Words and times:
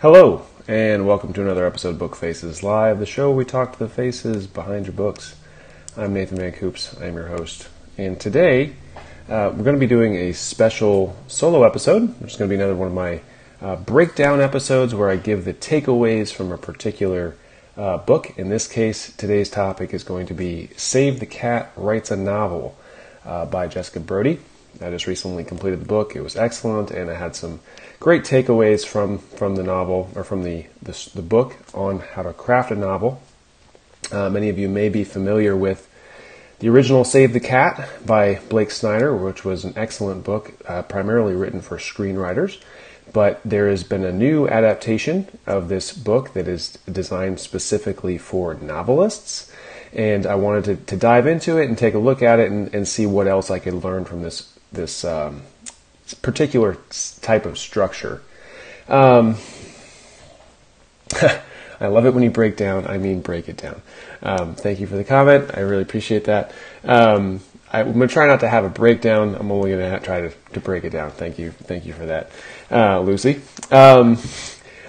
Hello, 0.00 0.46
and 0.66 1.06
welcome 1.06 1.34
to 1.34 1.42
another 1.42 1.66
episode 1.66 1.90
of 1.90 1.98
Book 1.98 2.16
Faces 2.16 2.62
Live, 2.62 3.00
the 3.00 3.04
show 3.04 3.28
where 3.28 3.36
we 3.36 3.44
talk 3.44 3.74
to 3.74 3.78
the 3.78 3.86
faces 3.86 4.46
behind 4.46 4.86
your 4.86 4.94
books. 4.94 5.36
I'm 5.94 6.14
Nathan 6.14 6.38
Van 6.38 6.52
Coops, 6.52 6.98
I'm 7.02 7.16
your 7.16 7.26
host. 7.26 7.68
And 7.98 8.18
today, 8.18 8.72
uh, 9.28 9.52
we're 9.54 9.62
going 9.62 9.76
to 9.76 9.78
be 9.78 9.86
doing 9.86 10.16
a 10.16 10.32
special 10.32 11.14
solo 11.26 11.64
episode, 11.64 12.18
which 12.18 12.30
is 12.30 12.38
going 12.38 12.48
to 12.48 12.56
be 12.56 12.58
another 12.58 12.74
one 12.74 12.88
of 12.88 12.94
my 12.94 13.20
uh, 13.60 13.76
breakdown 13.76 14.40
episodes 14.40 14.94
where 14.94 15.10
I 15.10 15.16
give 15.16 15.44
the 15.44 15.52
takeaways 15.52 16.32
from 16.32 16.50
a 16.50 16.56
particular 16.56 17.36
uh, 17.76 17.98
book. 17.98 18.38
In 18.38 18.48
this 18.48 18.66
case, 18.66 19.14
today's 19.14 19.50
topic 19.50 19.92
is 19.92 20.02
going 20.02 20.26
to 20.28 20.34
be 20.34 20.70
Save 20.78 21.20
the 21.20 21.26
Cat 21.26 21.72
Writes 21.76 22.10
a 22.10 22.16
Novel 22.16 22.74
uh, 23.26 23.44
by 23.44 23.68
Jessica 23.68 24.00
Brody. 24.00 24.40
I 24.80 24.90
just 24.90 25.06
recently 25.06 25.44
completed 25.44 25.80
the 25.80 25.86
book. 25.86 26.16
It 26.16 26.22
was 26.22 26.36
excellent, 26.36 26.90
and 26.90 27.10
I 27.10 27.14
had 27.14 27.36
some 27.36 27.60
great 27.98 28.24
takeaways 28.24 28.86
from, 28.86 29.18
from 29.18 29.56
the 29.56 29.62
novel 29.62 30.10
or 30.14 30.24
from 30.24 30.42
the, 30.42 30.66
the, 30.80 31.10
the 31.14 31.22
book 31.22 31.56
on 31.74 32.00
how 32.00 32.22
to 32.22 32.32
craft 32.32 32.70
a 32.70 32.76
novel. 32.76 33.20
Uh, 34.10 34.30
many 34.30 34.48
of 34.48 34.58
you 34.58 34.68
may 34.68 34.88
be 34.88 35.04
familiar 35.04 35.54
with 35.54 35.86
the 36.60 36.68
original 36.68 37.04
Save 37.04 37.32
the 37.32 37.40
Cat 37.40 37.88
by 38.06 38.40
Blake 38.48 38.70
Snyder, 38.70 39.14
which 39.14 39.44
was 39.44 39.64
an 39.64 39.74
excellent 39.76 40.24
book, 40.24 40.52
uh, 40.66 40.82
primarily 40.82 41.34
written 41.34 41.60
for 41.60 41.76
screenwriters. 41.76 42.60
But 43.12 43.40
there 43.44 43.68
has 43.68 43.82
been 43.82 44.04
a 44.04 44.12
new 44.12 44.48
adaptation 44.48 45.26
of 45.46 45.68
this 45.68 45.92
book 45.92 46.32
that 46.34 46.46
is 46.48 46.78
designed 46.90 47.40
specifically 47.40 48.18
for 48.18 48.54
novelists. 48.54 49.50
And 49.92 50.26
I 50.26 50.36
wanted 50.36 50.64
to, 50.64 50.76
to 50.76 50.96
dive 50.96 51.26
into 51.26 51.58
it 51.58 51.68
and 51.68 51.76
take 51.76 51.94
a 51.94 51.98
look 51.98 52.22
at 52.22 52.38
it 52.38 52.50
and, 52.50 52.72
and 52.74 52.86
see 52.86 53.06
what 53.06 53.26
else 53.26 53.50
I 53.50 53.58
could 53.58 53.82
learn 53.82 54.04
from 54.04 54.22
this 54.22 54.49
this 54.72 55.04
um, 55.04 55.42
particular 56.22 56.76
type 57.20 57.46
of 57.46 57.58
structure. 57.58 58.22
Um, 58.88 59.36
I 61.80 61.86
love 61.86 62.04
it 62.04 62.12
when 62.12 62.22
you 62.22 62.30
break 62.30 62.56
down. 62.56 62.86
I 62.86 62.98
mean, 62.98 63.20
break 63.20 63.48
it 63.48 63.56
down. 63.56 63.80
Um, 64.22 64.54
thank 64.54 64.80
you 64.80 64.86
for 64.86 64.96
the 64.96 65.04
comment. 65.04 65.50
I 65.54 65.60
really 65.60 65.82
appreciate 65.82 66.24
that. 66.24 66.52
Um, 66.84 67.40
I, 67.72 67.80
am 67.80 67.98
to 67.98 68.06
try 68.06 68.26
not 68.26 68.40
to 68.40 68.48
have 68.48 68.64
a 68.64 68.68
breakdown. 68.68 69.34
I'm 69.34 69.50
only 69.50 69.70
to 69.70 70.00
try 70.00 70.20
to, 70.20 70.30
to 70.52 70.60
break 70.60 70.84
it 70.84 70.90
down. 70.90 71.10
Thank 71.10 71.38
you. 71.38 71.52
Thank 71.52 71.86
you 71.86 71.92
for 71.92 72.06
that, 72.06 72.30
uh, 72.70 73.00
Lucy. 73.00 73.40
Um, 73.70 74.18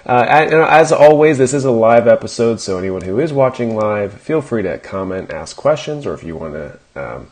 uh, 0.04 0.26
as 0.68 0.90
always, 0.90 1.38
this 1.38 1.54
is 1.54 1.64
a 1.64 1.70
live 1.70 2.08
episode, 2.08 2.60
so 2.60 2.76
anyone 2.76 3.02
who 3.02 3.20
is 3.20 3.32
watching 3.32 3.76
live, 3.76 4.14
feel 4.14 4.42
free 4.42 4.62
to 4.64 4.78
comment, 4.78 5.30
ask 5.30 5.56
questions, 5.56 6.06
or 6.06 6.14
if 6.14 6.24
you 6.24 6.36
want 6.36 6.54
to 6.54 6.78
um, 6.96 7.28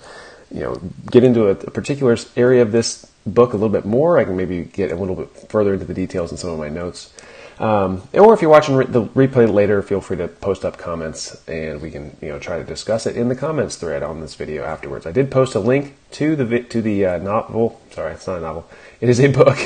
you 0.52 0.60
know 0.60 0.80
get 1.10 1.24
into 1.24 1.46
a, 1.46 1.50
a, 1.50 1.70
particular 1.70 2.16
area 2.36 2.62
of 2.62 2.72
this 2.72 3.06
book 3.26 3.52
a 3.52 3.56
little 3.56 3.68
bit 3.68 3.84
more, 3.84 4.18
I 4.18 4.24
can 4.24 4.36
maybe 4.36 4.64
get 4.64 4.90
a 4.90 4.96
little 4.96 5.14
bit 5.14 5.28
further 5.48 5.72
into 5.72 5.84
the 5.84 5.94
details 5.94 6.30
in 6.30 6.38
some 6.38 6.50
of 6.50 6.58
my 6.58 6.68
notes. 6.68 7.12
Um, 7.60 8.08
or 8.14 8.32
if 8.32 8.40
you're 8.40 8.50
watching 8.50 8.74
re- 8.74 8.86
the 8.86 9.04
replay 9.04 9.52
later, 9.52 9.82
feel 9.82 10.00
free 10.00 10.16
to 10.16 10.28
post 10.28 10.64
up 10.64 10.78
comments 10.78 11.46
and 11.46 11.82
we 11.82 11.90
can 11.90 12.16
you 12.22 12.28
know 12.28 12.38
try 12.38 12.56
to 12.56 12.64
discuss 12.64 13.06
it 13.06 13.16
in 13.16 13.28
the 13.28 13.36
comments 13.36 13.76
thread 13.76 14.02
on 14.02 14.20
this 14.20 14.34
video 14.34 14.64
afterwards. 14.64 15.06
I 15.06 15.12
did 15.12 15.30
post 15.30 15.54
a 15.54 15.60
link 15.60 15.94
to 16.12 16.36
the 16.36 16.46
vi- 16.46 16.62
to 16.62 16.80
the 16.80 17.04
uh, 17.04 17.18
novel. 17.18 17.78
Sorry, 17.90 18.14
it's 18.14 18.26
not 18.26 18.38
a 18.38 18.40
novel. 18.40 18.66
It 19.02 19.10
is 19.10 19.20
a 19.20 19.28
book 19.42 19.58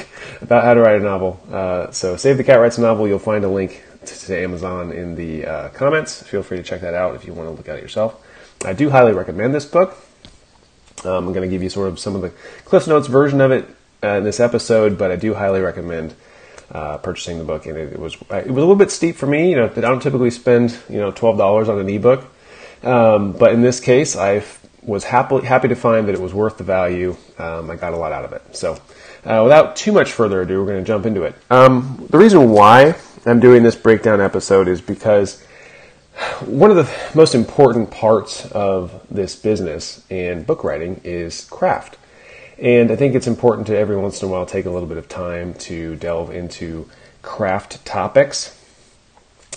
about 0.42 0.64
how 0.64 0.74
to 0.74 0.80
write 0.80 1.00
a 1.00 1.04
novel. 1.04 1.40
Uh, 1.52 1.92
so 1.92 2.16
Save 2.16 2.36
the 2.36 2.44
Cat 2.44 2.58
writes 2.58 2.78
a 2.78 2.80
novel. 2.80 3.06
You'll 3.06 3.20
find 3.20 3.44
a 3.44 3.48
link 3.48 3.84
to, 4.06 4.18
to 4.26 4.38
Amazon 4.38 4.90
in 4.90 5.14
the 5.14 5.46
uh, 5.46 5.68
comments. 5.68 6.20
Feel 6.20 6.42
free 6.42 6.56
to 6.56 6.64
check 6.64 6.80
that 6.80 6.94
out 6.94 7.14
if 7.14 7.24
you 7.24 7.32
want 7.32 7.48
to 7.48 7.52
look 7.52 7.68
at 7.68 7.78
it 7.78 7.82
yourself. 7.82 8.20
I 8.64 8.72
do 8.72 8.90
highly 8.90 9.12
recommend 9.12 9.54
this 9.54 9.66
book. 9.66 9.96
Um, 11.04 11.28
I'm 11.28 11.32
going 11.32 11.48
to 11.48 11.54
give 11.54 11.62
you 11.62 11.68
sort 11.68 11.88
of 11.88 11.98
some 11.98 12.14
of 12.14 12.22
the 12.22 12.30
Cliff 12.64 12.86
Notes 12.86 13.08
version 13.08 13.40
of 13.40 13.50
it 13.50 13.68
uh, 14.02 14.18
in 14.18 14.24
this 14.24 14.40
episode, 14.40 14.96
but 14.96 15.10
I 15.10 15.16
do 15.16 15.34
highly 15.34 15.60
recommend 15.60 16.14
uh, 16.70 16.98
purchasing 16.98 17.38
the 17.38 17.44
book. 17.44 17.66
And 17.66 17.76
it, 17.76 17.94
it, 17.94 17.98
was 17.98 18.14
it 18.14 18.20
was 18.30 18.46
a 18.46 18.52
little 18.52 18.76
bit 18.76 18.90
steep 18.90 19.16
for 19.16 19.26
me. 19.26 19.50
You 19.50 19.56
know, 19.56 19.64
I 19.66 19.80
don't 19.80 20.02
typically 20.02 20.30
spend 20.30 20.76
you 20.88 20.98
know 20.98 21.10
twelve 21.10 21.38
dollars 21.38 21.68
on 21.68 21.78
an 21.78 21.88
ebook, 21.88 22.26
um, 22.82 23.32
but 23.32 23.52
in 23.52 23.62
this 23.62 23.80
case, 23.80 24.16
I 24.16 24.44
was 24.82 25.04
happy 25.04 25.40
happy 25.40 25.68
to 25.68 25.76
find 25.76 26.08
that 26.08 26.14
it 26.14 26.20
was 26.20 26.34
worth 26.34 26.58
the 26.58 26.64
value. 26.64 27.16
Um, 27.38 27.70
I 27.70 27.76
got 27.76 27.92
a 27.92 27.96
lot 27.96 28.12
out 28.12 28.24
of 28.24 28.32
it. 28.32 28.56
So, 28.56 28.74
uh, 29.24 29.40
without 29.42 29.76
too 29.76 29.92
much 29.92 30.12
further 30.12 30.42
ado, 30.42 30.60
we're 30.60 30.66
going 30.66 30.82
to 30.82 30.86
jump 30.86 31.06
into 31.06 31.22
it. 31.22 31.34
Um, 31.50 32.06
the 32.10 32.18
reason 32.18 32.50
why 32.50 32.94
I'm 33.26 33.40
doing 33.40 33.62
this 33.62 33.76
breakdown 33.76 34.20
episode 34.20 34.68
is 34.68 34.80
because 34.80 35.44
one 36.40 36.70
of 36.70 36.76
the 36.76 36.90
most 37.14 37.34
important 37.34 37.90
parts 37.90 38.46
of 38.52 39.04
this 39.10 39.34
business 39.36 40.04
and 40.10 40.46
book 40.46 40.64
writing 40.64 41.00
is 41.04 41.44
craft. 41.46 41.96
And 42.58 42.90
I 42.90 42.96
think 42.96 43.14
it's 43.14 43.26
important 43.26 43.66
to 43.66 43.76
every 43.76 43.96
once 43.96 44.22
in 44.22 44.28
a 44.28 44.30
while 44.30 44.46
take 44.46 44.66
a 44.66 44.70
little 44.70 44.88
bit 44.88 44.98
of 44.98 45.08
time 45.08 45.54
to 45.54 45.96
delve 45.96 46.30
into 46.30 46.88
craft 47.22 47.84
topics. 47.84 48.60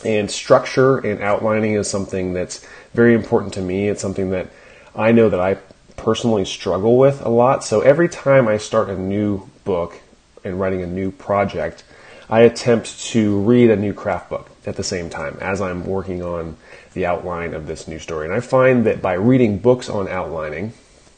And 0.03 0.29
structure 0.29 0.97
and 0.97 1.21
outlining 1.21 1.73
is 1.73 1.89
something 1.89 2.33
that's 2.33 2.65
very 2.93 3.13
important 3.13 3.53
to 3.55 3.61
me. 3.61 3.87
It's 3.87 4.01
something 4.01 4.31
that 4.31 4.47
I 4.95 5.11
know 5.11 5.29
that 5.29 5.39
I 5.39 5.57
personally 5.95 6.45
struggle 6.45 6.97
with 6.97 7.23
a 7.23 7.29
lot. 7.29 7.63
So 7.63 7.81
every 7.81 8.09
time 8.09 8.47
I 8.47 8.57
start 8.57 8.89
a 8.89 8.97
new 8.97 9.47
book 9.63 9.99
and 10.43 10.59
writing 10.59 10.81
a 10.81 10.87
new 10.87 11.11
project, 11.11 11.83
I 12.29 12.41
attempt 12.41 12.99
to 13.11 13.39
read 13.39 13.69
a 13.69 13.75
new 13.75 13.93
craft 13.93 14.29
book 14.29 14.49
at 14.65 14.75
the 14.75 14.83
same 14.83 15.09
time 15.09 15.37
as 15.39 15.61
I'm 15.61 15.85
working 15.85 16.21
on 16.21 16.57
the 16.93 17.05
outline 17.05 17.53
of 17.53 17.67
this 17.67 17.87
new 17.87 17.99
story. 17.99 18.25
And 18.25 18.35
I 18.35 18.41
find 18.41 18.85
that 18.85 19.01
by 19.01 19.13
reading 19.13 19.59
books 19.59 19.89
on 19.89 20.09
outlining, 20.09 20.73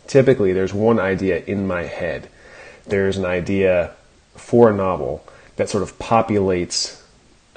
typically 0.07 0.53
there's 0.53 0.73
one 0.73 0.99
idea 0.99 1.43
in 1.45 1.65
my 1.65 1.83
head. 1.83 2.29
There's 2.85 3.17
an 3.17 3.25
idea 3.25 3.95
for 4.35 4.69
a 4.69 4.75
novel 4.75 5.25
that 5.55 5.69
sort 5.69 5.83
of 5.83 5.97
populates 5.97 7.01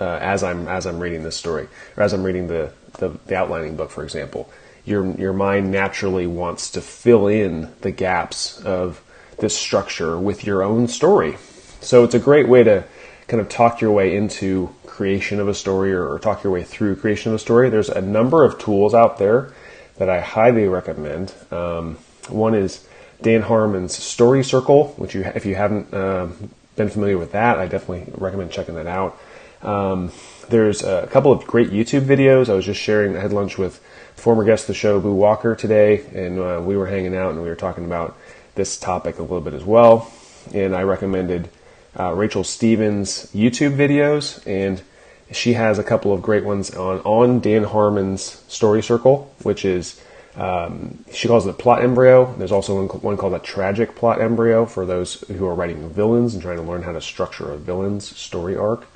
uh, 0.01 0.19
as 0.21 0.43
I'm 0.43 0.67
as 0.67 0.87
I'm 0.87 0.99
reading 0.99 1.23
this 1.23 1.37
story 1.37 1.69
or 1.97 2.03
as 2.03 2.13
I'm 2.13 2.23
reading 2.23 2.49
the, 2.49 2.73
the, 2.99 3.11
the 3.27 3.37
outlining 3.37 3.77
book, 3.77 3.91
for 3.91 4.03
example. 4.03 4.51
Your 4.85 5.07
your 5.13 5.33
mind 5.33 5.71
naturally 5.71 6.27
wants 6.27 6.71
to 6.71 6.81
fill 6.81 7.29
in 7.29 7.73
the 7.83 7.91
gaps 7.91 8.61
of 8.63 9.03
this 9.39 9.57
structure 9.57 10.19
with 10.19 10.45
your 10.45 10.63
own 10.63 10.89
story. 10.89 11.37
So 11.81 12.05
it's 12.05 12.15
a 12.15 12.19
great 12.19 12.49
way 12.49 12.65
to 12.65 12.85
kind 13.29 13.41
of 13.41 13.49
talk 13.49 13.81
your 13.81 13.93
way 13.93 14.15
into 14.15 14.75
creation 14.87 15.41
of 15.41 15.49
a 15.49 15.55
story 15.55 15.93
or, 15.93 16.19
talk 16.19 16.45
your 16.45 16.53
way 16.53 16.63
through 16.63 16.97
creation 16.97 17.31
of 17.31 17.37
a 17.37 17.39
story. 17.39 17.71
There's 17.71 17.89
a 17.89 18.01
number 18.01 18.45
of 18.45 18.59
tools 18.59 18.95
out 18.95 19.19
there 19.19 19.53
that 19.97 20.09
I 20.09 20.21
highly 20.21 20.69
recommend. 20.69 21.35
Um, 21.51 21.97
one 22.29 22.55
is 22.55 22.87
Dan 23.21 23.43
Harmon's 23.43 23.97
Story 23.97 24.43
Circle, 24.43 24.89
which 24.97 25.15
you, 25.15 25.23
if 25.23 25.47
you 25.47 25.55
haven't 25.55 25.93
uh, 25.95 26.29
been 26.77 26.89
familiar 26.89 27.19
with 27.19 27.33
that, 27.33 27.59
I 27.59 27.67
definitely 27.67 28.13
recommend 28.17 28.51
checking 28.51 28.75
that 28.75 28.87
out. 28.87 29.19
Um, 29.63 30.11
there's 30.49 30.83
a 30.83 31.07
couple 31.11 31.33
of 31.33 31.47
great 31.47 31.71
YouTube 31.71 32.03
videos. 32.03 32.49
I 32.49 32.55
was 32.55 32.67
just 32.67 32.81
sharing, 32.81 33.17
I 33.17 33.21
had 33.21 33.33
lunch 33.33 33.59
with 33.59 33.79
former 34.17 34.45
guest 34.45 34.65
of 34.65 34.69
the 34.69 34.75
show, 34.75 35.01
Boo 35.01 35.15
Walker, 35.15 35.55
today, 35.55 36.05
and 36.15 36.39
uh, 36.39 36.61
we 36.63 36.77
were 36.77 36.87
hanging 36.87 37.17
out 37.17 37.31
and 37.31 37.43
we 37.43 37.49
were 37.49 37.57
talking 37.57 37.85
about 37.85 38.17
this 38.55 38.79
topic 38.79 39.19
a 39.19 39.23
little 39.23 39.41
bit 39.41 39.55
as 39.55 39.65
well. 39.65 40.13
And 40.53 40.75
I 40.75 40.83
recommended 40.83 41.49
uh, 41.99 42.13
Rachel 42.13 42.45
Stevens 42.45 43.31
YouTube 43.35 43.77
videos, 43.77 44.45
and 44.47 44.83
she 45.31 45.55
has 45.55 45.79
a 45.79 45.85
couple 45.85 46.13
of 46.13 46.23
great 46.23 46.45
ones 46.45 46.75
on 46.75 47.01
on 47.01 47.41
Dan 47.41 47.65
Harmon's 47.65 48.43
Story 48.49 48.83
Circle, 48.83 49.35
which 49.43 49.65
is 49.65 50.01
um, 50.37 51.05
she 51.13 51.29
calls 51.29 51.47
it 51.47 51.59
plot 51.59 51.83
embryo. 51.83 52.35
There's 52.37 52.53
also 52.53 52.87
one, 52.87 53.17
called 53.17 53.35
a 53.35 53.39
tragic 53.39 53.95
plot 53.95 54.21
embryo 54.21 54.65
for 54.65 54.87
those 54.87 55.21
who 55.29 55.47
are 55.47 55.55
writing 55.55 55.91
villains 55.91 56.35
and 56.35 56.43
trying 56.43 56.57
to 56.57 56.63
learn 56.63 56.83
how 56.83 56.93
to 56.93 57.01
structure 57.01 57.53
a 57.53 57.59
villain's 57.59 58.17
story 58.17 58.57
arc. 58.57 58.87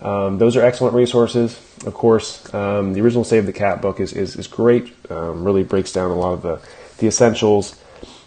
Um, 0.00 0.38
those 0.38 0.56
are 0.56 0.62
excellent 0.62 0.94
resources. 0.94 1.60
Of 1.86 1.94
course, 1.94 2.52
um, 2.52 2.92
the 2.92 3.00
original 3.00 3.22
Save 3.22 3.46
the 3.46 3.52
Cat 3.52 3.80
book 3.80 4.00
is 4.00 4.12
is, 4.12 4.34
is 4.34 4.48
great. 4.48 4.92
Um, 5.10 5.44
really 5.44 5.62
breaks 5.62 5.92
down 5.92 6.10
a 6.10 6.16
lot 6.16 6.32
of 6.32 6.42
the 6.42 6.60
the 6.98 7.06
essentials. 7.06 7.76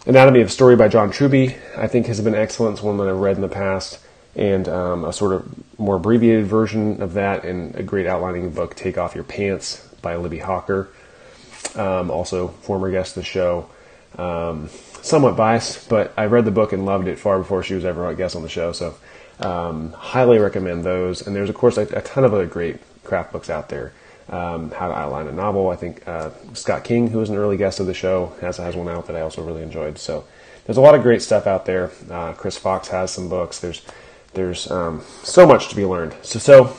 Anatomy 0.06 0.40
of 0.40 0.52
Story 0.52 0.76
by 0.76 0.88
John 0.88 1.10
Truby, 1.10 1.56
I 1.76 1.88
think, 1.88 2.06
has 2.06 2.20
been 2.20 2.34
excellent. 2.34 2.74
It's 2.74 2.82
one 2.82 2.96
that 2.98 3.08
I've 3.08 3.18
read 3.18 3.36
in 3.36 3.42
the 3.42 3.48
past 3.48 3.98
and 4.36 4.68
um, 4.68 5.04
a 5.04 5.12
sort 5.12 5.32
of 5.32 5.78
more 5.78 5.96
abbreviated 5.96 6.46
version 6.46 7.02
of 7.02 7.14
that, 7.14 7.44
and 7.44 7.74
a 7.74 7.82
great 7.82 8.06
outlining 8.06 8.50
book, 8.50 8.76
Take 8.76 8.98
Off 8.98 9.14
Your 9.14 9.24
Pants 9.24 9.86
by 10.02 10.16
Libby 10.16 10.38
Hawker, 10.38 10.88
um, 11.74 12.10
also 12.10 12.48
former 12.48 12.90
guest 12.90 13.16
of 13.16 13.22
the 13.22 13.26
show. 13.26 13.68
Um, 14.18 14.68
somewhat 15.02 15.36
biased, 15.36 15.88
but 15.88 16.12
I 16.16 16.26
read 16.26 16.44
the 16.44 16.50
book 16.50 16.72
and 16.72 16.84
loved 16.84 17.08
it 17.08 17.18
far 17.18 17.38
before 17.38 17.62
she 17.62 17.74
was 17.74 17.84
ever 17.84 18.08
a 18.08 18.14
guest 18.14 18.36
on 18.36 18.42
the 18.42 18.48
show, 18.48 18.72
so 18.72 18.94
um, 19.40 19.92
highly 19.92 20.38
recommend 20.38 20.84
those. 20.84 21.26
And 21.26 21.34
there's, 21.34 21.48
of 21.48 21.54
course, 21.54 21.76
a, 21.78 21.82
a, 21.82 22.02
ton 22.02 22.24
of 22.24 22.32
other 22.32 22.46
great 22.46 22.78
craft 23.04 23.32
books 23.32 23.50
out 23.50 23.68
there. 23.68 23.92
Um, 24.28 24.72
how 24.72 24.88
to 24.88 24.94
outline 24.94 25.28
a 25.28 25.32
novel. 25.32 25.70
I 25.70 25.76
think 25.76 26.06
uh, 26.08 26.30
Scott 26.52 26.82
King, 26.82 27.08
who 27.08 27.18
was 27.18 27.30
an 27.30 27.36
early 27.36 27.56
guest 27.56 27.78
of 27.78 27.86
the 27.86 27.94
show, 27.94 28.32
has 28.40 28.56
has 28.56 28.74
one 28.74 28.88
out 28.88 29.06
that 29.06 29.14
I 29.14 29.20
also 29.20 29.44
really 29.44 29.62
enjoyed. 29.62 29.98
So 29.98 30.24
there's 30.64 30.78
a 30.78 30.80
lot 30.80 30.96
of 30.96 31.02
great 31.02 31.22
stuff 31.22 31.46
out 31.46 31.64
there. 31.64 31.92
Uh, 32.10 32.32
Chris 32.32 32.58
Fox 32.58 32.88
has 32.88 33.12
some 33.12 33.28
books. 33.28 33.60
There's 33.60 33.82
there's 34.34 34.70
um, 34.70 35.02
so 35.22 35.46
much 35.46 35.68
to 35.68 35.76
be 35.76 35.84
learned. 35.84 36.14
So, 36.22 36.38
so, 36.38 36.76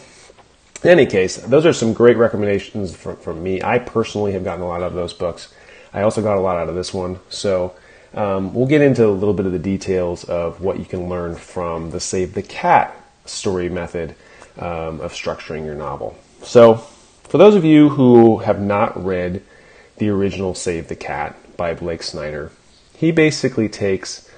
in 0.84 0.90
any 0.90 1.06
case, 1.06 1.38
those 1.38 1.66
are 1.66 1.74
some 1.74 1.94
great 1.94 2.18
recommendations 2.18 2.96
from, 2.96 3.18
from 3.18 3.42
me. 3.42 3.62
I 3.62 3.80
personally 3.80 4.34
have 4.34 4.44
gotten 4.44 4.64
a 4.64 4.68
lot 4.68 4.82
out 4.82 4.88
of 4.88 4.94
those 4.94 5.14
books. 5.14 5.54
I 5.94 6.02
also 6.02 6.22
got 6.22 6.38
a 6.38 6.42
lot 6.42 6.58
out 6.58 6.70
of 6.70 6.76
this 6.76 6.94
one. 6.94 7.20
So, 7.30 7.74
um, 8.14 8.54
we'll 8.54 8.68
get 8.68 8.82
into 8.82 9.06
a 9.06 9.10
little 9.10 9.34
bit 9.34 9.46
of 9.46 9.52
the 9.52 9.60
details 9.60 10.24
of 10.24 10.62
what 10.62 10.80
you 10.80 10.86
can 10.86 11.10
learn 11.10 11.36
from 11.36 11.92
the 11.92 12.00
Save 12.00 12.34
the 12.34 12.44
Cat 12.44 12.96
story 13.26 13.70
method 13.70 14.16
um, 14.58 15.02
of 15.02 15.14
structuring 15.14 15.66
your 15.66 15.76
novel. 15.76 16.18
So, 16.44 16.76
for 17.24 17.38
those 17.38 17.56
of 17.56 17.66
you 17.66 17.90
who 17.90 18.38
have 18.40 18.62
not 18.62 19.04
read 19.04 19.44
the 19.98 20.10
original 20.10 20.54
Save 20.54 20.88
the 20.88 20.96
Cat 20.96 21.36
by 21.58 21.74
Blake 21.74 22.04
Snyder, 22.04 22.52
he 22.96 23.12
basically 23.12 23.68
takes 23.68 24.30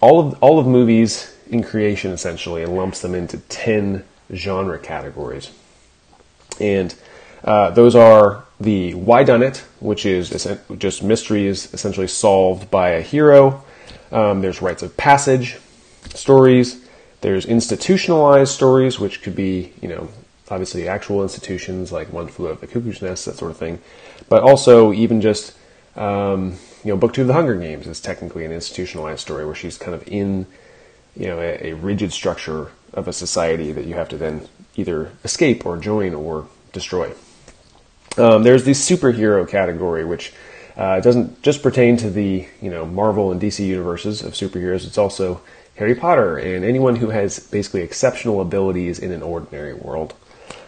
all 0.00 0.20
of 0.20 0.42
all 0.42 0.58
of 0.58 0.66
movies 0.66 1.31
in 1.52 1.62
creation 1.62 2.10
essentially 2.10 2.64
and 2.64 2.74
lumps 2.74 3.00
them 3.00 3.14
into 3.14 3.38
ten 3.48 4.02
genre 4.34 4.78
categories, 4.78 5.52
and 6.58 6.94
uh, 7.44 7.70
those 7.70 7.94
are 7.94 8.44
the 8.60 8.94
whydunit, 8.94 9.58
which 9.80 10.06
is 10.06 10.30
just 10.78 11.02
mysteries 11.02 11.72
essentially 11.74 12.08
solved 12.08 12.70
by 12.70 12.90
a 12.90 13.02
hero. 13.02 13.64
Um, 14.12 14.40
there's 14.40 14.62
rites 14.62 14.82
of 14.82 14.96
passage 14.96 15.58
stories. 16.14 16.84
There's 17.22 17.46
institutionalized 17.46 18.52
stories, 18.52 18.98
which 18.98 19.22
could 19.22 19.34
be, 19.34 19.72
you 19.80 19.88
know, 19.88 20.08
obviously 20.50 20.86
actual 20.86 21.22
institutions 21.22 21.90
like 21.92 22.12
One 22.12 22.28
Flew 22.28 22.48
Over 22.48 22.60
the 22.60 22.66
Cuckoo's 22.66 23.00
Nest, 23.00 23.26
that 23.26 23.36
sort 23.36 23.50
of 23.50 23.56
thing. 23.56 23.78
But 24.28 24.42
also 24.42 24.92
even 24.92 25.20
just, 25.20 25.54
um, 25.96 26.58
you 26.84 26.92
know, 26.92 26.96
Book 26.96 27.14
Two 27.14 27.22
of 27.22 27.28
the 27.28 27.32
Hunger 27.32 27.56
Games 27.56 27.86
is 27.86 28.00
technically 28.00 28.44
an 28.44 28.52
institutionalized 28.52 29.20
story 29.20 29.46
where 29.46 29.54
she's 29.54 29.78
kind 29.78 29.94
of 29.94 30.06
in, 30.06 30.46
you 31.16 31.26
know, 31.26 31.38
a, 31.38 31.70
a 31.70 31.72
rigid 31.74 32.12
structure 32.12 32.70
of 32.92 33.08
a 33.08 33.12
society 33.12 33.72
that 33.72 33.86
you 33.86 33.94
have 33.94 34.08
to 34.10 34.16
then 34.16 34.48
either 34.76 35.12
escape 35.24 35.64
or 35.66 35.76
join 35.76 36.14
or 36.14 36.46
destroy. 36.72 37.12
Um, 38.18 38.42
there's 38.42 38.64
the 38.64 38.72
superhero 38.72 39.48
category, 39.48 40.04
which 40.04 40.32
uh, 40.76 41.00
doesn't 41.00 41.42
just 41.42 41.62
pertain 41.62 41.96
to 41.98 42.10
the 42.10 42.46
you 42.60 42.70
know 42.70 42.84
Marvel 42.86 43.32
and 43.32 43.40
DC 43.40 43.64
universes 43.64 44.22
of 44.22 44.32
superheroes. 44.32 44.86
It's 44.86 44.98
also 44.98 45.40
Harry 45.76 45.94
Potter 45.94 46.36
and 46.36 46.64
anyone 46.64 46.96
who 46.96 47.10
has 47.10 47.38
basically 47.38 47.82
exceptional 47.82 48.40
abilities 48.40 48.98
in 48.98 49.12
an 49.12 49.22
ordinary 49.22 49.74
world. 49.74 50.14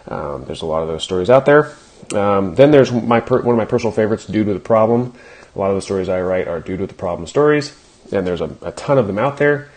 Um, 0.08 0.44
there's 0.44 0.62
a 0.62 0.66
lot 0.66 0.82
of 0.82 0.88
those 0.88 1.02
stories 1.02 1.30
out 1.30 1.46
there. 1.46 1.74
Um, 2.12 2.54
then 2.54 2.70
there's 2.70 2.92
my 2.92 3.20
per- 3.20 3.42
one 3.42 3.54
of 3.54 3.58
my 3.58 3.64
personal 3.64 3.92
favorites, 3.92 4.26
Dude 4.26 4.46
with 4.46 4.56
a 4.56 4.60
Problem. 4.60 5.14
A 5.54 5.58
lot 5.58 5.70
of 5.70 5.76
the 5.76 5.82
stories 5.82 6.08
I 6.08 6.20
write 6.20 6.48
are 6.48 6.60
Dude 6.60 6.80
with 6.80 6.90
a 6.90 6.94
Problem 6.94 7.26
stories, 7.26 7.76
and 8.12 8.26
there's 8.26 8.40
a, 8.40 8.50
a 8.62 8.72
ton 8.72 8.98
of 8.98 9.06
them 9.06 9.18
out 9.18 9.38
there. 9.38 9.70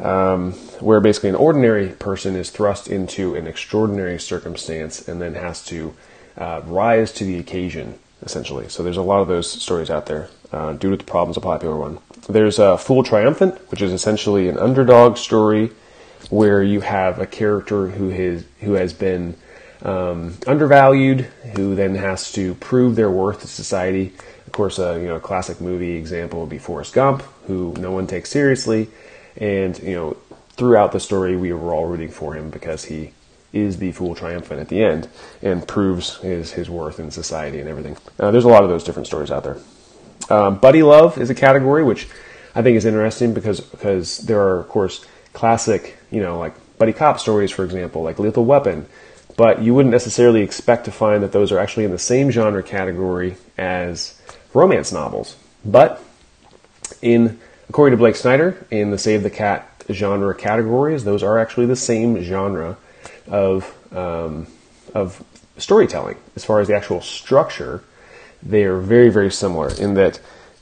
Um, 0.00 0.52
where 0.80 1.00
basically 1.00 1.28
an 1.28 1.34
ordinary 1.34 1.88
person 1.88 2.34
is 2.34 2.50
thrust 2.50 2.88
into 2.88 3.34
an 3.34 3.46
extraordinary 3.46 4.18
circumstance 4.18 5.06
and 5.06 5.20
then 5.20 5.34
has 5.34 5.62
to 5.66 5.94
uh, 6.38 6.62
rise 6.64 7.12
to 7.12 7.24
the 7.24 7.38
occasion, 7.38 7.98
essentially. 8.22 8.68
So 8.68 8.82
there's 8.82 8.96
a 8.96 9.02
lot 9.02 9.20
of 9.20 9.28
those 9.28 9.50
stories 9.50 9.90
out 9.90 10.06
there. 10.06 10.30
Uh, 10.52 10.72
Dude 10.72 10.90
with 10.90 11.00
the 11.00 11.06
Problem's 11.06 11.36
a 11.36 11.40
popular 11.40 11.76
one. 11.76 11.98
There's 12.28 12.58
uh, 12.58 12.76
Fool 12.76 13.02
Triumphant, 13.02 13.56
which 13.70 13.82
is 13.82 13.92
essentially 13.92 14.48
an 14.48 14.58
underdog 14.58 15.16
story 15.16 15.70
where 16.28 16.62
you 16.62 16.80
have 16.80 17.18
a 17.18 17.26
character 17.26 17.88
who 17.88 18.08
has 18.10 18.44
who 18.60 18.74
has 18.74 18.92
been 18.92 19.36
um, 19.82 20.36
undervalued, 20.46 21.22
who 21.56 21.74
then 21.74 21.94
has 21.94 22.32
to 22.32 22.54
prove 22.56 22.96
their 22.96 23.10
worth 23.10 23.40
to 23.40 23.46
society. 23.46 24.12
Of 24.46 24.52
course, 24.52 24.78
a 24.78 24.92
uh, 24.92 24.96
you 24.96 25.08
know 25.08 25.20
classic 25.20 25.60
movie 25.60 25.96
example 25.96 26.40
would 26.40 26.50
be 26.50 26.58
Forrest 26.58 26.92
Gump, 26.92 27.22
who 27.46 27.74
no 27.78 27.92
one 27.92 28.06
takes 28.06 28.30
seriously, 28.30 28.88
and 29.36 29.78
you 29.80 29.94
know 29.94 30.16
throughout 30.50 30.92
the 30.92 31.00
story 31.00 31.36
we 31.36 31.52
were 31.52 31.72
all 31.72 31.86
rooting 31.86 32.10
for 32.10 32.34
him 32.34 32.50
because 32.50 32.84
he 32.84 33.12
is 33.52 33.78
the 33.78 33.92
fool 33.92 34.14
triumphant 34.14 34.60
at 34.60 34.68
the 34.68 34.82
end 34.82 35.08
and 35.42 35.66
proves 35.66 36.16
his, 36.18 36.52
his 36.52 36.70
worth 36.70 37.00
in 37.00 37.10
society 37.10 37.58
and 37.58 37.68
everything. 37.68 37.96
Uh, 38.18 38.30
there's 38.30 38.44
a 38.44 38.48
lot 38.48 38.62
of 38.62 38.68
those 38.68 38.84
different 38.84 39.06
stories 39.06 39.30
out 39.30 39.42
there. 39.42 39.56
Um, 40.28 40.58
buddy 40.58 40.82
love 40.82 41.18
is 41.18 41.30
a 41.30 41.34
category 41.34 41.82
which 41.82 42.08
I 42.54 42.62
think 42.62 42.76
is 42.76 42.84
interesting 42.84 43.34
because 43.34 43.60
because 43.60 44.18
there 44.18 44.40
are 44.40 44.60
of 44.60 44.68
course 44.68 45.04
classic 45.32 45.96
you 46.10 46.22
know 46.22 46.38
like 46.38 46.54
buddy 46.78 46.92
cop 46.92 47.18
stories 47.18 47.50
for 47.50 47.64
example 47.64 48.02
like 48.02 48.18
Lethal 48.18 48.44
Weapon, 48.44 48.86
but 49.36 49.62
you 49.62 49.74
wouldn't 49.74 49.92
necessarily 49.92 50.42
expect 50.42 50.84
to 50.84 50.92
find 50.92 51.22
that 51.22 51.32
those 51.32 51.50
are 51.52 51.58
actually 51.58 51.84
in 51.84 51.90
the 51.90 51.98
same 51.98 52.30
genre 52.30 52.62
category 52.62 53.36
as 53.58 54.20
romance 54.54 54.92
novels. 54.92 55.36
But 55.64 56.02
in 57.02 57.38
according 57.70 57.92
to 57.92 57.96
Blake 57.96 58.16
Snyder 58.16 58.66
in 58.72 58.90
the 58.90 58.98
Save 58.98 59.22
the 59.22 59.30
Cat 59.30 59.64
genre 59.92 60.34
categories, 60.34 61.04
those 61.04 61.22
are 61.22 61.38
actually 61.38 61.66
the 61.66 61.76
same 61.76 62.20
genre 62.20 62.76
of 63.28 63.72
um, 63.96 64.48
of 64.92 65.22
storytelling 65.56 66.16
as 66.34 66.44
far 66.44 66.58
as 66.58 66.66
the 66.66 66.74
actual 66.74 67.00
structure 67.00 67.84
they 68.42 68.64
are 68.64 68.78
very, 68.78 69.08
very 69.08 69.30
similar 69.30 69.72
in 69.74 69.94
that 69.94 70.18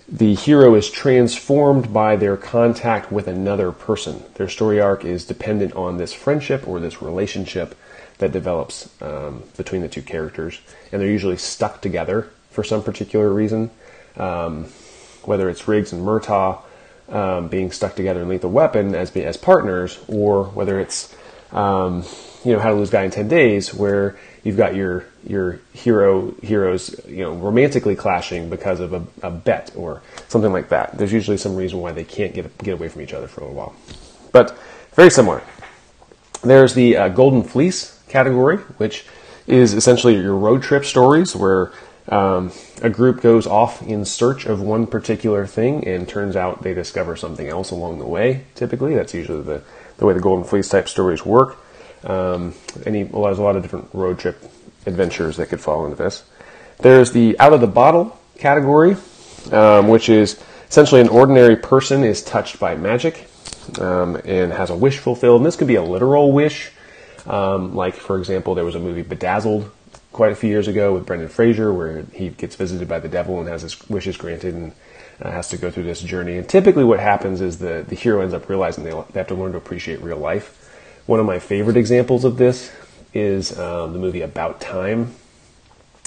the 0.06 0.34
hero 0.34 0.74
is 0.74 0.90
transformed 0.90 1.94
by 1.94 2.14
their 2.16 2.36
contact 2.36 3.10
with 3.10 3.26
another 3.26 3.72
person. 3.72 4.22
Their 4.34 4.48
story 4.48 4.78
arc 4.78 5.06
is 5.06 5.24
dependent 5.24 5.74
on 5.74 5.96
this 5.96 6.12
friendship 6.12 6.68
or 6.68 6.78
this 6.78 7.00
relationship 7.00 7.74
that 8.18 8.32
develops 8.32 8.90
um, 9.00 9.44
between 9.56 9.80
the 9.80 9.88
two 9.88 10.02
characters, 10.02 10.60
and 10.92 11.00
they're 11.00 11.08
usually 11.08 11.38
stuck 11.38 11.80
together 11.80 12.28
for 12.50 12.62
some 12.64 12.82
particular 12.82 13.32
reason. 13.32 13.70
Um, 14.16 14.66
whether 15.24 15.48
it's 15.48 15.68
Riggs 15.68 15.92
and 15.92 16.04
Murtaugh 16.04 16.62
um, 17.08 17.48
being 17.48 17.72
stuck 17.72 17.94
together 17.94 18.22
in 18.22 18.28
Lethal 18.28 18.50
Weapon 18.50 18.94
as 18.94 19.14
as 19.16 19.36
partners, 19.36 19.98
or 20.08 20.44
whether 20.44 20.80
it's 20.80 21.14
um, 21.52 22.04
you 22.44 22.52
know 22.52 22.58
How 22.58 22.70
to 22.70 22.76
Lose 22.76 22.90
Guy 22.90 23.04
in 23.04 23.10
Ten 23.10 23.28
Days, 23.28 23.74
where 23.74 24.18
you've 24.44 24.56
got 24.56 24.74
your 24.74 25.04
your 25.26 25.60
hero 25.72 26.34
heroes 26.42 27.00
you 27.06 27.24
know 27.24 27.32
romantically 27.34 27.96
clashing 27.96 28.50
because 28.50 28.80
of 28.80 28.92
a, 28.92 29.06
a, 29.22 29.30
bet 29.30 29.72
or 29.74 30.02
something 30.28 30.52
like 30.52 30.68
that. 30.68 30.96
There's 30.96 31.12
usually 31.12 31.36
some 31.36 31.56
reason 31.56 31.80
why 31.80 31.92
they 31.92 32.04
can't 32.04 32.34
get 32.34 32.56
get 32.58 32.74
away 32.74 32.88
from 32.88 33.02
each 33.02 33.14
other 33.14 33.26
for 33.26 33.42
a 33.42 33.50
while, 33.52 33.74
but 34.32 34.56
very 34.92 35.10
similar. 35.10 35.42
There's 36.42 36.74
the 36.74 36.96
uh, 36.96 37.08
Golden 37.08 37.42
Fleece 37.42 38.00
category, 38.08 38.58
which 38.78 39.04
is 39.46 39.72
essentially 39.74 40.14
your 40.14 40.36
road 40.36 40.62
trip 40.62 40.84
stories 40.84 41.34
where 41.34 41.72
um, 42.08 42.52
a 42.80 42.88
group 42.88 43.20
goes 43.20 43.46
off 43.46 43.82
in 43.82 44.04
search 44.04 44.46
of 44.46 44.60
one 44.60 44.86
particular 44.86 45.46
thing 45.46 45.86
and 45.86 46.08
turns 46.08 46.36
out 46.36 46.62
they 46.62 46.74
discover 46.74 47.16
something 47.16 47.48
else 47.48 47.70
along 47.70 47.98
the 47.98 48.06
way. 48.06 48.44
Typically, 48.54 48.94
that's 48.94 49.12
usually 49.12 49.42
the, 49.42 49.62
the 49.98 50.06
way 50.06 50.14
the 50.14 50.20
Golden 50.20 50.44
Fleece 50.44 50.68
type 50.68 50.88
stories 50.88 51.24
work. 51.24 51.58
Um, 52.04 52.54
any, 52.86 53.02
there's 53.02 53.38
a 53.38 53.42
lot 53.42 53.56
of 53.56 53.62
different 53.62 53.90
road 53.92 54.18
trip 54.18 54.42
adventures 54.86 55.36
that 55.36 55.48
could 55.48 55.60
fall 55.60 55.84
into 55.84 55.96
this. 55.96 56.24
There's 56.78 57.12
the 57.12 57.38
out 57.38 57.52
of 57.52 57.60
the 57.60 57.66
bottle 57.66 58.18
category, 58.38 58.96
um, 59.52 59.88
which 59.88 60.08
is 60.08 60.40
essentially 60.70 61.00
an 61.00 61.08
ordinary 61.08 61.56
person 61.56 62.04
is 62.04 62.22
touched 62.22 62.58
by 62.58 62.76
magic 62.76 63.28
um, 63.80 64.16
and 64.24 64.52
has 64.52 64.70
a 64.70 64.76
wish 64.76 64.98
fulfilled. 64.98 65.40
And 65.40 65.46
this 65.46 65.56
could 65.56 65.66
be 65.66 65.74
a 65.74 65.82
literal 65.82 66.32
wish, 66.32 66.70
um, 67.26 67.74
like 67.74 67.94
for 67.94 68.18
example, 68.18 68.54
there 68.54 68.64
was 68.64 68.76
a 68.76 68.80
movie 68.80 69.02
Bedazzled 69.02 69.70
quite 70.18 70.32
a 70.32 70.36
few 70.36 70.50
years 70.50 70.68
ago 70.68 70.92
with 70.92 71.06
Brendan 71.06 71.30
Fraser, 71.30 71.72
where 71.72 72.02
he 72.12 72.28
gets 72.28 72.56
visited 72.56 72.88
by 72.88 72.98
the 72.98 73.08
devil 73.08 73.40
and 73.40 73.48
has 73.48 73.62
his 73.62 73.88
wishes 73.88 74.18
granted 74.18 74.54
and 74.54 74.72
uh, 75.22 75.30
has 75.30 75.48
to 75.48 75.56
go 75.56 75.70
through 75.70 75.84
this 75.84 76.02
journey. 76.02 76.36
And 76.36 76.46
typically, 76.46 76.84
what 76.84 77.00
happens 77.00 77.40
is 77.40 77.58
the 77.58 77.86
the 77.88 77.94
hero 77.94 78.20
ends 78.20 78.34
up 78.34 78.48
realizing 78.50 78.84
they 78.84 78.90
have 79.14 79.28
to 79.28 79.34
learn 79.34 79.52
to 79.52 79.58
appreciate 79.58 80.02
real 80.02 80.18
life 80.18 80.56
one 81.08 81.20
of 81.20 81.24
my 81.24 81.38
favorite 81.38 81.78
examples 81.78 82.26
of 82.26 82.36
this 82.36 82.70
is 83.14 83.58
um, 83.58 83.94
the 83.94 83.98
movie 83.98 84.20
About 84.20 84.60
Time, 84.60 85.14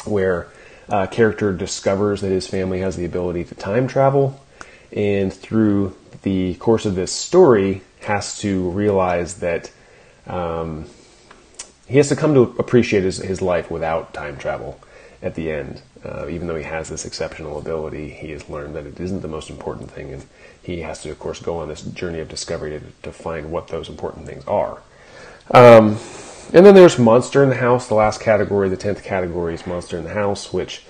where 0.06 0.48
a 0.90 1.08
character 1.08 1.52
discovers 1.54 2.22
that 2.22 2.30
his 2.30 2.46
family 2.46 2.82
has 2.82 2.98
the 2.98 3.06
ability 3.06 3.46
to 3.46 3.56
time 3.56 3.88
travel, 3.88 4.40
and 4.96 5.34
through 5.34 5.98
the 6.22 6.54
course 6.54 6.86
of 6.86 6.94
this 6.94 7.12
story, 7.12 7.82
has 8.02 8.38
to 8.42 8.70
realize 8.70 9.40
that 9.40 9.72
um, 10.28 10.86
he 11.92 11.98
has 11.98 12.10
to 12.10 12.16
come 12.16 12.34
to 12.34 12.56
appreciate 12.58 13.04
his, 13.04 13.18
his 13.18 13.42
life 13.42 13.70
without 13.70 14.14
time 14.14 14.38
travel 14.38 14.80
at 15.22 15.36
the 15.36 15.52
end. 15.52 15.82
Uh, 16.04 16.28
even 16.30 16.48
though 16.48 16.56
he 16.56 16.64
has 16.64 16.90
this 16.90 17.06
exceptional 17.06 17.60
ability, 17.60 18.10
he 18.10 18.32
has 18.32 18.50
learned 18.50 18.76
that 18.76 18.86
it 18.86 19.00
isn't 19.00 19.22
the 19.22 19.28
most 19.28 19.50
important 19.50 19.92
thing, 19.92 20.12
and 20.12 20.26
he 20.64 20.82
has 20.82 21.04
to, 21.04 21.12
of 21.12 21.20
course, 21.20 21.40
go 21.40 21.58
on 21.58 21.68
this 21.68 21.82
journey 21.82 22.20
of 22.20 22.28
discovery 22.28 22.72
to, 22.72 22.82
to 23.04 23.12
find 23.12 23.52
what 23.52 23.68
those 23.68 23.90
important 23.90 24.26
things 24.26 24.44
are. 24.48 24.82
Um, 25.52 25.98
and 26.54 26.66
then 26.66 26.74
there's 26.74 26.98
Monster 26.98 27.44
in 27.44 27.50
the 27.50 27.56
House, 27.56 27.88
the 27.88 27.94
last 27.94 28.20
category, 28.20 28.68
the 28.70 28.78
10th 28.78 29.04
category 29.04 29.54
is 29.54 29.68
Monster 29.68 29.98
in 29.98 30.04
the 30.04 30.14
House, 30.14 30.52
which 30.52 30.84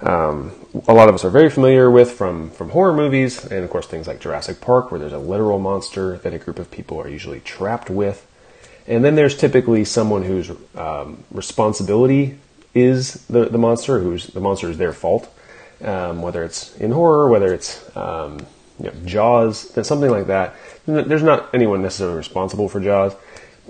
um, 0.00 0.52
a 0.86 0.92
lot 0.92 1.08
of 1.08 1.14
us 1.14 1.24
are 1.24 1.30
very 1.30 1.50
familiar 1.50 1.90
with 1.90 2.12
from, 2.12 2.50
from 2.50 2.70
horror 2.70 2.92
movies, 2.92 3.44
and 3.44 3.64
of 3.64 3.70
course 3.70 3.86
things 3.86 4.06
like 4.06 4.20
Jurassic 4.20 4.60
Park, 4.60 4.90
where 4.90 5.00
there's 5.00 5.12
a 5.12 5.18
literal 5.18 5.58
monster 5.58 6.18
that 6.18 6.34
a 6.34 6.38
group 6.38 6.58
of 6.58 6.70
people 6.70 7.00
are 7.00 7.08
usually 7.08 7.40
trapped 7.40 7.88
with. 7.88 8.27
And 8.88 9.04
then 9.04 9.14
there's 9.14 9.36
typically 9.36 9.84
someone 9.84 10.22
whose 10.22 10.50
um, 10.74 11.22
responsibility 11.30 12.38
is 12.74 13.26
the, 13.26 13.44
the 13.44 13.58
monster, 13.58 13.98
who's 13.98 14.28
the 14.28 14.40
monster 14.40 14.70
is 14.70 14.78
their 14.78 14.94
fault, 14.94 15.32
um, 15.84 16.22
whether 16.22 16.42
it's 16.42 16.74
in 16.78 16.90
horror, 16.90 17.28
whether 17.28 17.52
it's 17.52 17.84
um, 17.96 18.38
you 18.80 18.86
know, 18.86 18.92
Jaws, 19.04 19.86
something 19.86 20.10
like 20.10 20.28
that. 20.28 20.54
There's 20.86 21.22
not 21.22 21.54
anyone 21.54 21.82
necessarily 21.82 22.16
responsible 22.16 22.68
for 22.68 22.80
Jaws, 22.80 23.14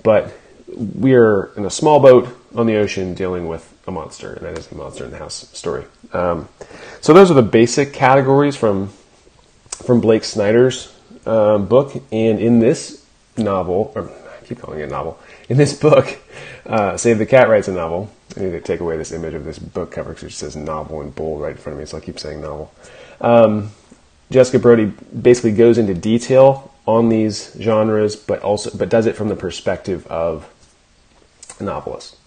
but 0.03 0.31
we 0.77 1.13
are 1.15 1.51
in 1.57 1.65
a 1.65 1.69
small 1.69 1.99
boat 1.99 2.29
on 2.55 2.65
the 2.65 2.77
ocean 2.77 3.13
dealing 3.13 3.47
with 3.47 3.73
a 3.87 3.91
monster, 3.91 4.33
and 4.33 4.45
that 4.45 4.57
is 4.57 4.67
the 4.67 4.75
monster 4.75 5.03
in 5.03 5.11
the 5.11 5.17
house 5.17 5.49
story. 5.51 5.83
Um, 6.13 6.47
so 7.01 7.13
those 7.13 7.29
are 7.29 7.33
the 7.33 7.41
basic 7.41 7.93
categories 7.93 8.55
from 8.55 8.89
from 9.69 10.01
Blake 10.01 10.23
Snyder's 10.23 10.93
um, 11.25 11.65
book, 11.65 11.93
and 12.11 12.39
in 12.39 12.59
this 12.59 13.05
novel, 13.37 13.91
or 13.95 14.11
keep 14.49 14.59
calling 14.59 14.79
it 14.79 14.83
a 14.83 14.87
novel. 14.87 15.19
In 15.47 15.57
this 15.57 15.73
book, 15.73 16.17
uh, 16.65 16.97
Save 16.97 17.19
the 17.19 17.25
Cat 17.25 17.47
writes 17.47 17.67
a 17.67 17.71
novel. 17.71 18.11
I 18.35 18.41
need 18.41 18.51
to 18.51 18.61
take 18.61 18.79
away 18.79 18.97
this 18.97 19.11
image 19.11 19.35
of 19.35 19.45
this 19.45 19.59
book 19.59 19.91
cover 19.91 20.13
because 20.13 20.33
it 20.33 20.35
says 20.35 20.55
novel 20.55 21.01
in 21.01 21.11
bold 21.11 21.41
right 21.41 21.51
in 21.51 21.57
front 21.57 21.75
of 21.75 21.79
me, 21.79 21.85
so 21.85 21.97
I'll 21.97 22.03
keep 22.03 22.19
saying 22.19 22.41
novel. 22.41 22.73
Um, 23.21 23.71
Jessica 24.31 24.59
Brody 24.59 24.91
basically 25.21 25.51
goes 25.51 25.77
into 25.77 25.93
detail 25.93 26.73
on 26.85 27.09
these 27.09 27.55
genres, 27.59 28.15
but 28.15 28.41
also 28.41 28.75
but 28.75 28.89
does 28.89 29.05
it 29.05 29.15
from 29.15 29.29
the 29.29 29.35
perspective 29.35 30.05
of 30.07 30.51
a 31.59 31.63
novelist. 31.63 32.17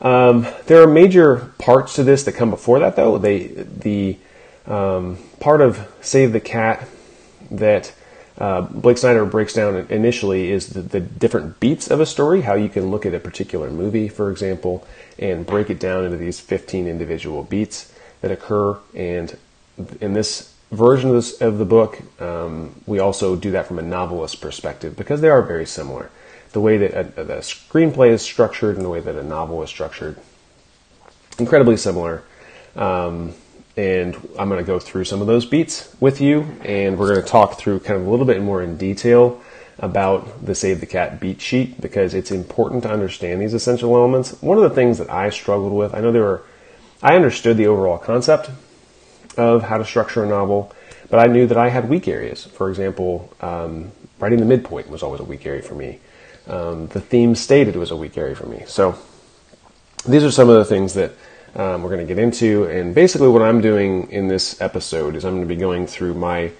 Um, 0.00 0.46
there 0.66 0.80
are 0.82 0.86
major 0.86 1.52
parts 1.58 1.94
to 1.96 2.04
this 2.04 2.22
that 2.24 2.32
come 2.32 2.50
before 2.50 2.78
that, 2.78 2.94
though. 2.94 3.18
They 3.18 3.48
the 3.48 4.16
um, 4.66 5.18
part 5.40 5.60
of 5.60 5.88
Save 6.00 6.32
the 6.32 6.40
Cat 6.40 6.86
that 7.50 7.92
uh, 8.38 8.60
Blake 8.62 8.98
Snyder 8.98 9.24
breaks 9.24 9.52
down 9.52 9.74
initially 9.90 10.52
is 10.52 10.68
the, 10.68 10.80
the, 10.80 11.00
different 11.00 11.58
beats 11.58 11.90
of 11.90 12.00
a 12.00 12.06
story, 12.06 12.42
how 12.42 12.54
you 12.54 12.68
can 12.68 12.90
look 12.90 13.04
at 13.04 13.12
a 13.12 13.18
particular 13.18 13.68
movie, 13.68 14.08
for 14.08 14.30
example, 14.30 14.86
and 15.18 15.44
break 15.44 15.70
it 15.70 15.80
down 15.80 16.04
into 16.04 16.16
these 16.16 16.38
15 16.38 16.86
individual 16.86 17.42
beats 17.42 17.92
that 18.20 18.30
occur. 18.30 18.78
And 18.94 19.36
in 20.00 20.12
this 20.12 20.54
version 20.70 21.10
of, 21.10 21.16
this, 21.16 21.40
of 21.40 21.58
the 21.58 21.64
book, 21.64 22.00
um, 22.20 22.80
we 22.86 23.00
also 23.00 23.34
do 23.34 23.50
that 23.50 23.66
from 23.66 23.80
a 23.80 23.82
novelist 23.82 24.40
perspective 24.40 24.96
because 24.96 25.20
they 25.20 25.28
are 25.28 25.42
very 25.42 25.66
similar. 25.66 26.08
The 26.52 26.60
way 26.60 26.76
that 26.78 27.18
a, 27.18 27.24
the 27.24 27.34
screenplay 27.38 28.10
is 28.10 28.22
structured 28.22 28.76
and 28.76 28.84
the 28.84 28.88
way 28.88 29.00
that 29.00 29.16
a 29.16 29.22
novel 29.24 29.62
is 29.64 29.68
structured, 29.68 30.16
incredibly 31.40 31.76
similar. 31.76 32.22
Um, 32.76 33.34
and 33.78 34.16
I'm 34.36 34.48
going 34.48 34.58
to 34.58 34.66
go 34.66 34.80
through 34.80 35.04
some 35.04 35.20
of 35.20 35.28
those 35.28 35.46
beats 35.46 35.94
with 36.00 36.20
you, 36.20 36.40
and 36.64 36.98
we're 36.98 37.14
going 37.14 37.24
to 37.24 37.30
talk 37.30 37.58
through 37.58 37.78
kind 37.80 38.00
of 38.00 38.08
a 38.08 38.10
little 38.10 38.26
bit 38.26 38.42
more 38.42 38.60
in 38.60 38.76
detail 38.76 39.40
about 39.78 40.44
the 40.44 40.56
Save 40.56 40.80
the 40.80 40.86
Cat 40.86 41.20
beat 41.20 41.40
sheet 41.40 41.80
because 41.80 42.12
it's 42.12 42.32
important 42.32 42.82
to 42.82 42.90
understand 42.90 43.40
these 43.40 43.54
essential 43.54 43.94
elements. 43.94 44.32
One 44.42 44.58
of 44.58 44.64
the 44.64 44.74
things 44.74 44.98
that 44.98 45.08
I 45.08 45.30
struggled 45.30 45.72
with, 45.72 45.94
I 45.94 46.00
know 46.00 46.10
there 46.10 46.22
were, 46.22 46.42
I 47.04 47.14
understood 47.14 47.56
the 47.56 47.68
overall 47.68 47.98
concept 47.98 48.50
of 49.36 49.62
how 49.62 49.78
to 49.78 49.84
structure 49.84 50.24
a 50.24 50.26
novel, 50.26 50.72
but 51.08 51.20
I 51.20 51.32
knew 51.32 51.46
that 51.46 51.56
I 51.56 51.68
had 51.68 51.88
weak 51.88 52.08
areas. 52.08 52.46
For 52.46 52.70
example, 52.70 53.32
um, 53.40 53.92
writing 54.18 54.40
the 54.40 54.44
midpoint 54.44 54.90
was 54.90 55.04
always 55.04 55.20
a 55.20 55.24
weak 55.24 55.46
area 55.46 55.62
for 55.62 55.76
me. 55.76 56.00
Um, 56.48 56.88
the 56.88 57.00
theme 57.00 57.36
stated 57.36 57.76
was 57.76 57.92
a 57.92 57.96
weak 57.96 58.18
area 58.18 58.34
for 58.34 58.46
me. 58.46 58.64
So 58.66 58.98
these 60.04 60.24
are 60.24 60.32
some 60.32 60.48
of 60.48 60.56
the 60.56 60.64
things 60.64 60.94
that 60.94 61.12
um, 61.54 61.82
we're 61.82 61.90
going 61.90 62.06
to 62.06 62.14
get 62.14 62.22
into. 62.22 62.64
And 62.64 62.94
basically, 62.94 63.28
what 63.28 63.42
I'm 63.42 63.60
doing 63.60 64.10
in 64.10 64.28
this 64.28 64.60
episode 64.60 65.16
is 65.16 65.24
I'm 65.24 65.34
going 65.36 65.48
to 65.48 65.54
be 65.54 65.60
going 65.60 65.86
through 65.86 66.14
my 66.14 66.52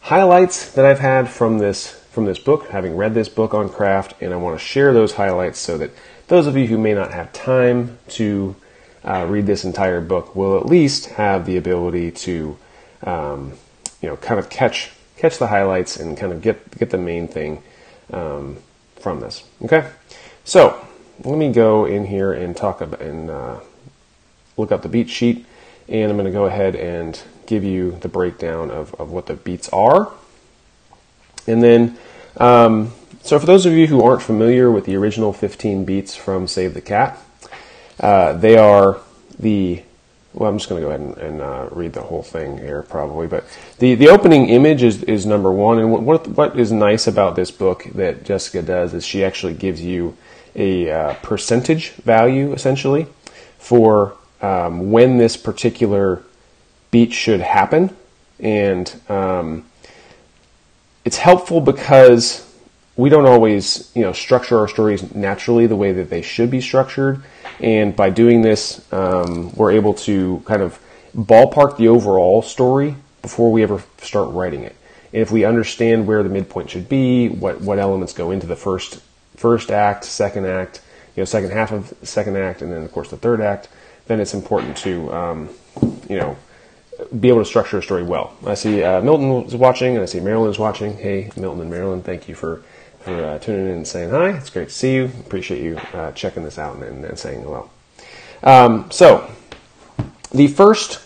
highlights 0.00 0.72
that 0.72 0.84
I've 0.84 1.00
had 1.00 1.28
from 1.28 1.58
this 1.58 2.02
from 2.16 2.24
this 2.24 2.38
book, 2.38 2.68
having 2.68 2.96
read 2.96 3.12
this 3.12 3.28
book 3.28 3.52
on 3.52 3.68
craft, 3.68 4.14
and 4.22 4.32
I 4.32 4.36
want 4.36 4.58
to 4.58 4.64
share 4.64 4.94
those 4.94 5.12
highlights 5.12 5.58
so 5.58 5.76
that 5.76 5.90
those 6.28 6.46
of 6.46 6.56
you 6.56 6.66
who 6.66 6.78
may 6.78 6.94
not 6.94 7.12
have 7.12 7.30
time 7.34 7.98
to 8.08 8.56
uh, 9.04 9.26
read 9.28 9.46
this 9.46 9.64
entire 9.64 10.00
book 10.00 10.34
will 10.34 10.56
at 10.56 10.64
least 10.64 11.06
have 11.06 11.44
the 11.44 11.58
ability 11.58 12.10
to, 12.10 12.56
um, 13.02 13.52
you 14.00 14.08
know, 14.08 14.16
kind 14.16 14.40
of 14.40 14.48
catch 14.48 14.92
catch 15.16 15.38
the 15.38 15.46
highlights 15.46 15.96
and 15.96 16.16
kind 16.16 16.32
of 16.32 16.40
get 16.40 16.78
get 16.78 16.90
the 16.90 16.98
main 16.98 17.28
thing 17.28 17.62
um, 18.12 18.56
from 18.98 19.20
this. 19.20 19.44
Okay, 19.62 19.88
so 20.44 20.86
let 21.24 21.36
me 21.36 21.52
go 21.52 21.84
in 21.84 22.06
here 22.06 22.32
and 22.32 22.56
talk 22.56 22.80
about 22.80 23.00
and 23.00 23.30
uh, 23.30 23.60
look 24.56 24.72
up 24.72 24.82
the 24.82 24.88
beat 24.88 25.10
sheet, 25.10 25.46
and 25.88 26.10
I'm 26.10 26.16
going 26.16 26.26
to 26.26 26.32
go 26.32 26.46
ahead 26.46 26.76
and 26.76 27.20
give 27.46 27.64
you 27.64 27.92
the 28.00 28.08
breakdown 28.08 28.70
of, 28.70 28.94
of 28.94 29.10
what 29.10 29.26
the 29.26 29.34
beats 29.34 29.68
are. 29.70 30.12
And 31.46 31.62
then, 31.62 31.96
um, 32.38 32.92
so 33.22 33.38
for 33.38 33.46
those 33.46 33.66
of 33.66 33.72
you 33.72 33.86
who 33.86 34.02
aren't 34.02 34.22
familiar 34.22 34.70
with 34.70 34.84
the 34.84 34.96
original 34.96 35.32
15 35.32 35.84
beats 35.84 36.16
from 36.16 36.46
Save 36.46 36.74
the 36.74 36.80
Cat, 36.80 37.18
uh, 38.00 38.32
they 38.34 38.56
are 38.56 39.00
the 39.38 39.82
well, 40.36 40.50
I'm 40.50 40.58
just 40.58 40.68
going 40.68 40.82
to 40.82 40.86
go 40.86 40.92
ahead 40.92 41.00
and, 41.00 41.16
and 41.16 41.40
uh, 41.40 41.68
read 41.72 41.94
the 41.94 42.02
whole 42.02 42.22
thing 42.22 42.58
here, 42.58 42.82
probably. 42.82 43.26
But 43.26 43.44
the, 43.78 43.94
the 43.94 44.08
opening 44.08 44.50
image 44.50 44.82
is, 44.82 45.02
is 45.04 45.24
number 45.24 45.50
one. 45.50 45.78
And 45.78 46.06
what, 46.06 46.28
what 46.28 46.60
is 46.60 46.70
nice 46.70 47.06
about 47.06 47.36
this 47.36 47.50
book 47.50 47.84
that 47.94 48.22
Jessica 48.22 48.60
does 48.60 48.92
is 48.92 49.04
she 49.04 49.24
actually 49.24 49.54
gives 49.54 49.80
you 49.80 50.14
a 50.54 50.90
uh, 50.90 51.14
percentage 51.22 51.92
value, 51.92 52.52
essentially, 52.52 53.06
for 53.56 54.18
um, 54.40 54.90
when 54.90 55.18
this 55.18 55.36
particular 55.36 56.22
beat 56.90 57.12
should 57.12 57.40
happen. 57.40 57.94
And 58.38 58.92
um, 59.08 59.64
it's 61.04 61.16
helpful 61.16 61.60
because 61.60 62.46
we 62.96 63.08
don't 63.08 63.26
always, 63.26 63.90
you 63.94 64.02
know, 64.02 64.12
structure 64.12 64.58
our 64.58 64.68
stories 64.68 65.14
naturally 65.14 65.66
the 65.66 65.76
way 65.76 65.92
that 65.92 66.10
they 66.10 66.22
should 66.22 66.50
be 66.50 66.60
structured. 66.60 67.22
And 67.60 67.94
by 67.94 68.10
doing 68.10 68.42
this, 68.42 68.80
um, 68.92 69.54
we're 69.54 69.72
able 69.72 69.94
to 69.94 70.42
kind 70.46 70.62
of 70.62 70.78
ballpark 71.16 71.76
the 71.76 71.88
overall 71.88 72.42
story 72.42 72.96
before 73.22 73.50
we 73.50 73.62
ever 73.62 73.82
start 73.98 74.32
writing 74.32 74.62
it. 74.62 74.76
And 75.12 75.22
if 75.22 75.30
we 75.30 75.44
understand 75.44 76.06
where 76.06 76.22
the 76.22 76.28
midpoint 76.28 76.70
should 76.70 76.88
be, 76.88 77.28
what, 77.28 77.60
what 77.60 77.78
elements 77.78 78.12
go 78.12 78.30
into 78.30 78.46
the 78.46 78.56
first 78.56 79.00
first 79.36 79.70
act, 79.70 80.04
second 80.04 80.46
act, 80.46 80.80
you 81.14 81.20
know, 81.20 81.24
second 81.24 81.50
half 81.50 81.72
of 81.72 81.92
second 82.02 82.36
act, 82.36 82.62
and 82.62 82.72
then 82.72 82.82
of 82.82 82.92
course 82.92 83.10
the 83.10 83.16
third 83.16 83.40
act, 83.40 83.68
then 84.06 84.20
it's 84.20 84.34
important 84.34 84.76
to, 84.78 85.12
um, 85.12 85.48
you 86.08 86.18
know, 86.18 86.36
be 87.20 87.28
able 87.28 87.40
to 87.40 87.44
structure 87.44 87.78
a 87.78 87.82
story 87.82 88.02
well. 88.02 88.34
I 88.46 88.54
see 88.54 88.82
uh, 88.82 89.00
Milton 89.00 89.44
is 89.44 89.54
watching, 89.54 89.94
and 89.94 90.02
I 90.02 90.06
see 90.06 90.20
Marilyn 90.20 90.50
is 90.50 90.58
watching. 90.58 90.96
Hey, 90.96 91.30
Milton 91.36 91.60
and 91.60 91.70
Marilyn, 91.70 92.02
thank 92.02 92.28
you 92.28 92.34
for, 92.34 92.62
for 93.00 93.12
uh, 93.12 93.38
tuning 93.38 93.66
in 93.66 93.72
and 93.72 93.86
saying 93.86 94.10
hi. 94.10 94.30
It's 94.30 94.50
great 94.50 94.68
to 94.68 94.74
see 94.74 94.94
you. 94.94 95.04
Appreciate 95.20 95.62
you 95.62 95.76
uh, 95.92 96.12
checking 96.12 96.42
this 96.42 96.58
out 96.58 96.76
and, 96.76 97.04
and 97.04 97.18
saying 97.18 97.42
hello. 97.42 97.70
Um, 98.42 98.90
so, 98.90 99.30
the 100.30 100.46
first 100.48 101.02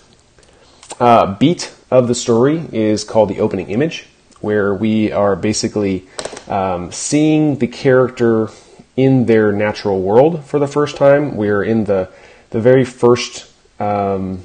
uh, 1.00 1.34
beat 1.36 1.74
of 1.90 2.06
the 2.06 2.14
story 2.14 2.62
is 2.72 3.02
called 3.02 3.28
the 3.28 3.40
opening 3.40 3.70
image, 3.70 4.08
where 4.40 4.74
we 4.74 5.10
are 5.10 5.34
basically 5.34 6.06
um, 6.48 6.92
seeing 6.92 7.58
the 7.58 7.66
character 7.66 8.48
in 8.96 9.26
their 9.26 9.50
natural 9.52 10.00
world 10.00 10.44
for 10.44 10.58
the 10.58 10.68
first 10.68 10.96
time. 10.96 11.36
We're 11.36 11.62
in 11.62 11.84
the 11.84 12.10
the 12.50 12.60
very 12.60 12.84
first 12.84 13.50
um, 13.78 14.42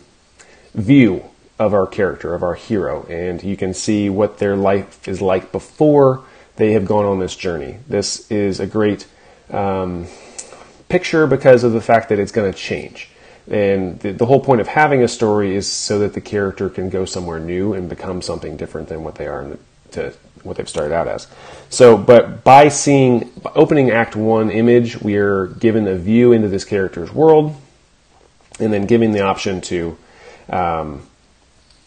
view 0.73 1.23
of 1.57 1.73
our 1.73 1.87
character, 1.87 2.33
of 2.33 2.43
our 2.43 2.55
hero, 2.55 3.05
and 3.09 3.43
you 3.43 3.57
can 3.57 3.73
see 3.73 4.09
what 4.09 4.39
their 4.39 4.55
life 4.55 5.07
is 5.07 5.21
like 5.21 5.51
before 5.51 6.23
they 6.57 6.73
have 6.73 6.85
gone 6.85 7.05
on 7.05 7.19
this 7.19 7.35
journey. 7.35 7.77
This 7.87 8.29
is 8.31 8.59
a 8.59 8.67
great 8.67 9.07
um, 9.49 10.07
picture 10.89 11.27
because 11.27 11.63
of 11.63 11.73
the 11.73 11.81
fact 11.81 12.09
that 12.09 12.19
it's 12.19 12.31
going 12.31 12.51
to 12.51 12.57
change. 12.57 13.09
And 13.49 13.99
the, 13.99 14.11
the, 14.11 14.25
whole 14.25 14.39
point 14.39 14.59
of 14.59 14.67
having 14.67 15.03
a 15.03 15.07
story 15.07 15.55
is 15.55 15.71
so 15.71 15.99
that 15.99 16.13
the 16.13 16.21
character 16.21 16.67
can 16.67 16.89
go 16.89 17.05
somewhere 17.05 17.39
new 17.39 17.73
and 17.73 17.87
become 17.87 18.21
something 18.21 18.57
different 18.57 18.89
than 18.89 19.03
what 19.03 19.15
they 19.15 19.27
are 19.27 19.47
the, 19.47 19.59
to 19.91 20.13
what 20.41 20.57
they've 20.57 20.67
started 20.67 20.93
out 20.93 21.07
as. 21.07 21.27
So, 21.69 21.95
but 21.95 22.43
by 22.43 22.69
seeing 22.69 23.31
opening 23.53 23.91
Act 23.91 24.15
One 24.15 24.49
image, 24.49 24.99
we 24.99 25.15
are 25.15 25.47
given 25.47 25.87
a 25.87 25.95
view 25.95 26.31
into 26.31 26.47
this 26.47 26.65
character's 26.65 27.13
world 27.13 27.55
and 28.59 28.71
then 28.71 28.85
giving 28.85 29.11
the 29.11 29.21
option 29.21 29.61
to, 29.61 29.97
um, 30.49 31.07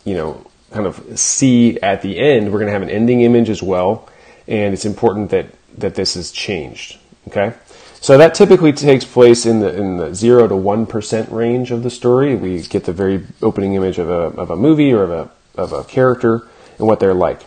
you 0.05 0.15
know, 0.15 0.45
kind 0.71 0.87
of 0.87 1.19
see 1.19 1.81
at 1.81 2.03
the 2.03 2.19
end. 2.19 2.53
We're 2.53 2.59
going 2.59 2.67
to 2.67 2.73
have 2.73 2.83
an 2.83 2.91
ending 2.91 3.23
image 3.23 3.51
as 3.51 3.63
well, 3.63 4.09
and 4.47 4.75
it's 4.75 4.85
important 4.85 5.31
that 5.31 5.47
that 5.79 5.95
this 5.95 6.17
is 6.17 6.33
changed. 6.33 6.99
Okay, 7.29 7.55
so 8.01 8.19
that 8.19 8.35
typically 8.35 8.73
takes 8.73 9.05
place 9.05 9.47
in 9.47 9.61
the 9.61 9.75
in 9.75 9.97
the 9.97 10.15
zero 10.15 10.47
to 10.49 10.57
one 10.57 10.87
percent 10.87 11.31
range 11.31 11.71
of 11.71 11.83
the 11.83 11.91
story. 11.91 12.35
We 12.35 12.63
get 12.63 12.85
the 12.85 12.93
very 12.93 13.27
opening 13.43 13.75
image 13.75 13.99
of 13.99 14.09
a 14.11 14.39
of 14.41 14.51
a 14.51 14.57
movie 14.57 14.93
or 14.93 15.05
of 15.05 15.11
a 15.11 15.31
of 15.61 15.73
a 15.73 15.85
character 15.85 16.49
and 16.79 16.87
what 16.87 17.01
they're 17.01 17.15
like. 17.15 17.43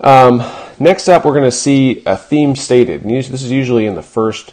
Um, 0.00 0.42
next 0.78 1.08
up, 1.08 1.24
we're 1.24 1.32
going 1.32 1.44
to 1.44 1.50
see 1.50 2.02
a 2.04 2.16
theme 2.16 2.54
stated. 2.54 3.02
this 3.02 3.30
is 3.30 3.50
usually 3.50 3.86
in 3.86 3.94
the 3.94 4.02
first 4.02 4.52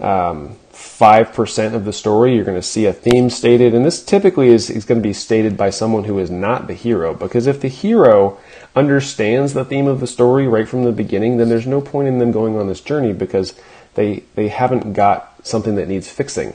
um, 0.00 0.56
5% 1.00 1.74
of 1.74 1.86
the 1.86 1.94
story, 1.94 2.34
you're 2.34 2.44
going 2.44 2.60
to 2.60 2.62
see 2.62 2.84
a 2.84 2.92
theme 2.92 3.30
stated. 3.30 3.74
And 3.74 3.86
this 3.86 4.04
typically 4.04 4.48
is, 4.48 4.68
is 4.68 4.84
going 4.84 5.00
to 5.00 5.08
be 5.08 5.14
stated 5.14 5.56
by 5.56 5.70
someone 5.70 6.04
who 6.04 6.18
is 6.18 6.30
not 6.30 6.66
the 6.66 6.74
hero. 6.74 7.14
Because 7.14 7.46
if 7.46 7.58
the 7.58 7.68
hero 7.68 8.38
understands 8.76 9.54
the 9.54 9.64
theme 9.64 9.86
of 9.86 10.00
the 10.00 10.06
story 10.06 10.46
right 10.46 10.68
from 10.68 10.84
the 10.84 10.92
beginning, 10.92 11.38
then 11.38 11.48
there's 11.48 11.66
no 11.66 11.80
point 11.80 12.08
in 12.08 12.18
them 12.18 12.32
going 12.32 12.58
on 12.58 12.66
this 12.66 12.82
journey 12.82 13.14
because 13.14 13.54
they, 13.94 14.24
they 14.34 14.48
haven't 14.48 14.92
got 14.92 15.34
something 15.42 15.74
that 15.76 15.88
needs 15.88 16.10
fixing. 16.10 16.54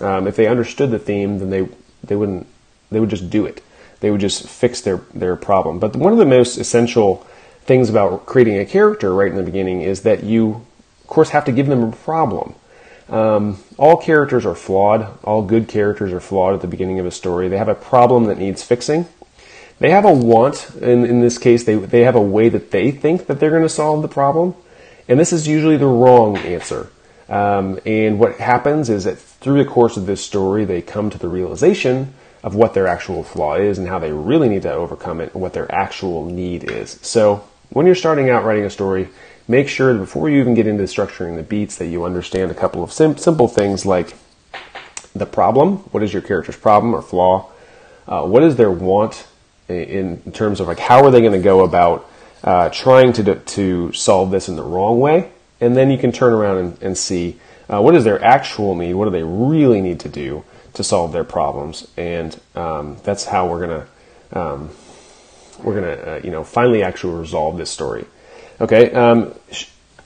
Um, 0.00 0.26
if 0.26 0.34
they 0.34 0.48
understood 0.48 0.90
the 0.90 0.98
theme, 0.98 1.38
then 1.38 1.50
they, 1.50 1.68
they 2.02 2.16
wouldn't, 2.16 2.48
they 2.90 2.98
would 2.98 3.10
just 3.10 3.30
do 3.30 3.46
it. 3.46 3.62
They 4.00 4.10
would 4.10 4.20
just 4.20 4.48
fix 4.48 4.80
their, 4.80 4.96
their 5.14 5.36
problem. 5.36 5.78
But 5.78 5.94
one 5.94 6.12
of 6.12 6.18
the 6.18 6.26
most 6.26 6.58
essential 6.58 7.24
things 7.60 7.90
about 7.90 8.26
creating 8.26 8.58
a 8.58 8.66
character 8.66 9.14
right 9.14 9.30
in 9.30 9.36
the 9.36 9.44
beginning 9.44 9.82
is 9.82 10.02
that 10.02 10.24
you, 10.24 10.66
of 11.00 11.06
course, 11.06 11.30
have 11.30 11.44
to 11.44 11.52
give 11.52 11.68
them 11.68 11.84
a 11.84 11.92
problem. 11.92 12.56
Um, 13.08 13.58
all 13.76 13.96
characters 13.96 14.46
are 14.46 14.54
flawed. 14.54 15.06
All 15.24 15.42
good 15.42 15.68
characters 15.68 16.12
are 16.12 16.20
flawed 16.20 16.54
at 16.54 16.60
the 16.60 16.66
beginning 16.66 16.98
of 16.98 17.06
a 17.06 17.10
story. 17.10 17.48
They 17.48 17.58
have 17.58 17.68
a 17.68 17.74
problem 17.74 18.24
that 18.24 18.38
needs 18.38 18.62
fixing. 18.62 19.06
They 19.78 19.90
have 19.90 20.04
a 20.04 20.12
want, 20.12 20.70
in, 20.80 21.04
in 21.04 21.20
this 21.20 21.36
case, 21.36 21.64
they, 21.64 21.74
they 21.74 22.02
have 22.02 22.14
a 22.14 22.22
way 22.22 22.48
that 22.48 22.70
they 22.70 22.90
think 22.90 23.26
that 23.26 23.40
they're 23.40 23.50
going 23.50 23.62
to 23.62 23.68
solve 23.68 24.02
the 24.02 24.08
problem. 24.08 24.54
And 25.08 25.18
this 25.18 25.32
is 25.32 25.46
usually 25.46 25.76
the 25.76 25.86
wrong 25.86 26.36
answer. 26.38 26.90
Um, 27.28 27.80
and 27.84 28.18
what 28.18 28.36
happens 28.36 28.88
is 28.88 29.04
that 29.04 29.18
through 29.18 29.62
the 29.62 29.68
course 29.68 29.96
of 29.96 30.06
this 30.06 30.24
story, 30.24 30.64
they 30.64 30.80
come 30.80 31.10
to 31.10 31.18
the 31.18 31.28
realization 31.28 32.14
of 32.42 32.54
what 32.54 32.74
their 32.74 32.86
actual 32.86 33.24
flaw 33.24 33.56
is 33.56 33.78
and 33.78 33.88
how 33.88 33.98
they 33.98 34.12
really 34.12 34.48
need 34.48 34.62
to 34.62 34.72
overcome 34.72 35.20
it 35.20 35.32
and 35.32 35.42
what 35.42 35.54
their 35.54 35.70
actual 35.74 36.24
need 36.24 36.70
is. 36.70 36.98
So 37.02 37.44
when 37.70 37.86
you're 37.86 37.94
starting 37.94 38.30
out 38.30 38.44
writing 38.44 38.64
a 38.64 38.70
story, 38.70 39.08
make 39.46 39.68
sure 39.68 39.92
that 39.92 39.98
before 39.98 40.30
you 40.30 40.40
even 40.40 40.54
get 40.54 40.66
into 40.66 40.84
structuring 40.84 41.36
the 41.36 41.42
beats 41.42 41.76
that 41.76 41.86
you 41.86 42.04
understand 42.04 42.50
a 42.50 42.54
couple 42.54 42.82
of 42.82 42.92
sim- 42.92 43.16
simple 43.16 43.48
things 43.48 43.84
like 43.84 44.14
the 45.14 45.26
problem. 45.26 45.76
What 45.92 46.02
is 46.02 46.12
your 46.12 46.22
character's 46.22 46.56
problem 46.56 46.94
or 46.94 47.02
flaw? 47.02 47.50
Uh, 48.06 48.22
what 48.26 48.42
is 48.42 48.56
their 48.56 48.70
want 48.70 49.26
in, 49.68 50.20
in, 50.24 50.32
terms 50.32 50.60
of 50.60 50.66
like 50.66 50.78
how 50.78 51.04
are 51.04 51.10
they 51.10 51.20
going 51.20 51.32
to 51.32 51.38
go 51.38 51.64
about 51.64 52.08
uh, 52.42 52.68
trying 52.68 53.12
to 53.14 53.34
to 53.34 53.92
solve 53.92 54.30
this 54.30 54.48
in 54.48 54.56
the 54.56 54.62
wrong 54.62 55.00
way? 55.00 55.30
And 55.60 55.76
then 55.76 55.90
you 55.90 55.98
can 55.98 56.12
turn 56.12 56.32
around 56.32 56.58
and, 56.58 56.82
and 56.82 56.98
see 56.98 57.38
uh, 57.72 57.80
what 57.80 57.94
is 57.94 58.04
their 58.04 58.22
actual 58.22 58.74
need. 58.74 58.94
What 58.94 59.06
do 59.06 59.10
they 59.10 59.22
really 59.22 59.80
need 59.80 60.00
to 60.00 60.08
do 60.08 60.44
to 60.74 60.84
solve 60.84 61.12
their 61.12 61.24
problems? 61.24 61.88
And 61.96 62.38
um, 62.54 62.98
that's 63.04 63.24
how 63.24 63.46
we're 63.46 63.60
gonna 63.60 63.86
um, 64.32 64.70
we're 65.62 65.74
gonna 65.74 66.16
uh, 66.16 66.20
you 66.22 66.30
know 66.30 66.44
finally 66.44 66.82
actually 66.82 67.18
resolve 67.18 67.56
this 67.56 67.70
story. 67.70 68.04
Okay. 68.60 68.92
Um, 68.92 69.34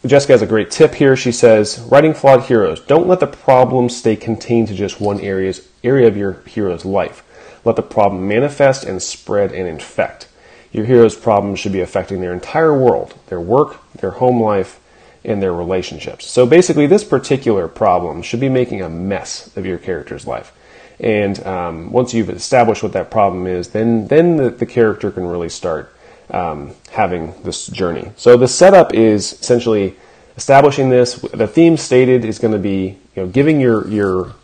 Jessica 0.06 0.32
has 0.32 0.42
a 0.42 0.46
great 0.46 0.70
tip 0.70 0.94
here. 0.94 1.16
She 1.16 1.32
says, 1.32 1.80
writing 1.90 2.14
flawed 2.14 2.44
heroes, 2.44 2.80
don't 2.80 3.08
let 3.08 3.20
the 3.20 3.26
problem 3.26 3.88
stay 3.88 4.14
contained 4.14 4.68
to 4.68 4.74
just 4.74 5.00
one 5.00 5.20
area's, 5.20 5.68
area 5.82 6.06
of 6.06 6.16
your 6.16 6.34
hero's 6.46 6.84
life. 6.84 7.24
Let 7.64 7.76
the 7.76 7.82
problem 7.82 8.28
manifest 8.28 8.84
and 8.84 9.02
spread 9.02 9.52
and 9.52 9.66
infect. 9.66 10.28
Your 10.70 10.84
hero's 10.84 11.16
problems 11.16 11.58
should 11.58 11.72
be 11.72 11.80
affecting 11.80 12.20
their 12.20 12.32
entire 12.32 12.76
world, 12.76 13.14
their 13.26 13.40
work, 13.40 13.80
their 13.94 14.12
home 14.12 14.40
life, 14.40 14.78
and 15.24 15.42
their 15.42 15.52
relationships. 15.52 16.30
So 16.30 16.46
basically, 16.46 16.86
this 16.86 17.04
particular 17.04 17.66
problem 17.66 18.22
should 18.22 18.40
be 18.40 18.48
making 18.48 18.82
a 18.82 18.88
mess 18.88 19.54
of 19.56 19.66
your 19.66 19.78
character's 19.78 20.26
life. 20.26 20.52
And 21.00 21.44
um, 21.44 21.90
once 21.90 22.14
you've 22.14 22.30
established 22.30 22.82
what 22.82 22.92
that 22.92 23.10
problem 23.10 23.46
is, 23.46 23.68
then 23.70 24.06
then 24.08 24.36
the, 24.36 24.50
the 24.50 24.66
character 24.66 25.10
can 25.10 25.26
really 25.26 25.48
start 25.48 25.92
um, 26.30 26.75
having 26.90 27.35
this 27.42 27.66
journey. 27.66 28.11
So 28.16 28.37
the 28.37 28.49
setup 28.49 28.94
is 28.94 29.32
essentially 29.32 29.97
establishing 30.37 30.88
this. 30.88 31.14
The 31.14 31.47
theme 31.47 31.76
stated 31.76 32.25
is 32.25 32.38
going 32.38 32.52
to 32.52 32.58
be 32.58 32.99
you 33.16 33.23
know 33.23 33.26
giving 33.28 33.61
your 33.61 33.87
your 33.88 34.35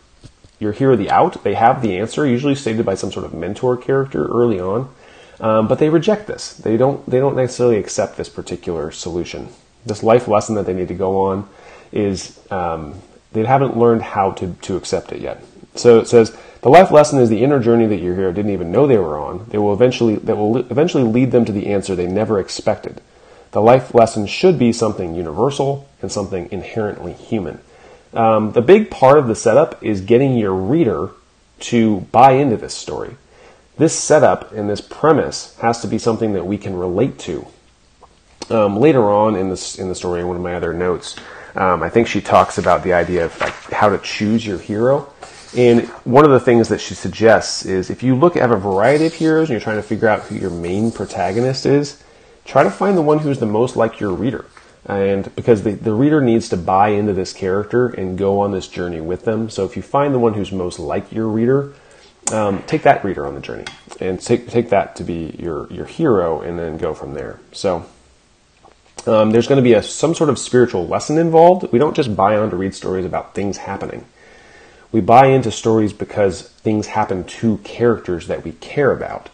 your 0.59 0.71
hero 0.71 0.95
the 0.95 1.09
out. 1.09 1.43
They 1.43 1.53
have 1.55 1.81
the 1.81 1.97
answer, 1.97 2.25
usually 2.25 2.55
stated 2.55 2.85
by 2.85 2.95
some 2.95 3.11
sort 3.11 3.25
of 3.25 3.33
mentor 3.33 3.77
character 3.77 4.25
early 4.25 4.59
on, 4.59 4.93
um, 5.39 5.67
but 5.67 5.79
they 5.79 5.89
reject 5.89 6.27
this. 6.27 6.53
They 6.53 6.77
don't 6.77 7.07
they 7.09 7.19
don't 7.19 7.35
necessarily 7.35 7.77
accept 7.77 8.17
this 8.17 8.29
particular 8.29 8.91
solution. 8.91 9.49
This 9.85 10.01
life 10.01 10.27
lesson 10.27 10.55
that 10.55 10.65
they 10.65 10.73
need 10.73 10.87
to 10.87 10.95
go 10.95 11.23
on 11.23 11.47
is 11.91 12.39
um, 12.51 12.95
they 13.33 13.45
haven't 13.45 13.77
learned 13.77 14.01
how 14.01 14.31
to 14.31 14.53
to 14.61 14.75
accept 14.75 15.11
it 15.11 15.21
yet. 15.21 15.43
So 15.75 15.99
it 15.99 16.07
says 16.07 16.35
the 16.61 16.69
life 16.69 16.91
lesson 16.91 17.19
is 17.19 17.29
the 17.29 17.43
inner 17.43 17.59
journey 17.59 17.85
that 17.87 17.99
your 17.99 18.15
hero 18.15 18.31
didn't 18.31 18.51
even 18.51 18.71
know 18.71 18.87
they 18.87 18.97
were 18.97 19.17
on. 19.17 19.45
They 19.49 19.57
will 19.57 19.73
eventually 19.73 20.15
that 20.15 20.37
will 20.37 20.57
eventually 20.57 21.03
lead 21.03 21.31
them 21.31 21.45
to 21.45 21.51
the 21.51 21.67
answer 21.67 21.95
they 21.95 22.07
never 22.07 22.39
expected. 22.39 23.01
The 23.51 23.61
life 23.61 23.93
lesson 23.93 24.27
should 24.27 24.59
be 24.59 24.73
something 24.73 25.15
universal 25.15 25.87
and 26.01 26.11
something 26.11 26.49
inherently 26.51 27.13
human. 27.13 27.59
Um, 28.13 28.53
the 28.53 28.61
big 28.61 28.89
part 28.89 29.17
of 29.17 29.27
the 29.27 29.35
setup 29.35 29.83
is 29.83 30.01
getting 30.01 30.37
your 30.37 30.53
reader 30.53 31.11
to 31.59 32.01
buy 32.11 32.33
into 32.33 32.57
this 32.57 32.73
story. 32.73 33.17
This 33.77 33.93
setup 33.93 34.51
and 34.53 34.69
this 34.69 34.81
premise 34.81 35.55
has 35.59 35.81
to 35.81 35.87
be 35.87 35.97
something 35.97 36.33
that 36.33 36.45
we 36.45 36.57
can 36.57 36.75
relate 36.77 37.19
to. 37.19 37.45
Um, 38.49 38.77
later 38.77 39.03
on 39.03 39.35
in 39.35 39.49
this 39.49 39.77
in 39.77 39.89
the 39.89 39.95
story, 39.95 40.21
in 40.21 40.27
one 40.27 40.37
of 40.37 40.43
my 40.43 40.55
other 40.55 40.73
notes, 40.73 41.15
um, 41.55 41.83
I 41.83 41.89
think 41.89 42.07
she 42.07 42.21
talks 42.21 42.57
about 42.57 42.83
the 42.83 42.93
idea 42.93 43.25
of 43.25 43.39
like 43.39 43.53
how 43.71 43.89
to 43.89 43.97
choose 43.97 44.45
your 44.45 44.59
hero. 44.59 45.11
And 45.55 45.87
one 46.03 46.25
of 46.25 46.31
the 46.31 46.39
things 46.39 46.67
that 46.67 46.81
she 46.81 46.95
suggests 46.95 47.65
is 47.65 47.89
if 47.89 48.03
you 48.03 48.15
look 48.15 48.35
at 48.35 48.51
a 48.51 48.57
variety 48.57 49.05
of 49.05 49.13
heroes 49.13 49.49
and 49.49 49.51
you're 49.51 49.61
trying 49.61 49.77
to 49.77 49.83
figure 49.83 50.07
out 50.07 50.23
who 50.23 50.35
your 50.35 50.49
main 50.49 50.91
protagonist 50.91 51.65
is, 51.65 52.03
try 52.43 52.63
to 52.63 52.69
find 52.69 52.97
the 52.97 53.01
one 53.01 53.19
who's 53.19 53.39
the 53.39 53.45
most 53.45 53.77
like 53.77 53.99
your 54.01 54.11
reader. 54.11 54.45
And 54.85 55.33
because 55.35 55.63
the, 55.63 55.71
the 55.71 55.93
reader 55.93 56.19
needs 56.19 56.49
to 56.49 56.57
buy 56.57 56.89
into 56.89 57.13
this 57.13 57.31
character 57.31 57.87
and 57.87 58.17
go 58.17 58.41
on 58.41 58.51
this 58.51 58.67
journey 58.67 58.99
with 58.99 59.23
them. 59.23 59.49
So 59.49 59.63
if 59.63 59.77
you 59.77 59.81
find 59.81 60.13
the 60.13 60.19
one 60.19 60.33
who's 60.33 60.51
most 60.51 60.77
like 60.77 61.11
your 61.11 61.27
reader, 61.27 61.73
um, 62.33 62.61
take 62.63 62.83
that 62.83 63.05
reader 63.05 63.25
on 63.25 63.33
the 63.33 63.41
journey 63.41 63.65
and 64.01 64.19
take, 64.19 64.49
take 64.49 64.69
that 64.69 64.97
to 64.97 65.03
be 65.03 65.37
your, 65.39 65.71
your 65.71 65.85
hero 65.85 66.41
and 66.41 66.59
then 66.59 66.77
go 66.77 66.93
from 66.93 67.13
there. 67.13 67.39
So 67.53 67.85
um, 69.07 69.31
there's 69.31 69.47
going 69.47 69.57
to 69.57 69.63
be 69.63 69.73
a, 69.73 69.81
some 69.81 70.13
sort 70.13 70.29
of 70.29 70.37
spiritual 70.37 70.85
lesson 70.85 71.17
involved. 71.17 71.71
We 71.71 71.79
don't 71.79 71.95
just 71.95 72.13
buy 72.15 72.35
on 72.35 72.49
to 72.49 72.57
read 72.57 72.75
stories 72.75 73.05
about 73.05 73.33
things 73.33 73.57
happening 73.57 74.05
we 74.95 75.01
buy 75.01 75.25
into 75.25 75.51
stories 75.51 75.91
because 75.91 76.43
things 76.43 76.87
happen 76.87 77.25
to 77.25 77.57
characters 77.65 78.27
that 78.27 78.45
we 78.45 78.53
care 78.53 78.93
about. 78.93 79.27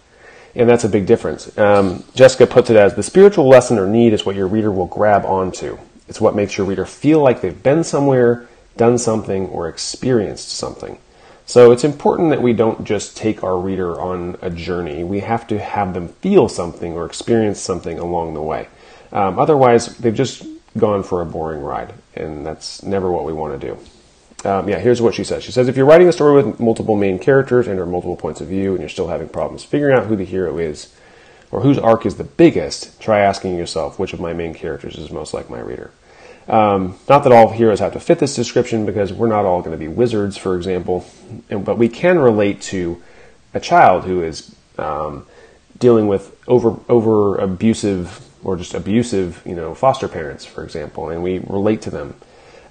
And 0.56 0.67
that's 0.67 0.86
a 0.86 0.89
big 0.89 1.06
difference. 1.06 1.56
Um, 1.56 2.04
Jessica 2.15 2.47
puts 2.47 2.71
it 2.71 2.78
as 2.78 2.95
the 2.95 3.04
spiritual 3.04 3.47
lesson 3.47 3.78
or 3.78 3.86
need 3.86 4.12
is 4.12 4.26
what 4.26 4.36
your 4.36 4.47
reader 4.47 4.71
will 4.71 4.88
grab 4.88 5.24
onto. 5.24 5.78
It's 6.08 6.19
what 6.19 6.36
makes 6.36 6.58
your 6.58 6.65
reader 6.65 6.84
feel 6.84 7.21
like 7.21 7.41
they've 7.41 7.62
been 7.62 7.84
somewhere, 7.84 8.50
done 8.76 8.97
something, 8.97 9.50
or 9.50 9.69
experienced 9.69 10.50
something. 10.50 10.97
So 11.45 11.71
it's 11.71 11.84
important 11.84 12.32
that 12.32 12.41
we 12.41 12.54
don't 12.54 12.84
just 12.84 13.15
take 13.15 13.43
our 13.43 13.60
reader 13.60 14.02
on 14.02 14.38
a 14.41 14.50
journey. 14.50 15.04
We 15.04 15.19
have 15.19 15.45
to 15.50 15.60
have 15.60 15.93
them 15.93 16.08
feel 16.08 16.50
something 16.50 16.93
or 16.93 17.06
experience 17.06 17.60
something 17.60 18.00
along 18.00 18.34
the 18.34 18.41
way. 18.41 18.67
Um, 19.12 19.38
otherwise, 19.38 19.95
they've 19.97 20.12
just 20.12 20.43
gone 20.76 21.04
for 21.04 21.21
a 21.21 21.26
boring 21.28 21.62
ride, 21.62 21.93
and 22.15 22.43
that's 22.43 22.82
never 22.82 23.12
what 23.12 23.26
we 23.26 23.34
want 23.34 23.62
to 23.62 23.67
do. 23.67 23.78
Um, 24.43 24.67
yeah, 24.67 24.80
here's 24.80 25.01
what 25.01 25.13
she 25.13 25.23
says. 25.23 25.43
She 25.43 25.51
says, 25.51 25.67
if 25.67 25.77
you're 25.77 25.86
writing 25.86 26.08
a 26.08 26.12
story 26.12 26.41
with 26.41 26.60
multiple 26.60 26.95
main 26.95 27.19
characters 27.19 27.67
and 27.67 27.80
or 27.80 27.86
multiple 27.86 28.17
points 28.17 28.41
of 28.41 28.47
view 28.47 28.71
and 28.71 28.80
you're 28.80 28.89
still 28.89 29.08
having 29.08 29.30
problems 29.30 29.63
figuring 29.63 29.95
out 29.95 30.08
who 30.08 30.15
the 30.15 30.25
hero 30.25 30.58
is 30.58 30.91
or 31.51 31.62
whose 31.62 31.77
arc 31.77 32.06
is 32.06 32.15
the 32.15 32.23
biggest, 32.23 32.99
try 32.99 33.19
asking 33.19 33.56
yourself 33.56 33.99
which 33.99 34.13
of 34.13 34.19
my 34.19 34.34
main 34.34 34.54
characters 34.54 34.97
is 34.97 35.12
most 35.12 35.34
like 35.34 35.49
my 35.49 35.60
reader. 35.60 35.91
Um, 36.47 36.97
not 37.08 37.23
that 37.23 37.32
all 37.32 37.51
heroes 37.51 37.80
have 37.80 37.93
to 37.93 37.99
fit 37.99 38.19
this 38.19 38.36
description 38.36 38.86
because 38.86 39.13
we're 39.13 39.27
not 39.27 39.45
all 39.45 39.60
going 39.62 39.73
to 39.73 39.77
be 39.77 39.88
wizards, 39.88 40.38
for 40.38 40.56
example, 40.56 41.06
and, 41.49 41.63
but 41.63 41.77
we 41.77 41.88
can 41.88 42.17
relate 42.17 42.62
to 42.63 43.01
a 43.54 43.60
child 43.60 44.06
who 44.06 44.23
is 44.23 44.56
um, 44.77 45.25
dealing 45.77 46.08
with 46.08 46.36
over 46.47 46.80
over 46.89 47.38
abusive 47.38 48.27
or 48.43 48.56
just 48.56 48.73
abusive, 48.73 49.41
you 49.45 49.56
know, 49.56 49.75
foster 49.75 50.08
parents, 50.08 50.45
for 50.45 50.63
example, 50.63 51.10
and 51.10 51.21
we 51.21 51.39
relate 51.39 51.82
to 51.84 51.91
them. 51.91 52.15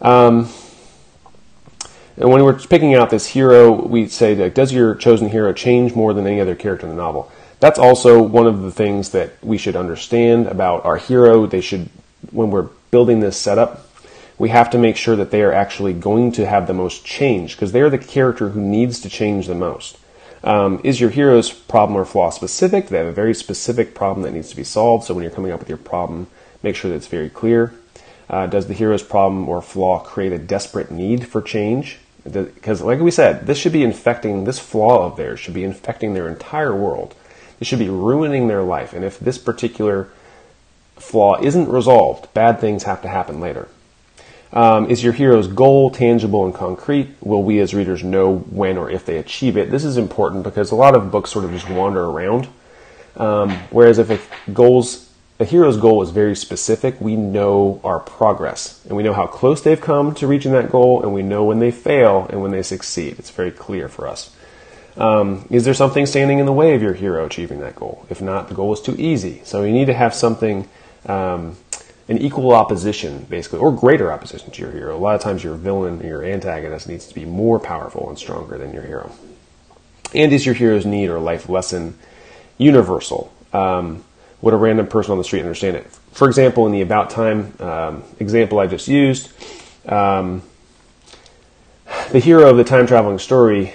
Um, 0.03 0.49
and 2.21 2.31
when 2.31 2.45
we're 2.45 2.59
picking 2.59 2.95
out 2.95 3.09
this 3.09 3.27
hero, 3.27 3.73
we 3.73 4.07
say, 4.07 4.35
like, 4.35 4.53
does 4.53 4.75
your 4.75 4.95
chosen 4.95 5.31
hero 5.31 5.55
change 5.55 5.95
more 5.95 6.13
than 6.13 6.27
any 6.27 6.39
other 6.39 6.55
character 6.55 6.87
in 6.87 6.91
the 6.91 7.03
novel? 7.03 7.33
That's 7.61 7.79
also 7.79 8.23
one 8.23 8.47
of 8.47 8.61
the 8.61 8.71
things 8.71 9.11
that 9.11 9.43
we 9.43 9.57
should 9.57 9.75
understand 9.75 10.47
about 10.47 10.85
our 10.85 10.99
hero. 10.99 11.47
They 11.47 11.63
should, 11.63 11.89
when 12.31 12.51
we're 12.51 12.69
building 12.91 13.21
this 13.21 13.39
setup, 13.39 13.87
we 14.37 14.51
have 14.51 14.69
to 14.71 14.79
make 14.79 14.99
sure 14.99 15.17
that 15.17 15.31
they 15.31 15.41
are 15.41 15.53
actually 15.53 15.95
going 15.95 16.33
to 16.33 16.47
have 16.47 16.67
the 16.67 16.75
most 16.75 17.07
change 17.07 17.57
because 17.57 17.73
they're 17.73 17.89
the 17.89 17.97
character 17.97 18.51
who 18.51 18.61
needs 18.61 19.01
to 19.01 19.09
change 19.09 19.47
the 19.47 19.55
most. 19.55 19.99
Um, 20.45 20.79
is 20.85 21.01
your 21.01 21.11
hero's 21.11 21.51
problem 21.51 21.99
or 21.99 22.05
flaw 22.05 22.29
specific? 22.29 22.85
Do 22.85 22.91
they 22.91 22.99
have 22.99 23.07
a 23.07 23.13
very 23.13 23.35
specific 23.35 23.95
problem 23.95 24.25
that 24.25 24.33
needs 24.33 24.51
to 24.51 24.57
be 24.57 24.65
solved? 24.65 25.05
So 25.05 25.15
when 25.15 25.23
you're 25.23 25.33
coming 25.33 25.53
up 25.53 25.61
with 25.61 25.71
your 25.71 25.79
problem, 25.79 26.27
make 26.63 26.77
sure 26.77 26.91
that 26.91 26.97
it's 26.97 27.07
very 27.07 27.31
clear. 27.31 27.73
Uh, 28.29 28.47
does 28.47 28.67
the 28.67 28.75
hero's 28.75 29.03
problem 29.03 29.49
or 29.49 29.63
flaw 29.63 29.99
create 29.99 30.33
a 30.33 30.39
desperate 30.39 30.91
need 30.91 31.27
for 31.27 31.41
change? 31.41 31.99
Because, 32.25 32.83
like 32.83 33.01
we 33.01 33.11
said, 33.11 33.47
this 33.47 33.59
should 33.59 33.73
be 33.73 33.83
infecting, 33.83 34.45
this 34.45 34.59
flaw 34.59 35.07
of 35.07 35.17
theirs 35.17 35.41
should 35.41 35.55
be 35.55 35.65
infecting 35.65 36.15
their 36.15 36.29
entire 36.29 36.75
world. 36.75 37.15
It 37.61 37.67
should 37.67 37.79
be 37.79 37.89
ruining 37.89 38.49
their 38.49 38.63
life. 38.63 38.93
And 38.93 39.05
if 39.05 39.19
this 39.19 39.39
particular 39.39 40.09
flaw 40.97 41.41
isn't 41.41 41.69
resolved, 41.69 42.33
bad 42.35 42.61
things 42.61 42.85
have 42.85 43.03
to 43.03 43.09
happen 43.09 43.41
later. 43.41 43.69
Um, 44.53 44.91
is 44.91 45.05
your 45.05 45.13
hero's 45.13 45.47
goal 45.47 45.91
tangible 45.91 46.45
and 46.45 46.55
concrete? 46.55 47.09
Will 47.21 47.43
we 47.43 47.61
as 47.61 47.73
readers 47.73 48.03
know 48.03 48.39
when 48.39 48.77
or 48.77 48.91
if 48.91 49.07
they 49.07 49.17
achieve 49.19 49.57
it? 49.57 49.71
This 49.71 49.85
is 49.85 49.97
important 49.97 50.43
because 50.43 50.73
a 50.73 50.77
lot 50.77 50.97
of 50.97 51.11
books 51.11 51.31
sort 51.31 51.45
of 51.45 51.53
just 51.53 51.69
wander 51.69 52.05
around. 52.05 52.49
Um, 53.17 53.51
whereas 53.71 53.99
if 53.99 54.11
a 54.11 54.53
goals 54.53 55.10
a 55.41 55.45
hero's 55.47 55.79
goal 55.79 56.03
is 56.03 56.11
very 56.11 56.37
specific. 56.37 57.01
We 57.01 57.17
know 57.17 57.81
our 57.83 57.99
progress 57.99 58.85
and 58.87 58.95
we 58.95 59.03
know 59.03 59.15
how 59.15 59.27
close 59.27 59.63
they've 59.63 59.81
come 59.81 60.15
to 60.17 60.27
reaching 60.27 60.53
that 60.53 60.71
goal 60.71 61.03
and 61.03 61.15
we 61.15 61.23
know 61.23 61.45
when 61.45 61.61
they 61.61 61.71
fail 61.71 62.27
and 62.29 62.43
when 62.43 62.51
they 62.51 62.63
succeed. 62.63 63.19
It's 63.19 63.31
very 63.31 63.51
clear 63.51 63.89
for 63.89 64.07
us. 64.07 64.37
Um, 64.99 65.47
is 65.51 65.65
there 65.65 65.73
something 65.73 66.05
standing 66.05 66.41
in 66.41 66.47
the 66.47 66.53
way 66.53 66.75
of 66.75 66.83
your 66.83 66.93
hero 66.93 67.25
achieving 67.25 67.61
that 67.61 67.75
goal? 67.75 68.07
If 68.11 68.21
not, 68.21 68.49
the 68.49 68.55
goal 68.55 68.75
is 68.75 68.83
too 68.83 68.95
easy. 68.99 69.41
So 69.45 69.65
you 69.65 69.73
need 69.73 69.87
to 69.87 69.95
have 69.95 70.15
something, 70.15 70.69
um, 71.07 71.57
an 72.09 72.19
equal 72.19 72.53
opposition, 72.53 73.25
basically, 73.31 73.61
or 73.61 73.73
greater 73.73 74.13
opposition 74.13 74.51
to 74.51 74.61
your 74.61 74.73
hero. 74.73 74.95
A 74.95 74.99
lot 74.99 75.15
of 75.15 75.23
times 75.23 75.43
your 75.43 75.55
villain, 75.55 76.07
your 76.07 76.23
antagonist 76.23 76.87
needs 76.87 77.07
to 77.07 77.15
be 77.15 77.25
more 77.25 77.59
powerful 77.59 78.11
and 78.11 78.19
stronger 78.19 78.59
than 78.59 78.75
your 78.75 78.83
hero. 78.83 79.11
And 80.15 80.35
is 80.35 80.45
your 80.45 80.55
hero's 80.55 80.85
need 80.85 81.09
or 81.09 81.19
life 81.19 81.49
lesson 81.49 81.97
universal? 82.59 83.33
Um, 83.55 84.05
would 84.43 84.55
a 84.55 84.57
random 84.57 84.87
person 84.87 85.13
on 85.13 85.19
the 85.19 85.25
street 85.25 85.41
understand 85.41 85.77
it? 85.77 85.87
For 86.13 86.29
example, 86.29 86.67
in 86.67 86.73
the 86.73 86.81
about 86.81 87.11
time 87.11 87.55
um, 87.61 88.05
example 88.19 88.59
I 88.59 88.67
just 88.67 88.89
used, 88.89 89.31
um, 89.87 90.43
the 92.13 92.19
hero 92.19 92.51
of 92.51 92.57
the 92.57 92.65
time 92.65 92.87
traveling 92.87 93.19
story, 93.19 93.75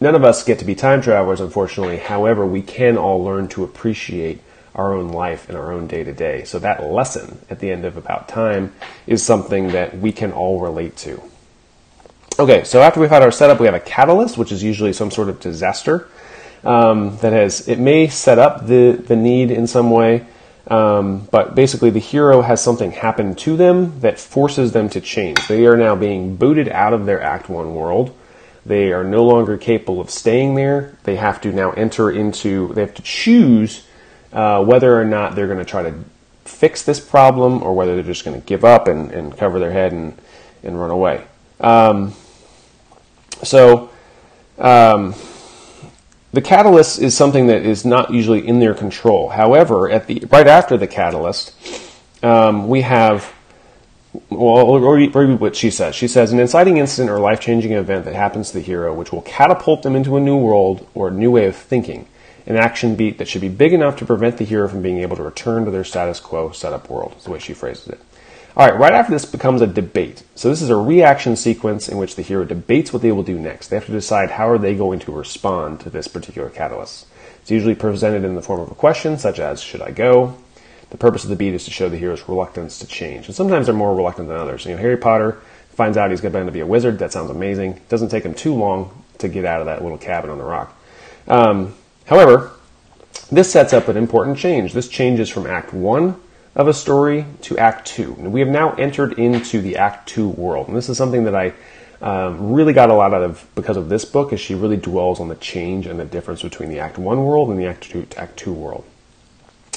none 0.00 0.14
of 0.14 0.24
us 0.24 0.44
get 0.44 0.58
to 0.60 0.64
be 0.64 0.74
time 0.74 1.02
travelers, 1.02 1.40
unfortunately. 1.40 1.98
However, 1.98 2.46
we 2.46 2.62
can 2.62 2.96
all 2.96 3.22
learn 3.22 3.48
to 3.48 3.64
appreciate 3.64 4.40
our 4.74 4.94
own 4.94 5.08
life 5.08 5.48
and 5.48 5.58
our 5.58 5.72
own 5.72 5.86
day 5.86 6.02
to 6.04 6.12
day. 6.12 6.44
So 6.44 6.58
that 6.60 6.82
lesson 6.82 7.38
at 7.50 7.58
the 7.58 7.70
end 7.70 7.84
of 7.84 7.96
About 7.96 8.28
Time 8.28 8.72
is 9.06 9.22
something 9.22 9.68
that 9.68 9.98
we 9.98 10.12
can 10.12 10.32
all 10.32 10.60
relate 10.60 10.96
to. 10.98 11.22
Okay, 12.38 12.64
so 12.64 12.80
after 12.80 12.98
we've 12.98 13.10
had 13.10 13.22
our 13.22 13.30
setup, 13.30 13.60
we 13.60 13.66
have 13.66 13.74
a 13.74 13.80
catalyst, 13.80 14.38
which 14.38 14.52
is 14.52 14.62
usually 14.62 14.92
some 14.92 15.10
sort 15.10 15.28
of 15.28 15.38
disaster 15.40 16.08
um, 16.64 17.16
that 17.18 17.32
has, 17.32 17.66
it 17.68 17.78
may 17.78 18.08
set 18.08 18.38
up 18.38 18.66
the, 18.66 18.92
the 18.92 19.16
need 19.16 19.50
in 19.50 19.66
some 19.66 19.90
way, 19.90 20.26
um, 20.68 21.26
but 21.30 21.54
basically 21.54 21.90
the 21.90 21.98
hero 21.98 22.42
has 22.42 22.62
something 22.62 22.92
happen 22.92 23.34
to 23.34 23.56
them 23.56 23.98
that 24.00 24.18
forces 24.18 24.72
them 24.72 24.88
to 24.90 25.00
change. 25.00 25.46
They 25.48 25.66
are 25.66 25.76
now 25.76 25.96
being 25.96 26.36
booted 26.36 26.68
out 26.68 26.92
of 26.92 27.06
their 27.06 27.20
Act 27.20 27.48
1 27.48 27.74
world. 27.74 28.16
They 28.64 28.92
are 28.92 29.02
no 29.02 29.24
longer 29.24 29.58
capable 29.58 30.00
of 30.00 30.08
staying 30.08 30.54
there. 30.54 30.96
They 31.02 31.16
have 31.16 31.40
to 31.40 31.52
now 31.52 31.72
enter 31.72 32.10
into, 32.10 32.72
they 32.74 32.82
have 32.82 32.94
to 32.94 33.02
choose 33.02 33.86
uh, 34.32 34.64
whether 34.64 34.98
or 34.98 35.04
not 35.04 35.34
they're 35.34 35.48
going 35.48 35.58
to 35.58 35.64
try 35.64 35.82
to 35.82 35.94
fix 36.44 36.84
this 36.84 37.00
problem 37.00 37.62
or 37.62 37.74
whether 37.74 37.94
they're 37.94 38.04
just 38.04 38.24
going 38.24 38.40
to 38.40 38.46
give 38.46 38.64
up 38.64 38.86
and, 38.86 39.10
and 39.10 39.36
cover 39.36 39.58
their 39.58 39.72
head 39.72 39.92
and, 39.92 40.16
and 40.62 40.78
run 40.80 40.90
away. 40.90 41.24
Um, 41.60 42.14
so, 43.42 43.90
um, 44.58 45.14
the 46.32 46.40
catalyst 46.40 47.00
is 47.00 47.16
something 47.16 47.46
that 47.46 47.62
is 47.62 47.84
not 47.84 48.12
usually 48.12 48.46
in 48.46 48.58
their 48.58 48.74
control. 48.74 49.28
However, 49.28 49.90
at 49.90 50.06
the 50.06 50.24
right 50.30 50.46
after 50.46 50.76
the 50.76 50.86
catalyst, 50.86 51.54
um, 52.22 52.68
we 52.68 52.82
have 52.82 53.32
well, 54.28 54.78
read 54.78 55.40
what 55.40 55.56
she 55.56 55.70
says. 55.70 55.94
She 55.94 56.08
says 56.08 56.32
an 56.32 56.38
inciting 56.38 56.76
incident 56.76 57.10
or 57.10 57.18
life 57.18 57.40
changing 57.40 57.72
event 57.72 58.04
that 58.04 58.14
happens 58.14 58.48
to 58.48 58.54
the 58.54 58.64
hero, 58.64 58.92
which 58.92 59.12
will 59.12 59.22
catapult 59.22 59.82
them 59.82 59.96
into 59.96 60.16
a 60.16 60.20
new 60.20 60.36
world 60.36 60.86
or 60.94 61.08
a 61.08 61.10
new 61.10 61.30
way 61.30 61.46
of 61.46 61.56
thinking 61.56 62.06
an 62.46 62.56
action 62.56 62.96
beat 62.96 63.18
that 63.18 63.28
should 63.28 63.40
be 63.40 63.48
big 63.48 63.72
enough 63.72 63.96
to 63.96 64.04
prevent 64.04 64.36
the 64.36 64.44
hero 64.44 64.68
from 64.68 64.82
being 64.82 64.98
able 64.98 65.16
to 65.16 65.22
return 65.22 65.64
to 65.64 65.70
their 65.70 65.84
status 65.84 66.18
quo 66.18 66.50
setup 66.50 66.90
world, 66.90 67.14
is 67.16 67.24
the 67.24 67.30
way 67.30 67.38
she 67.38 67.54
phrases 67.54 67.88
it. 67.88 68.00
All 68.56 68.66
right, 68.66 68.78
right 68.78 68.92
after 68.92 69.12
this 69.12 69.24
becomes 69.24 69.62
a 69.62 69.66
debate. 69.66 70.22
So 70.34 70.48
this 70.48 70.62
is 70.62 70.68
a 70.68 70.76
reaction 70.76 71.36
sequence 71.36 71.88
in 71.88 71.96
which 71.96 72.16
the 72.16 72.22
hero 72.22 72.44
debates 72.44 72.92
what 72.92 73.02
they 73.02 73.12
will 73.12 73.22
do 73.22 73.38
next. 73.38 73.68
They 73.68 73.76
have 73.76 73.86
to 73.86 73.92
decide 73.92 74.32
how 74.32 74.48
are 74.48 74.58
they 74.58 74.74
going 74.74 74.98
to 75.00 75.12
respond 75.12 75.80
to 75.80 75.90
this 75.90 76.08
particular 76.08 76.50
catalyst. 76.50 77.06
It's 77.40 77.50
usually 77.50 77.74
presented 77.74 78.24
in 78.24 78.34
the 78.34 78.42
form 78.42 78.60
of 78.60 78.70
a 78.70 78.74
question, 78.74 79.18
such 79.18 79.38
as, 79.38 79.62
should 79.62 79.82
I 79.82 79.90
go? 79.90 80.36
The 80.90 80.98
purpose 80.98 81.24
of 81.24 81.30
the 81.30 81.36
beat 81.36 81.54
is 81.54 81.64
to 81.64 81.70
show 81.70 81.88
the 81.88 81.96
hero's 81.96 82.28
reluctance 82.28 82.78
to 82.80 82.86
change. 82.86 83.26
And 83.26 83.34
sometimes 83.34 83.66
they're 83.66 83.74
more 83.74 83.94
reluctant 83.94 84.28
than 84.28 84.36
others. 84.36 84.66
You 84.66 84.72
know, 84.72 84.78
Harry 84.78 84.98
Potter 84.98 85.40
finds 85.70 85.96
out 85.96 86.10
he's 86.10 86.20
going 86.20 86.46
to 86.46 86.52
be 86.52 86.60
a 86.60 86.66
wizard. 86.66 86.98
That 86.98 87.12
sounds 87.12 87.30
amazing. 87.30 87.72
It 87.72 87.88
doesn't 87.88 88.10
take 88.10 88.24
him 88.24 88.34
too 88.34 88.54
long 88.54 89.02
to 89.18 89.28
get 89.28 89.46
out 89.46 89.60
of 89.60 89.66
that 89.66 89.82
little 89.82 89.98
cabin 89.98 90.30
on 90.30 90.38
the 90.38 90.44
rock. 90.44 90.76
Um, 91.26 91.74
However, 92.06 92.52
this 93.30 93.50
sets 93.50 93.72
up 93.72 93.88
an 93.88 93.96
important 93.96 94.38
change. 94.38 94.72
This 94.72 94.88
changes 94.88 95.28
from 95.28 95.46
Act 95.46 95.72
1 95.72 96.20
of 96.54 96.68
a 96.68 96.74
story 96.74 97.24
to 97.42 97.58
Act 97.58 97.86
2. 97.86 98.16
And 98.18 98.32
we 98.32 98.40
have 98.40 98.48
now 98.48 98.74
entered 98.74 99.18
into 99.18 99.60
the 99.60 99.76
Act 99.76 100.08
2 100.08 100.28
world. 100.28 100.68
And 100.68 100.76
this 100.76 100.88
is 100.88 100.98
something 100.98 101.24
that 101.24 101.34
I 101.34 101.54
um, 102.00 102.52
really 102.52 102.72
got 102.72 102.90
a 102.90 102.94
lot 102.94 103.14
out 103.14 103.22
of 103.22 103.46
because 103.54 103.76
of 103.76 103.88
this 103.88 104.04
book, 104.04 104.32
as 104.32 104.40
she 104.40 104.54
really 104.54 104.76
dwells 104.76 105.20
on 105.20 105.28
the 105.28 105.36
change 105.36 105.86
and 105.86 105.98
the 105.98 106.04
difference 106.04 106.42
between 106.42 106.68
the 106.68 106.78
Act 106.78 106.98
1 106.98 107.24
world 107.24 107.48
and 107.48 107.58
the 107.58 107.66
Act 107.66 107.84
2, 107.84 108.06
Act 108.16 108.36
2 108.36 108.52
world. 108.52 108.84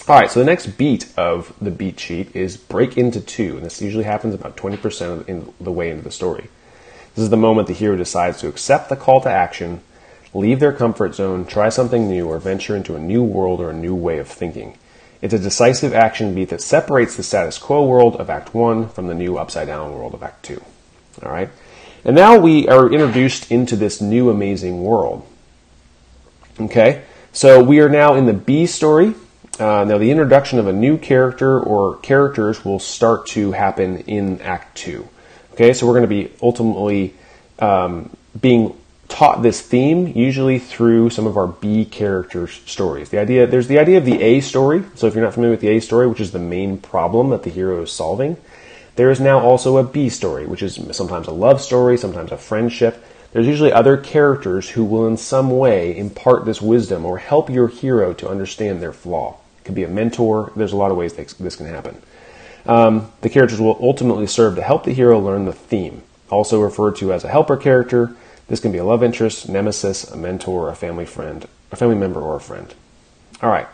All 0.07 0.19
right, 0.19 0.29
so 0.29 0.39
the 0.39 0.45
next 0.45 0.77
beat 0.77 1.11
of 1.17 1.53
the 1.59 1.71
beat 1.71 1.99
sheet 1.99 2.35
is 2.35 2.57
break 2.57 2.95
into 2.95 3.19
two, 3.19 3.57
and 3.57 3.65
this 3.65 3.81
usually 3.81 4.03
happens 4.03 4.35
about 4.35 4.55
20% 4.55 5.27
of 5.27 5.53
the 5.59 5.71
way 5.71 5.89
into 5.89 6.03
the 6.03 6.11
story. 6.11 6.49
This 7.15 7.23
is 7.23 7.31
the 7.31 7.37
moment 7.37 7.67
the 7.67 7.73
hero 7.73 7.95
decides 7.95 8.39
to 8.41 8.47
accept 8.47 8.89
the 8.89 8.95
call 8.95 9.21
to 9.21 9.31
action 9.31 9.81
leave 10.35 10.59
their 10.59 10.73
comfort 10.73 11.15
zone, 11.15 11.45
try 11.45 11.69
something 11.69 12.09
new, 12.09 12.27
or 12.27 12.37
venture 12.37 12.75
into 12.75 12.95
a 12.95 12.99
new 12.99 13.23
world 13.23 13.61
or 13.61 13.69
a 13.69 13.73
new 13.73 13.95
way 13.95 14.19
of 14.19 14.27
thinking. 14.27 14.77
It's 15.25 15.33
a 15.33 15.39
decisive 15.39 15.91
action 15.91 16.35
beat 16.35 16.49
that 16.49 16.61
separates 16.61 17.17
the 17.17 17.23
status 17.23 17.57
quo 17.57 17.83
world 17.83 18.17
of 18.17 18.29
Act 18.29 18.53
1 18.53 18.89
from 18.89 19.07
the 19.07 19.15
new 19.15 19.39
upside 19.39 19.65
down 19.65 19.91
world 19.91 20.13
of 20.13 20.21
Act 20.21 20.45
2. 20.45 20.61
All 21.23 21.31
right? 21.31 21.49
And 22.03 22.15
now 22.15 22.37
we 22.37 22.67
are 22.67 22.93
introduced 22.93 23.51
into 23.51 23.75
this 23.75 23.99
new 23.99 24.29
amazing 24.29 24.83
world. 24.83 25.27
Okay? 26.59 27.05
So 27.33 27.63
we 27.63 27.79
are 27.79 27.89
now 27.89 28.13
in 28.13 28.27
the 28.27 28.33
B 28.33 28.67
story. 28.67 29.15
Uh, 29.57 29.85
now, 29.85 29.97
the 29.97 30.11
introduction 30.11 30.59
of 30.59 30.67
a 30.67 30.73
new 30.73 30.95
character 30.95 31.59
or 31.59 31.97
characters 32.01 32.63
will 32.63 32.77
start 32.77 33.25
to 33.29 33.51
happen 33.51 34.01
in 34.01 34.39
Act 34.41 34.77
2. 34.77 35.09
Okay, 35.53 35.73
so 35.73 35.87
we're 35.87 35.93
going 35.93 36.03
to 36.03 36.07
be 36.07 36.31
ultimately 36.39 37.15
um, 37.57 38.15
being 38.39 38.79
taught 39.07 39.43
this 39.43 39.61
theme 39.61 40.07
usually 40.15 40.59
through 40.59 41.09
some 41.09 41.27
of 41.27 41.37
our 41.37 41.47
B 41.47 41.85
character 41.85 42.47
stories. 42.47 43.09
The 43.09 43.19
idea 43.19 43.47
there's 43.47 43.67
the 43.67 43.79
idea 43.79 43.97
of 43.97 44.05
the 44.05 44.21
A 44.21 44.41
story. 44.41 44.83
So 44.95 45.07
if 45.07 45.13
you're 45.13 45.23
not 45.23 45.33
familiar 45.33 45.51
with 45.51 45.61
the 45.61 45.69
A 45.69 45.79
story, 45.79 46.07
which 46.07 46.19
is 46.19 46.31
the 46.31 46.39
main 46.39 46.77
problem 46.77 47.29
that 47.29 47.43
the 47.43 47.49
hero 47.49 47.81
is 47.83 47.91
solving, 47.91 48.37
there 48.95 49.11
is 49.11 49.19
now 49.19 49.39
also 49.39 49.77
a 49.77 49.83
B 49.83 50.09
story, 50.09 50.45
which 50.45 50.63
is 50.63 50.79
sometimes 50.91 51.27
a 51.27 51.31
love 51.31 51.61
story, 51.61 51.97
sometimes 51.97 52.31
a 52.31 52.37
friendship. 52.37 53.03
There's 53.31 53.47
usually 53.47 53.73
other 53.73 53.97
characters 53.97 54.69
who 54.69 54.85
will 54.85 55.07
in 55.07 55.17
some 55.17 55.49
way 55.49 55.95
impart 55.97 56.45
this 56.45 56.61
wisdom 56.61 57.05
or 57.05 57.17
help 57.17 57.49
your 57.49 57.67
hero 57.67 58.13
to 58.13 58.29
understand 58.29 58.81
their 58.81 58.93
flaw. 58.93 59.37
It 59.59 59.65
could 59.65 59.75
be 59.75 59.83
a 59.83 59.89
mentor. 59.89 60.53
There's 60.55 60.71
a 60.71 60.77
lot 60.77 60.91
of 60.91 60.97
ways 60.97 61.13
this 61.13 61.55
can 61.55 61.65
happen. 61.65 62.01
Um, 62.65 63.11
the 63.21 63.29
characters 63.29 63.59
will 63.59 63.77
ultimately 63.81 64.25
serve 64.25 64.55
to 64.55 64.61
help 64.61 64.85
the 64.85 64.93
hero 64.93 65.19
learn 65.19 65.45
the 65.45 65.53
theme, 65.53 66.01
also 66.29 66.61
referred 66.61 66.95
to 66.97 67.11
as 67.13 67.23
a 67.23 67.29
helper 67.29 67.57
character 67.57 68.15
this 68.47 68.59
can 68.59 68.71
be 68.71 68.77
a 68.77 68.83
love 68.83 69.03
interest, 69.03 69.49
nemesis, 69.49 70.09
a 70.11 70.17
mentor, 70.17 70.69
a 70.69 70.75
family 70.75 71.05
friend, 71.05 71.47
a 71.71 71.75
family 71.75 71.95
member, 71.95 72.21
or 72.21 72.35
a 72.35 72.41
friend. 72.41 72.73
All 73.41 73.49
right. 73.49 73.67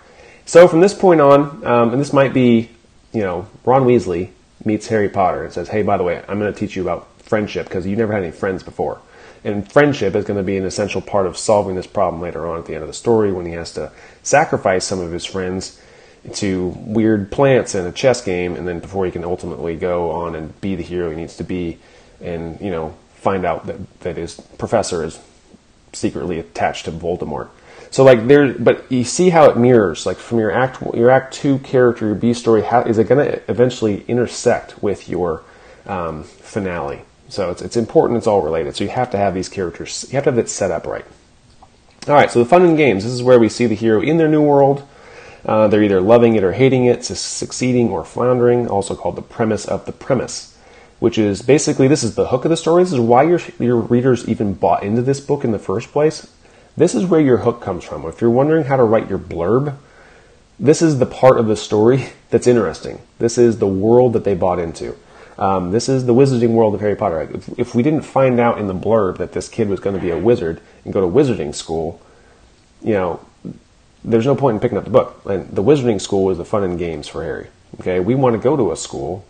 So 0.45 0.67
from 0.67 0.79
this 0.79 0.93
point 0.93 1.21
on, 1.21 1.65
um, 1.65 1.91
and 1.91 2.01
this 2.01 2.13
might 2.13 2.33
be, 2.33 2.69
you 3.13 3.21
know, 3.21 3.47
Ron 3.65 3.83
Weasley 3.83 4.29
meets 4.65 4.87
Harry 4.87 5.09
Potter 5.09 5.43
and 5.43 5.53
says, 5.53 5.69
"Hey, 5.69 5.81
by 5.81 5.97
the 5.97 6.03
way, 6.03 6.23
I'm 6.27 6.39
going 6.39 6.51
to 6.51 6.59
teach 6.59 6.75
you 6.75 6.81
about 6.81 7.07
friendship 7.21 7.67
because 7.67 7.85
you 7.85 7.95
never 7.95 8.13
had 8.13 8.23
any 8.23 8.31
friends 8.31 8.63
before." 8.63 8.99
And 9.43 9.69
friendship 9.71 10.15
is 10.15 10.25
going 10.25 10.37
to 10.37 10.43
be 10.43 10.57
an 10.57 10.65
essential 10.65 11.01
part 11.01 11.25
of 11.25 11.35
solving 11.37 11.75
this 11.75 11.87
problem 11.87 12.21
later 12.21 12.47
on 12.47 12.59
at 12.59 12.65
the 12.65 12.75
end 12.75 12.83
of 12.83 12.87
the 12.87 12.93
story 12.93 13.31
when 13.31 13.45
he 13.45 13.53
has 13.53 13.71
to 13.73 13.91
sacrifice 14.21 14.85
some 14.85 14.99
of 14.99 15.11
his 15.11 15.25
friends 15.25 15.79
to 16.33 16.67
weird 16.77 17.31
plants 17.31 17.73
in 17.73 17.85
a 17.85 17.91
chess 17.91 18.23
game, 18.23 18.55
and 18.55 18.67
then 18.67 18.79
before 18.79 19.05
he 19.05 19.11
can 19.11 19.23
ultimately 19.23 19.75
go 19.75 20.11
on 20.11 20.35
and 20.35 20.59
be 20.61 20.75
the 20.75 20.83
hero 20.83 21.09
he 21.09 21.15
needs 21.15 21.35
to 21.37 21.43
be, 21.43 21.79
and 22.21 22.59
you 22.61 22.69
know 22.69 22.93
find 23.21 23.45
out 23.45 23.67
that, 23.67 23.99
that 23.99 24.17
his 24.17 24.35
professor 24.57 25.03
is 25.03 25.19
secretly 25.93 26.39
attached 26.39 26.85
to 26.85 26.91
Voldemort. 26.91 27.49
So 27.91 28.03
like 28.03 28.27
there, 28.27 28.53
but 28.53 28.91
you 28.91 29.03
see 29.03 29.29
how 29.29 29.49
it 29.49 29.57
mirrors. 29.57 30.05
Like 30.05 30.17
from 30.17 30.39
your 30.39 30.51
act, 30.51 30.81
your 30.95 31.11
act 31.11 31.33
two 31.33 31.59
character, 31.59 32.07
your 32.07 32.15
B 32.15 32.33
story, 32.33 32.63
how 32.63 32.81
is 32.81 32.97
it 32.97 33.07
going 33.07 33.25
to 33.25 33.41
eventually 33.51 34.03
intersect 34.07 34.81
with 34.81 35.07
your 35.07 35.43
um, 35.85 36.23
finale? 36.23 37.01
So 37.29 37.51
it's 37.51 37.61
it's 37.61 37.77
important. 37.77 38.17
It's 38.17 38.27
all 38.27 38.41
related. 38.41 38.75
So 38.75 38.85
you 38.85 38.89
have 38.89 39.11
to 39.11 39.17
have 39.17 39.33
these 39.35 39.49
characters. 39.49 40.05
You 40.09 40.15
have 40.15 40.23
to 40.23 40.31
have 40.31 40.39
it 40.39 40.49
set 40.49 40.71
up 40.71 40.87
right. 40.87 41.05
All 42.07 42.15
right. 42.15 42.31
So 42.31 42.39
the 42.39 42.45
fun 42.45 42.63
and 42.63 42.75
games. 42.75 43.03
This 43.03 43.13
is 43.13 43.21
where 43.21 43.39
we 43.39 43.49
see 43.49 43.67
the 43.67 43.75
hero 43.75 44.01
in 44.01 44.17
their 44.17 44.29
new 44.29 44.41
world. 44.41 44.87
Uh, 45.45 45.67
they're 45.67 45.83
either 45.83 46.01
loving 46.01 46.35
it 46.35 46.43
or 46.43 46.53
hating 46.53 46.85
it, 46.85 47.03
succeeding 47.03 47.89
or 47.89 48.03
floundering. 48.03 48.67
Also 48.67 48.95
called 48.95 49.15
the 49.15 49.21
premise 49.21 49.65
of 49.65 49.85
the 49.85 49.91
premise 49.91 50.50
which 51.01 51.17
is 51.17 51.41
basically 51.41 51.87
this 51.87 52.03
is 52.03 52.13
the 52.13 52.27
hook 52.27 52.45
of 52.45 52.51
the 52.51 52.55
story. 52.55 52.83
This 52.83 52.93
is 52.93 52.99
why 52.99 53.23
your 53.23 53.41
your 53.59 53.77
readers 53.77 54.29
even 54.29 54.53
bought 54.53 54.83
into 54.83 55.01
this 55.01 55.19
book 55.19 55.43
in 55.43 55.51
the 55.51 55.57
first 55.57 55.91
place. 55.91 56.31
This 56.77 56.93
is 56.93 57.05
where 57.05 57.19
your 57.19 57.37
hook 57.37 57.59
comes 57.59 57.83
from. 57.83 58.05
If 58.05 58.21
you're 58.21 58.29
wondering 58.29 58.65
how 58.65 58.77
to 58.77 58.83
write 58.83 59.09
your 59.09 59.17
blurb, 59.17 59.77
this 60.59 60.79
is 60.83 60.99
the 60.99 61.07
part 61.07 61.39
of 61.39 61.47
the 61.47 61.55
story 61.55 62.09
that's 62.29 62.45
interesting. 62.45 63.01
This 63.17 63.39
is 63.39 63.57
the 63.57 63.67
world 63.67 64.13
that 64.13 64.25
they 64.25 64.35
bought 64.35 64.59
into. 64.59 64.95
Um, 65.39 65.71
this 65.71 65.89
is 65.89 66.05
the 66.05 66.13
wizarding 66.13 66.51
world 66.51 66.75
of 66.75 66.81
Harry 66.81 66.95
Potter. 66.95 67.27
If, 67.33 67.49
if 67.57 67.73
we 67.73 67.81
didn't 67.81 68.03
find 68.03 68.39
out 68.39 68.59
in 68.59 68.67
the 68.67 68.75
blurb 68.75 69.17
that 69.17 69.31
this 69.31 69.49
kid 69.49 69.69
was 69.69 69.79
going 69.79 69.95
to 69.95 70.01
be 70.01 70.11
a 70.11 70.19
wizard 70.19 70.61
and 70.85 70.93
go 70.93 71.01
to 71.01 71.07
wizarding 71.07 71.55
school, 71.55 71.99
you 72.83 72.93
know, 72.93 73.19
there's 74.03 74.27
no 74.27 74.35
point 74.35 74.55
in 74.55 74.61
picking 74.61 74.77
up 74.77 74.83
the 74.83 74.91
book. 74.91 75.19
And 75.25 75.49
the 75.49 75.63
wizarding 75.63 75.99
school 75.99 76.25
was 76.25 76.37
the 76.37 76.45
fun 76.45 76.63
and 76.63 76.77
games 76.77 77.07
for 77.07 77.23
Harry. 77.23 77.47
Okay, 77.79 77.99
we 77.99 78.13
want 78.13 78.35
to 78.35 78.39
go 78.39 78.55
to 78.55 78.71
a 78.71 78.77
school 78.77 79.25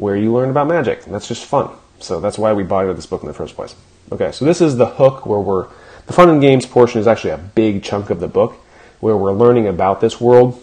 where 0.00 0.16
you 0.16 0.32
learn 0.32 0.48
about 0.48 0.66
magic. 0.66 1.04
That's 1.04 1.28
just 1.28 1.44
fun. 1.44 1.68
So 1.98 2.20
that's 2.20 2.38
why 2.38 2.54
we 2.54 2.62
bought 2.62 2.90
this 2.96 3.04
book 3.04 3.20
in 3.20 3.28
the 3.28 3.34
first 3.34 3.54
place. 3.54 3.76
Okay, 4.10 4.32
so 4.32 4.46
this 4.46 4.62
is 4.62 4.78
the 4.78 4.86
hook 4.86 5.26
where 5.26 5.38
we're 5.38 5.68
the 6.06 6.14
fun 6.14 6.30
and 6.30 6.40
games 6.40 6.64
portion 6.64 7.00
is 7.00 7.06
actually 7.06 7.30
a 7.30 7.38
big 7.38 7.82
chunk 7.82 8.08
of 8.08 8.18
the 8.18 8.26
book 8.26 8.54
where 9.00 9.16
we're 9.16 9.32
learning 9.32 9.68
about 9.68 10.00
this 10.00 10.18
world. 10.18 10.60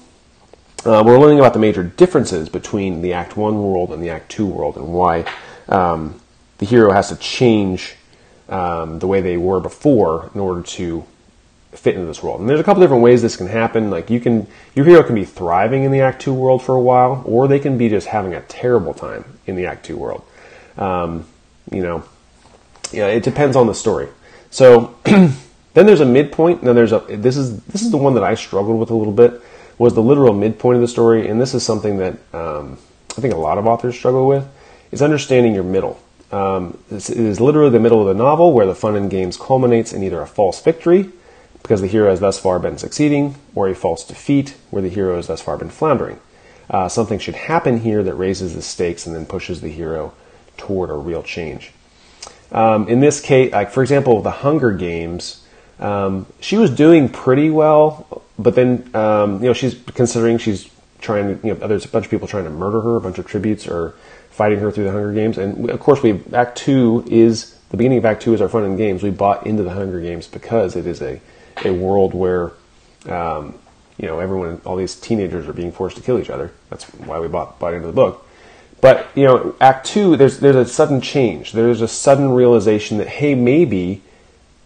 Uh, 0.84 1.04
we're 1.06 1.20
learning 1.20 1.38
about 1.38 1.54
the 1.54 1.60
major 1.60 1.84
differences 1.84 2.50
between 2.50 3.04
the 3.04 3.14
Act 3.14 3.38
One 3.38 3.62
world 3.62 3.92
and 3.92 4.02
the 4.02 4.10
Act 4.10 4.32
Two 4.32 4.48
world, 4.48 4.76
and 4.76 4.88
why 4.88 5.24
um, 5.70 6.20
the 6.58 6.66
hero 6.66 6.92
has 6.92 7.10
to 7.10 7.16
change 7.18 7.96
um, 8.50 8.98
the 8.98 9.08
way 9.08 9.22
they 9.22 9.38
were 9.38 9.60
before 9.60 10.32
in 10.34 10.42
order 10.42 10.64
to 10.64 11.06
fit 11.78 11.96
into 11.96 12.08
this 12.08 12.24
world. 12.24 12.40
And 12.40 12.50
there's 12.50 12.60
a 12.60 12.64
couple 12.64 12.82
different 12.82 13.04
ways 13.04 13.22
this 13.22 13.38
can 13.38 13.48
happen. 13.48 13.90
Like 13.90 14.10
you 14.10 14.20
can, 14.20 14.48
your 14.76 14.86
hero 14.86 15.04
can 15.04 15.16
be 15.16 15.26
thriving 15.26 15.84
in 15.84 15.92
the 15.92 16.02
Act 16.02 16.22
Two 16.22 16.34
world 16.34 16.64
for 16.64 16.76
a 16.76 16.82
while, 16.82 17.24
or 17.26 17.48
they 17.48 17.60
can 17.60 17.78
be 17.78 17.90
just 17.90 18.08
having 18.08 18.34
a 18.34 18.42
terrible 18.42 18.94
time 18.94 19.26
in 19.46 19.56
the 19.56 19.66
Act 19.66 19.86
Two 19.86 19.98
world. 19.98 20.24
Um, 20.78 21.26
you 21.72 21.82
know, 21.82 22.04
yeah, 22.92 23.08
it 23.08 23.24
depends 23.24 23.56
on 23.56 23.68
the 23.68 23.74
story. 23.74 24.08
So 24.50 24.96
then 25.06 25.36
there's 25.74 26.02
a 26.02 26.06
midpoint. 26.06 26.64
Then 26.64 26.76
there's 26.76 26.94
a 26.94 27.00
this 27.00 27.38
is 27.38 27.62
this 27.64 27.82
is 27.82 27.92
the 27.92 27.98
one 27.98 28.16
that 28.16 28.24
I 28.24 28.36
struggled 28.36 28.80
with 28.80 28.90
a 28.90 28.96
little 28.96 29.14
bit 29.14 29.42
was 29.78 29.94
the 29.94 30.02
literal 30.02 30.34
midpoint 30.34 30.76
of 30.76 30.82
the 30.82 30.88
story, 30.88 31.28
and 31.28 31.40
this 31.40 31.54
is 31.54 31.64
something 31.64 31.98
that 31.98 32.14
um, 32.34 32.78
I 33.16 33.22
think 33.22 33.34
a 33.34 33.38
lot 33.38 33.58
of 33.58 33.68
authors 33.68 33.96
struggle 33.96 34.28
with 34.28 34.48
is 34.92 35.02
understanding 35.02 35.54
your 35.54 35.64
middle. 35.64 36.02
Um, 36.32 36.78
it 36.90 37.10
is 37.10 37.40
literally 37.40 37.70
the 37.70 37.80
middle 37.80 38.02
of 38.02 38.08
the 38.08 38.22
novel 38.22 38.52
where 38.52 38.66
the 38.66 38.76
fun 38.76 38.96
and 38.96 39.10
games 39.10 39.38
culminates 39.38 39.94
in 39.94 40.04
either 40.04 40.22
a 40.22 40.28
false 40.28 40.62
victory 40.62 41.10
because 41.68 41.82
the 41.82 41.88
hero 41.88 42.10
has 42.10 42.22
thus 42.22 42.40
far 42.40 42.60
been 42.60 42.78
succeeding, 42.78 43.36
or 43.54 43.68
a 43.68 43.76
false 43.76 44.06
defeat 44.06 44.56
where 44.70 44.82
the 44.82 44.88
hero 44.88 45.18
has 45.18 45.28
thus 45.28 45.42
far 45.42 45.58
been 45.58 45.70
floundering. 45.70 46.18
Uh, 46.70 46.88
something 46.88 47.20
should 47.20 47.36
happen 47.36 47.82
here 47.82 48.02
that 48.04 48.14
raises 48.14 48.56
the 48.56 48.62
stakes 48.62 49.06
and 49.06 49.14
then 49.14 49.26
pushes 49.26 49.60
the 49.60 49.68
hero 49.68 50.14
toward 50.56 50.90
a 50.90 50.94
real 50.94 51.22
change. 51.22 51.74
Um, 52.54 52.88
in 52.88 53.02
this 53.02 53.20
case, 53.20 53.52
like 53.52 53.70
for 53.70 53.84
example, 53.84 54.22
the 54.22 54.32
Hunger 54.32 54.72
Games, 54.72 55.46
um, 55.78 56.26
she 56.40 56.56
was 56.56 56.70
doing 56.70 57.10
pretty 57.10 57.50
well, 57.50 58.24
but 58.40 58.56
then 58.56 58.90
um, 58.96 59.42
you 59.42 59.50
know 59.50 59.54
she's 59.54 59.76
considering 59.94 60.38
she's 60.38 60.70
trying 61.02 61.38
to 61.38 61.48
you 61.48 61.54
know 61.54 61.68
there's 61.68 61.84
a 61.84 61.90
bunch 61.90 62.06
of 62.06 62.12
people 62.12 62.30
trying 62.30 62.46
to 62.46 62.50
murder 62.50 62.80
her, 62.80 62.96
a 62.96 63.02
bunch 63.02 63.18
of 63.18 63.28
tributes 63.28 63.68
are 63.68 63.94
fighting 64.30 64.60
her 64.60 64.72
through 64.72 64.86
the 64.86 64.92
Hunger 64.94 65.12
Games, 65.12 65.38
and 65.38 65.70
of 65.70 65.82
course 65.82 66.02
we 66.02 66.22
Act 66.32 66.58
Two 66.58 67.04
is 67.08 67.58
the 67.72 67.76
beginning 67.76 67.98
of 67.98 68.06
Act 68.06 68.22
Two 68.22 68.34
is 68.34 68.40
our 68.40 68.48
fun 68.48 68.64
and 68.64 68.78
games. 68.78 69.04
We 69.04 69.10
bought 69.10 69.46
into 69.46 69.64
the 69.64 69.72
Hunger 69.72 70.00
Games 70.00 70.28
because 70.28 70.78
it 70.78 70.88
is 70.88 71.02
a 71.02 71.20
a 71.66 71.74
world 71.74 72.14
where 72.14 72.52
um, 73.08 73.56
you 73.98 74.08
know 74.08 74.20
everyone, 74.20 74.62
all 74.66 74.76
these 74.76 74.96
teenagers 74.96 75.48
are 75.48 75.54
being 75.54 75.72
forced 75.72 75.98
to 75.98 76.04
kill 76.04 76.20
each 76.20 76.30
other. 76.30 76.52
That's 76.70 76.86
why 76.86 77.20
we 77.20 77.28
bought 77.28 77.60
bought 77.60 77.74
into 77.74 77.88
the 77.88 77.94
book. 77.94 78.28
But 78.82 79.08
you 79.16 79.26
know, 79.26 79.56
Act 79.60 79.86
Two, 79.88 80.16
there's 80.16 80.40
there's 80.40 80.56
a 80.56 80.66
sudden 80.66 81.02
change. 81.02 81.52
There's 81.52 81.82
a 81.82 81.88
sudden 81.88 82.32
realization 82.32 82.98
that 83.00 83.08
hey, 83.08 83.36
maybe 83.36 84.02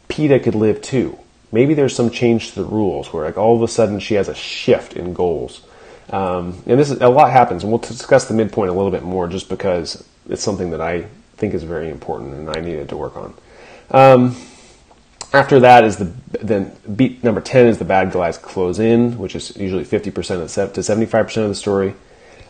Peeta 0.09 0.41
could 0.41 0.55
live 0.55 0.81
too. 0.81 1.17
Maybe 1.51 1.73
there's 1.73 1.95
some 1.95 2.09
change 2.09 2.51
to 2.51 2.63
the 2.63 2.65
rules 2.65 3.11
where 3.11 3.25
like 3.25 3.37
all 3.37 3.55
of 3.55 3.61
a 3.61 3.67
sudden 3.67 3.99
she 3.99 4.15
has 4.15 4.27
a 4.27 4.35
shift 4.35 4.93
in 4.93 5.13
goals. 5.13 5.61
Um, 6.09 6.61
and 6.65 6.77
this 6.77 6.91
is 6.91 6.99
a 6.99 7.07
lot 7.07 7.31
happens, 7.31 7.63
and 7.63 7.71
we'll 7.71 7.79
discuss 7.79 8.25
the 8.25 8.33
midpoint 8.33 8.69
a 8.69 8.73
little 8.73 8.91
bit 8.91 9.03
more, 9.03 9.27
just 9.27 9.47
because 9.47 10.03
it's 10.29 10.43
something 10.43 10.71
that 10.71 10.81
I 10.81 11.05
think 11.37 11.53
is 11.53 11.63
very 11.63 11.89
important 11.89 12.33
and 12.33 12.49
I 12.49 12.61
needed 12.61 12.89
to 12.89 12.97
work 12.97 13.15
on. 13.15 13.33
Um, 13.91 14.35
after 15.33 15.59
that 15.61 15.83
is 15.83 15.97
the 15.97 16.11
then 16.41 16.75
beat 16.95 17.23
number 17.23 17.41
ten 17.41 17.67
is 17.67 17.77
the 17.77 17.85
bad 17.85 18.11
guys 18.11 18.37
close 18.37 18.79
in, 18.79 19.17
which 19.17 19.35
is 19.35 19.55
usually 19.57 19.83
fifty 19.83 20.11
percent 20.11 20.41
to 20.49 20.83
seventy 20.83 21.05
five 21.05 21.27
percent 21.27 21.45
of 21.45 21.49
the 21.49 21.55
story. 21.55 21.93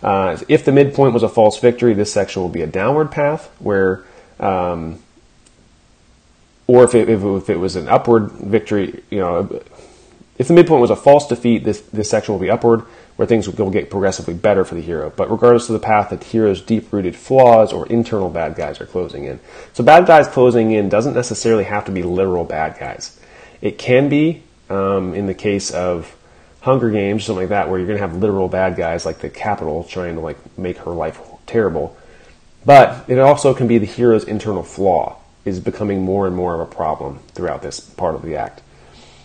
Uh, 0.02 0.38
if 0.48 0.66
the 0.66 0.72
midpoint 0.72 1.14
was 1.14 1.22
a 1.22 1.30
false 1.30 1.60
victory, 1.60 1.94
this 1.94 2.12
section 2.12 2.42
will 2.42 2.50
be 2.50 2.64
a 2.64 2.68
downward 2.68 3.12
path 3.12 3.52
where, 3.60 4.04
um, 4.40 4.98
or 6.66 6.84
if 6.84 6.96
it, 6.96 7.08
if, 7.08 7.22
it, 7.22 7.36
if 7.36 7.50
it 7.52 7.58
was 7.58 7.76
an 7.76 7.88
upward 7.88 8.32
victory, 8.32 9.04
you 9.12 9.20
know, 9.20 9.62
if 10.42 10.48
the 10.48 10.56
midpoint 10.56 10.82
was 10.82 10.90
a 10.90 10.96
false 10.96 11.28
defeat, 11.28 11.64
this 11.64 11.82
this 11.82 12.10
section 12.10 12.34
will 12.34 12.42
be 12.42 12.50
upward 12.50 12.82
where 13.16 13.28
things 13.28 13.48
will 13.48 13.70
get 13.70 13.92
progressively 13.92 14.34
better 14.34 14.66
for 14.66 14.74
the 14.74 14.82
hero. 14.82 15.14
But 15.16 15.30
regardless 15.30 15.70
of 15.70 15.74
the 15.74 15.86
path, 15.86 16.10
the 16.10 16.26
hero's 16.26 16.62
deep 16.62 16.92
rooted 16.92 17.16
flaws 17.16 17.72
or 17.72 17.86
internal 17.86 18.28
bad 18.28 18.56
guys 18.56 18.82
are 18.82 18.88
closing 18.88 19.26
in. 19.26 19.40
So 19.74 19.84
bad 19.84 20.08
guys 20.08 20.28
closing 20.28 20.72
in 20.72 20.90
doesn't 20.90 21.14
necessarily 21.14 21.66
have 21.66 21.86
to 21.86 21.92
be 21.92 22.02
literal 22.02 22.44
bad 22.44 22.80
guys. 22.80 23.20
It 23.62 23.78
can 23.78 24.10
be 24.10 24.42
um, 24.68 25.14
in 25.14 25.28
the 25.28 25.36
case 25.36 25.70
of 25.70 26.18
Hunger 26.62 26.90
Games, 26.90 27.26
something 27.26 27.44
like 27.44 27.50
that, 27.50 27.70
where 27.70 27.78
you're 27.78 27.88
going 27.88 28.00
to 28.00 28.08
have 28.08 28.18
literal 28.18 28.48
bad 28.48 28.76
guys 28.76 29.06
like 29.06 29.20
the 29.20 29.30
Capitol 29.30 29.84
trying 29.84 30.16
to 30.16 30.22
like 30.22 30.58
make 30.58 30.78
her 30.80 30.92
life 30.92 31.22
terrible. 31.46 31.96
But 32.66 33.08
it 33.08 33.20
also 33.20 33.54
can 33.54 33.68
be 33.68 33.78
the 33.78 33.86
hero's 33.86 34.24
internal 34.24 34.64
flaw 34.64 35.20
is 35.46 35.60
becoming 35.60 36.02
more 36.02 36.26
and 36.26 36.36
more 36.36 36.56
of 36.56 36.62
a 36.62 36.66
problem 36.66 37.20
throughout 37.36 37.62
this 37.62 37.80
part 37.80 38.16
of 38.16 38.24
the 38.24 38.36
act. 38.36 38.64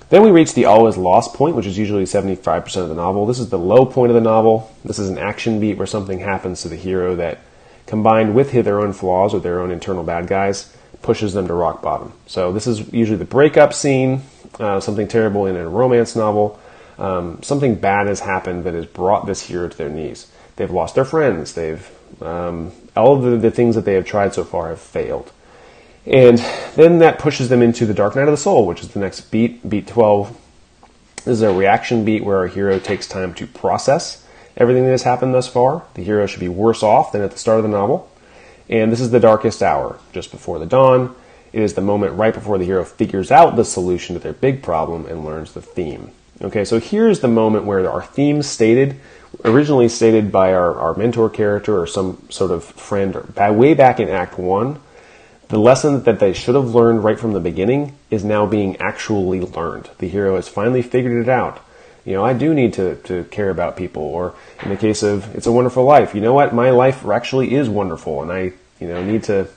Then 0.08 0.22
we 0.22 0.30
reach 0.30 0.54
the 0.54 0.66
all 0.66 0.86
is 0.86 0.96
lost 0.96 1.34
point, 1.34 1.56
which 1.56 1.66
is 1.66 1.76
usually 1.76 2.04
75% 2.04 2.76
of 2.76 2.88
the 2.88 2.94
novel. 2.94 3.26
This 3.26 3.40
is 3.40 3.50
the 3.50 3.58
low 3.58 3.84
point 3.84 4.10
of 4.10 4.14
the 4.14 4.20
novel. 4.20 4.72
This 4.84 4.98
is 4.98 5.08
an 5.08 5.18
action 5.18 5.58
beat 5.58 5.78
where 5.78 5.86
something 5.86 6.20
happens 6.20 6.62
to 6.62 6.68
the 6.68 6.76
hero 6.76 7.16
that, 7.16 7.40
combined 7.86 8.34
with 8.34 8.52
their 8.52 8.80
own 8.80 8.92
flaws 8.92 9.34
or 9.34 9.40
their 9.40 9.60
own 9.60 9.72
internal 9.72 10.04
bad 10.04 10.28
guys, 10.28 10.72
pushes 11.02 11.32
them 11.32 11.48
to 11.48 11.54
rock 11.54 11.82
bottom. 11.82 12.12
So 12.26 12.52
this 12.52 12.66
is 12.66 12.92
usually 12.92 13.18
the 13.18 13.24
breakup 13.24 13.72
scene, 13.72 14.22
uh, 14.60 14.78
something 14.80 15.08
terrible 15.08 15.46
in 15.46 15.56
a 15.56 15.68
romance 15.68 16.14
novel 16.14 16.60
um, 16.98 17.42
something 17.42 17.74
bad 17.74 18.06
has 18.06 18.20
happened 18.20 18.64
that 18.64 18.74
has 18.74 18.86
brought 18.86 19.26
this 19.26 19.42
hero 19.42 19.68
to 19.68 19.76
their 19.76 19.88
knees. 19.88 20.30
They've 20.56 20.70
lost 20.70 20.94
their 20.94 21.04
friends. 21.04 21.52
They've 21.52 21.88
um, 22.22 22.72
all 22.96 23.16
of 23.16 23.22
the, 23.22 23.36
the, 23.36 23.50
things 23.50 23.74
that 23.74 23.84
they 23.84 23.94
have 23.94 24.06
tried 24.06 24.32
so 24.32 24.44
far 24.44 24.68
have 24.68 24.80
failed, 24.80 25.32
and 26.06 26.38
then 26.74 26.98
that 27.00 27.18
pushes 27.18 27.48
them 27.48 27.62
into 27.62 27.86
the 27.86 27.94
dark 27.94 28.16
night 28.16 28.28
of 28.28 28.32
the 28.32 28.36
soul, 28.36 28.66
which 28.66 28.80
is 28.80 28.88
the 28.88 29.00
next 29.00 29.30
beat, 29.30 29.68
beat 29.68 29.86
twelve. 29.86 30.36
This 31.18 31.38
is 31.38 31.42
a 31.42 31.52
reaction 31.52 32.04
beat 32.04 32.24
where 32.24 32.38
our 32.38 32.46
hero 32.46 32.78
takes 32.78 33.08
time 33.08 33.34
to 33.34 33.46
process 33.46 34.24
everything 34.56 34.84
that 34.84 34.90
has 34.90 35.02
happened 35.02 35.34
thus 35.34 35.48
far. 35.48 35.84
The 35.94 36.02
hero 36.02 36.26
should 36.26 36.40
be 36.40 36.48
worse 36.48 36.82
off 36.82 37.12
than 37.12 37.22
at 37.22 37.32
the 37.32 37.38
start 37.38 37.58
of 37.58 37.64
the 37.64 37.68
novel, 37.68 38.10
and 38.68 38.90
this 38.90 39.00
is 39.00 39.10
the 39.10 39.20
darkest 39.20 39.62
hour, 39.62 39.98
just 40.12 40.30
before 40.30 40.58
the 40.58 40.66
dawn. 40.66 41.14
It 41.52 41.62
is 41.62 41.74
the 41.74 41.80
moment 41.80 42.14
right 42.14 42.34
before 42.34 42.58
the 42.58 42.64
hero 42.64 42.84
figures 42.84 43.30
out 43.30 43.56
the 43.56 43.64
solution 43.64 44.14
to 44.14 44.20
their 44.20 44.32
big 44.32 44.62
problem 44.62 45.06
and 45.06 45.24
learns 45.24 45.52
the 45.52 45.62
theme. 45.62 46.10
Okay, 46.42 46.64
so 46.64 46.78
here's 46.78 47.20
the 47.20 47.28
moment 47.28 47.64
where 47.64 47.90
our 47.90 48.02
theme 48.02 48.42
stated, 48.42 48.96
originally 49.44 49.88
stated 49.88 50.30
by 50.30 50.52
our, 50.52 50.74
our 50.78 50.94
mentor 50.94 51.30
character 51.30 51.80
or 51.80 51.86
some 51.86 52.22
sort 52.28 52.50
of 52.50 52.62
friend, 52.64 53.16
or 53.16 53.22
by 53.22 53.50
way 53.50 53.72
back 53.72 54.00
in 54.00 54.08
Act 54.08 54.38
1, 54.38 54.78
the 55.48 55.58
lesson 55.58 56.02
that 56.04 56.18
they 56.18 56.32
should 56.32 56.54
have 56.54 56.74
learned 56.74 57.04
right 57.04 57.18
from 57.18 57.32
the 57.32 57.40
beginning 57.40 57.96
is 58.10 58.24
now 58.24 58.46
being 58.46 58.76
actually 58.78 59.40
learned. 59.40 59.90
The 59.98 60.08
hero 60.08 60.36
has 60.36 60.48
finally 60.48 60.82
figured 60.82 61.22
it 61.22 61.28
out. 61.28 61.60
You 62.04 62.14
know, 62.14 62.24
I 62.24 62.32
do 62.32 62.54
need 62.54 62.72
to, 62.74 62.96
to 62.96 63.24
care 63.24 63.50
about 63.50 63.76
people. 63.76 64.02
Or 64.02 64.34
in 64.62 64.70
the 64.70 64.76
case 64.76 65.02
of 65.02 65.34
It's 65.34 65.46
a 65.46 65.52
Wonderful 65.52 65.84
Life, 65.84 66.14
you 66.14 66.20
know 66.20 66.32
what? 66.32 66.54
My 66.54 66.70
life 66.70 67.06
actually 67.06 67.54
is 67.54 67.68
wonderful, 67.68 68.22
and 68.22 68.32
I, 68.32 68.52
you 68.80 68.88
know, 68.88 69.04
need 69.04 69.24
to 69.24 69.48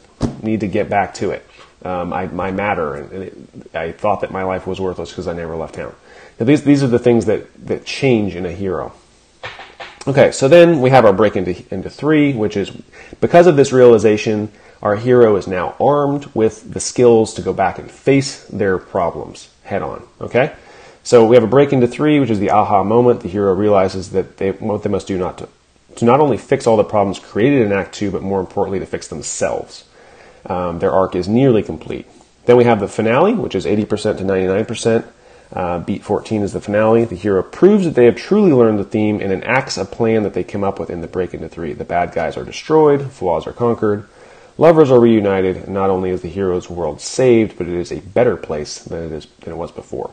need 0.43 0.59
to 0.59 0.67
get 0.67 0.89
back 0.89 1.13
to 1.15 1.31
it. 1.31 1.45
Um, 1.83 2.11
I, 2.11 2.23
I 2.23 2.51
matter, 2.51 2.95
and, 2.95 3.11
and 3.11 3.23
it, 3.23 3.75
I 3.75 3.91
thought 3.93 4.21
that 4.21 4.31
my 4.31 4.43
life 4.43 4.67
was 4.67 4.81
worthless 4.81 5.11
because 5.11 5.27
I 5.27 5.33
never 5.33 5.55
left 5.55 5.75
town. 5.75 5.95
Now 6.39 6.45
these, 6.45 6.63
these 6.63 6.83
are 6.83 6.87
the 6.87 6.99
things 6.99 7.25
that, 7.25 7.47
that 7.67 7.85
change 7.85 8.35
in 8.35 8.45
a 8.45 8.51
hero. 8.51 8.93
Okay, 10.07 10.31
so 10.31 10.47
then 10.47 10.81
we 10.81 10.89
have 10.89 11.05
our 11.05 11.13
break 11.13 11.35
into, 11.35 11.63
into 11.73 11.89
three, 11.89 12.33
which 12.33 12.57
is 12.57 12.71
because 13.21 13.47
of 13.47 13.55
this 13.55 13.71
realization, 13.71 14.51
our 14.81 14.95
hero 14.95 15.35
is 15.35 15.47
now 15.47 15.75
armed 15.79 16.25
with 16.33 16.73
the 16.73 16.79
skills 16.79 17.33
to 17.33 17.41
go 17.41 17.53
back 17.53 17.79
and 17.79 17.91
face 17.91 18.45
their 18.45 18.77
problems 18.77 19.49
head 19.63 19.81
on. 19.81 20.05
Okay? 20.21 20.53
So 21.03 21.25
we 21.25 21.35
have 21.35 21.43
a 21.43 21.47
break 21.47 21.73
into 21.73 21.87
three, 21.87 22.19
which 22.19 22.29
is 22.29 22.39
the 22.39 22.51
aha 22.51 22.83
moment. 22.83 23.21
The 23.21 23.29
hero 23.29 23.53
realizes 23.53 24.11
that 24.11 24.37
they, 24.37 24.51
what 24.51 24.83
they 24.83 24.89
must 24.89 25.07
do 25.07 25.17
not 25.17 25.37
to, 25.39 25.49
to 25.95 26.05
not 26.05 26.19
only 26.19 26.37
fix 26.37 26.67
all 26.67 26.77
the 26.77 26.83
problems 26.83 27.19
created 27.19 27.61
in 27.61 27.71
Act 27.71 27.93
Two, 27.93 28.11
but 28.11 28.21
more 28.21 28.39
importantly, 28.39 28.79
to 28.79 28.85
fix 28.85 29.07
themselves. 29.07 29.85
Um, 30.45 30.79
their 30.79 30.91
arc 30.91 31.15
is 31.15 31.27
nearly 31.27 31.63
complete. 31.63 32.07
Then 32.45 32.57
we 32.57 32.63
have 32.63 32.79
the 32.79 32.87
finale, 32.87 33.33
which 33.33 33.55
is 33.55 33.65
80% 33.65 34.17
to 34.17 34.23
99%. 34.23 35.05
Uh, 35.51 35.79
beat 35.79 36.03
14 36.03 36.43
is 36.43 36.53
the 36.53 36.61
finale. 36.61 37.05
The 37.05 37.15
hero 37.15 37.41
proves 37.41 37.85
that 37.85 37.95
they 37.95 38.05
have 38.05 38.15
truly 38.15 38.51
learned 38.51 38.79
the 38.79 38.83
theme 38.83 39.19
and 39.19 39.31
enacts 39.31 39.77
a 39.77 39.85
plan 39.85 40.23
that 40.23 40.33
they 40.33 40.43
came 40.43 40.63
up 40.63 40.79
with 40.79 40.89
in 40.89 41.01
the 41.01 41.07
break 41.07 41.33
into 41.33 41.49
three. 41.49 41.73
The 41.73 41.85
bad 41.85 42.11
guys 42.11 42.37
are 42.37 42.45
destroyed, 42.45 43.11
flaws 43.11 43.47
are 43.47 43.53
conquered, 43.53 44.07
lovers 44.59 44.91
are 44.91 44.99
reunited, 44.99 45.55
and 45.55 45.69
not 45.69 45.89
only 45.89 46.09
is 46.09 46.21
the 46.21 46.27
hero's 46.27 46.69
world 46.69 46.99
saved, 46.99 47.57
but 47.57 47.65
it 47.65 47.73
is 47.73 47.91
a 47.91 48.01
better 48.01 48.35
place 48.35 48.79
than 48.83 49.05
it 49.05 49.11
is 49.11 49.25
than 49.39 49.53
it 49.53 49.55
was 49.55 49.71
before. 49.71 50.11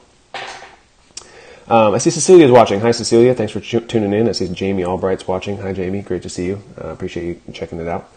Um, 1.69 1.95
I 1.95 1.99
see 1.99 2.11
Cecilia 2.11 2.45
is 2.45 2.53
watching. 2.53 2.79
Hi, 2.81 2.93
Cecilia. 2.93 3.35
Thanks 3.35 3.53
for 3.53 3.61
tuning 3.61 4.13
in. 4.13 4.29
I 4.29 4.33
see 4.33 4.49
Jamie 4.49 4.85
Albright's 4.85 5.27
watching. 5.27 5.59
Hi, 5.59 5.73
Jamie. 5.73 6.01
Great 6.01 6.23
to 6.23 6.29
see 6.29 6.47
you. 6.47 6.63
Uh, 6.81 6.91
appreciate 6.91 7.43
you 7.45 7.53
checking 7.53 7.81
it 7.81 7.89
out. 7.89 8.09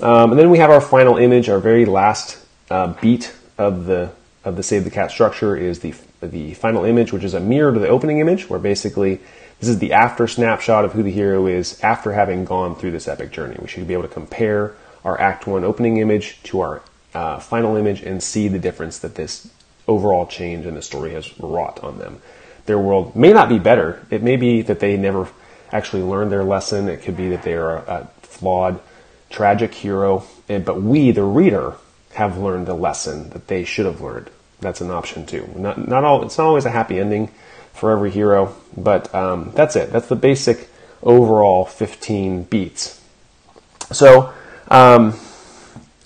Um, 0.00 0.30
and 0.30 0.40
then 0.40 0.48
we 0.48 0.58
have 0.58 0.70
our 0.70 0.80
final 0.80 1.18
image, 1.18 1.50
our 1.50 1.58
very 1.58 1.84
last 1.84 2.38
uh, 2.70 2.94
beat 3.00 3.34
of 3.58 3.84
the 3.84 4.12
of 4.44 4.56
the 4.56 4.62
Save 4.62 4.84
the 4.84 4.90
Cat 4.90 5.10
structure 5.10 5.56
is 5.56 5.80
the 5.80 5.94
the 6.22 6.54
final 6.54 6.84
image, 6.86 7.12
which 7.12 7.24
is 7.24 7.34
a 7.34 7.40
mirror 7.40 7.72
to 7.74 7.78
the 7.78 7.88
opening 7.88 8.18
image, 8.18 8.48
where 8.48 8.58
basically 8.58 9.20
this 9.60 9.68
is 9.68 9.78
the 9.78 9.92
after 9.92 10.26
snapshot 10.26 10.86
of 10.86 10.92
who 10.92 11.02
the 11.02 11.10
hero 11.10 11.46
is 11.46 11.78
after 11.82 12.12
having 12.12 12.46
gone 12.46 12.74
through 12.74 12.92
this 12.92 13.08
epic 13.08 13.30
journey. 13.30 13.56
We 13.60 13.68
should 13.68 13.86
be 13.86 13.92
able 13.92 14.04
to 14.04 14.08
compare 14.08 14.74
our 15.06 15.18
Act 15.18 15.46
1 15.46 15.64
opening 15.64 15.96
image 15.96 16.42
to 16.42 16.60
our 16.60 16.82
uh, 17.14 17.38
final 17.38 17.76
image 17.76 18.02
and 18.02 18.22
see 18.22 18.48
the 18.48 18.58
difference 18.58 18.98
that 18.98 19.14
this 19.14 19.48
overall 19.88 20.26
change 20.26 20.66
in 20.66 20.74
the 20.74 20.82
story 20.82 21.12
has 21.12 21.38
wrought 21.40 21.82
on 21.82 21.98
them. 21.98 22.20
Their 22.66 22.78
world 22.78 23.16
may 23.16 23.32
not 23.32 23.48
be 23.48 23.58
better. 23.58 24.04
It 24.10 24.22
may 24.22 24.36
be 24.36 24.60
that 24.62 24.80
they 24.80 24.98
never 24.98 25.28
actually 25.72 26.02
learned 26.02 26.30
their 26.30 26.44
lesson. 26.44 26.88
It 26.88 27.00
could 27.02 27.16
be 27.16 27.30
that 27.30 27.42
they 27.42 27.54
are 27.54 27.76
a, 27.78 28.10
flawed, 28.20 28.80
tragic 29.30 29.72
hero. 29.72 30.24
And, 30.46 30.62
but 30.64 30.82
we, 30.82 31.12
the 31.12 31.22
reader, 31.22 31.76
have 32.14 32.36
learned 32.36 32.66
the 32.66 32.74
lesson 32.74 33.30
that 33.30 33.46
they 33.46 33.64
should 33.64 33.86
have 33.86 34.02
learned 34.02 34.30
that's 34.60 34.80
an 34.80 34.90
option 34.90 35.26
too. 35.26 35.48
Not 35.54 35.88
not 35.88 36.04
all. 36.04 36.24
It's 36.24 36.38
not 36.38 36.46
always 36.46 36.64
a 36.64 36.70
happy 36.70 36.98
ending 36.98 37.28
for 37.72 37.90
every 37.90 38.10
hero, 38.10 38.54
but 38.76 39.14
um, 39.14 39.52
that's 39.54 39.76
it. 39.76 39.92
That's 39.92 40.08
the 40.08 40.16
basic 40.16 40.68
overall 41.02 41.66
15 41.66 42.44
beats. 42.44 43.00
So 43.92 44.32
um, 44.68 45.14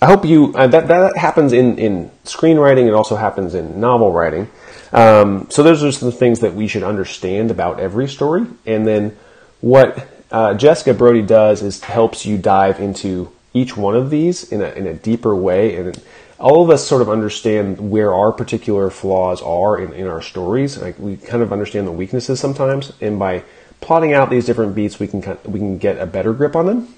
I 0.01 0.07
hope 0.07 0.25
you 0.25 0.53
uh, 0.55 0.67
that 0.67 0.87
that 0.87 1.17
happens 1.17 1.53
in 1.53 1.77
in 1.77 2.11
screenwriting. 2.25 2.87
It 2.87 2.93
also 2.93 3.15
happens 3.15 3.53
in 3.53 3.79
novel 3.79 4.11
writing. 4.11 4.49
Um, 4.91 5.47
so 5.49 5.63
those 5.63 5.83
are 5.83 5.91
some 5.91 6.11
things 6.11 6.39
that 6.39 6.53
we 6.53 6.67
should 6.67 6.83
understand 6.83 7.51
about 7.51 7.79
every 7.79 8.07
story, 8.07 8.45
and 8.65 8.85
then 8.85 9.17
what 9.61 10.07
uh, 10.31 10.53
Jessica 10.55 10.93
Brody 10.93 11.21
does 11.21 11.61
is 11.61 11.81
helps 11.81 12.25
you 12.25 12.37
dive 12.37 12.79
into 12.79 13.31
each 13.53 13.77
one 13.77 13.95
of 13.95 14.09
these 14.09 14.51
in 14.51 14.61
a 14.61 14.69
in 14.71 14.87
a 14.87 14.93
deeper 14.93 15.35
way 15.35 15.75
and 15.75 16.01
all 16.41 16.63
of 16.63 16.69
us 16.71 16.85
sort 16.85 17.01
of 17.01 17.09
understand 17.09 17.91
where 17.91 18.13
our 18.13 18.31
particular 18.31 18.89
flaws 18.89 19.41
are 19.41 19.79
in, 19.79 19.93
in 19.93 20.07
our 20.07 20.21
stories. 20.21 20.77
Like 20.77 20.97
we 20.97 21.15
kind 21.15 21.43
of 21.43 21.53
understand 21.53 21.87
the 21.87 21.91
weaknesses 21.91 22.39
sometimes, 22.39 22.91
and 22.99 23.19
by 23.19 23.43
plotting 23.79 24.13
out 24.13 24.29
these 24.29 24.45
different 24.45 24.75
beats, 24.75 24.99
we 24.99 25.07
can 25.07 25.37
we 25.45 25.59
can 25.59 25.77
get 25.77 25.99
a 25.99 26.05
better 26.05 26.33
grip 26.33 26.55
on 26.55 26.65
them. 26.65 26.95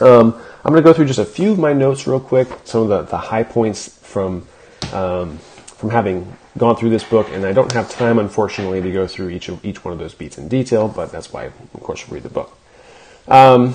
Um, 0.00 0.40
I'm 0.64 0.72
going 0.72 0.82
to 0.82 0.88
go 0.88 0.92
through 0.92 1.06
just 1.06 1.18
a 1.18 1.24
few 1.24 1.52
of 1.52 1.58
my 1.58 1.72
notes 1.72 2.06
real 2.06 2.20
quick, 2.20 2.48
some 2.64 2.82
of 2.82 2.88
the, 2.88 3.02
the 3.02 3.18
high 3.18 3.42
points 3.42 3.88
from 4.02 4.46
um, 4.92 5.38
from 5.38 5.90
having 5.90 6.36
gone 6.56 6.76
through 6.76 6.90
this 6.90 7.04
book, 7.04 7.28
and 7.30 7.44
I 7.44 7.52
don't 7.52 7.72
have 7.72 7.90
time, 7.90 8.18
unfortunately, 8.18 8.80
to 8.80 8.92
go 8.92 9.06
through 9.06 9.30
each 9.30 9.48
of 9.48 9.64
each 9.64 9.84
one 9.84 9.92
of 9.92 9.98
those 9.98 10.14
beats 10.14 10.38
in 10.38 10.48
detail, 10.48 10.88
but 10.88 11.12
that's 11.12 11.32
why, 11.32 11.44
of 11.44 11.80
course, 11.80 12.06
you 12.06 12.14
read 12.14 12.22
the 12.22 12.28
book. 12.28 12.56
Um, 13.28 13.74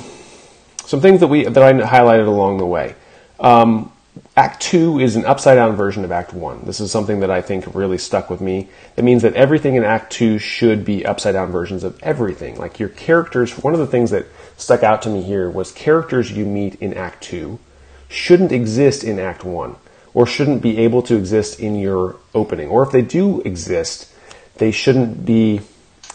some 0.86 1.01
things 1.01 1.19
that 1.19 1.27
we 1.27 1.43
that 1.43 1.62
I 1.62 1.73
highlighted 1.73 2.27
along 2.27 2.58
the 2.58 2.65
way. 2.65 2.95
Um, 3.39 3.91
Act 4.36 4.62
2 4.62 5.00
is 5.00 5.15
an 5.15 5.26
upside 5.26 5.56
down 5.56 5.76
version 5.76 6.04
of 6.04 6.12
Act 6.12 6.34
1. 6.34 6.62
This 6.65 6.80
is 6.80 6.91
something 6.91 7.19
that 7.19 7.30
I 7.30 7.41
think 7.41 7.76
really 7.76 7.98
stuck 7.98 8.30
with 8.30 8.41
me. 8.41 8.69
That 8.95 9.04
means 9.04 9.22
that 9.22 9.34
everything 9.36 9.76
in 9.76 9.84
Act 9.84 10.12
2 10.13 10.39
should 10.39 10.86
be 10.86 11.06
upside 11.06 11.34
down 11.34 11.52
versions 11.52 11.84
of 11.84 12.02
everything. 12.02 12.58
Like 12.58 12.80
your 12.80 12.89
characters, 12.89 13.58
one 13.60 13.74
of 13.74 13.80
the 13.80 13.88
things 13.88 14.12
that 14.12 14.28
stuck 14.58 14.84
out 14.84 15.02
to 15.04 15.10
me 15.10 15.24
here 15.24 15.50
was 15.50 15.72
characters 15.72 16.32
you 16.32 16.45
meet 16.45 16.76
in 16.76 16.93
Act 16.93 17.24
2 17.24 17.60
shouldn't 18.08 18.52
exist 18.52 19.04
in 19.04 19.19
Act 19.19 19.43
1 19.43 19.76
or 20.13 20.26
shouldn't 20.26 20.62
be 20.62 20.80
able 20.80 21.02
to 21.04 21.15
exist 21.15 21.60
in 21.60 21.76
your 21.76 22.15
opening. 22.34 22.67
Or 22.69 22.84
if 22.84 22.91
they 22.91 23.02
do 23.02 23.41
exist, 23.41 24.12
they 24.56 24.72
shouldn't 24.72 25.26
be 25.26 25.62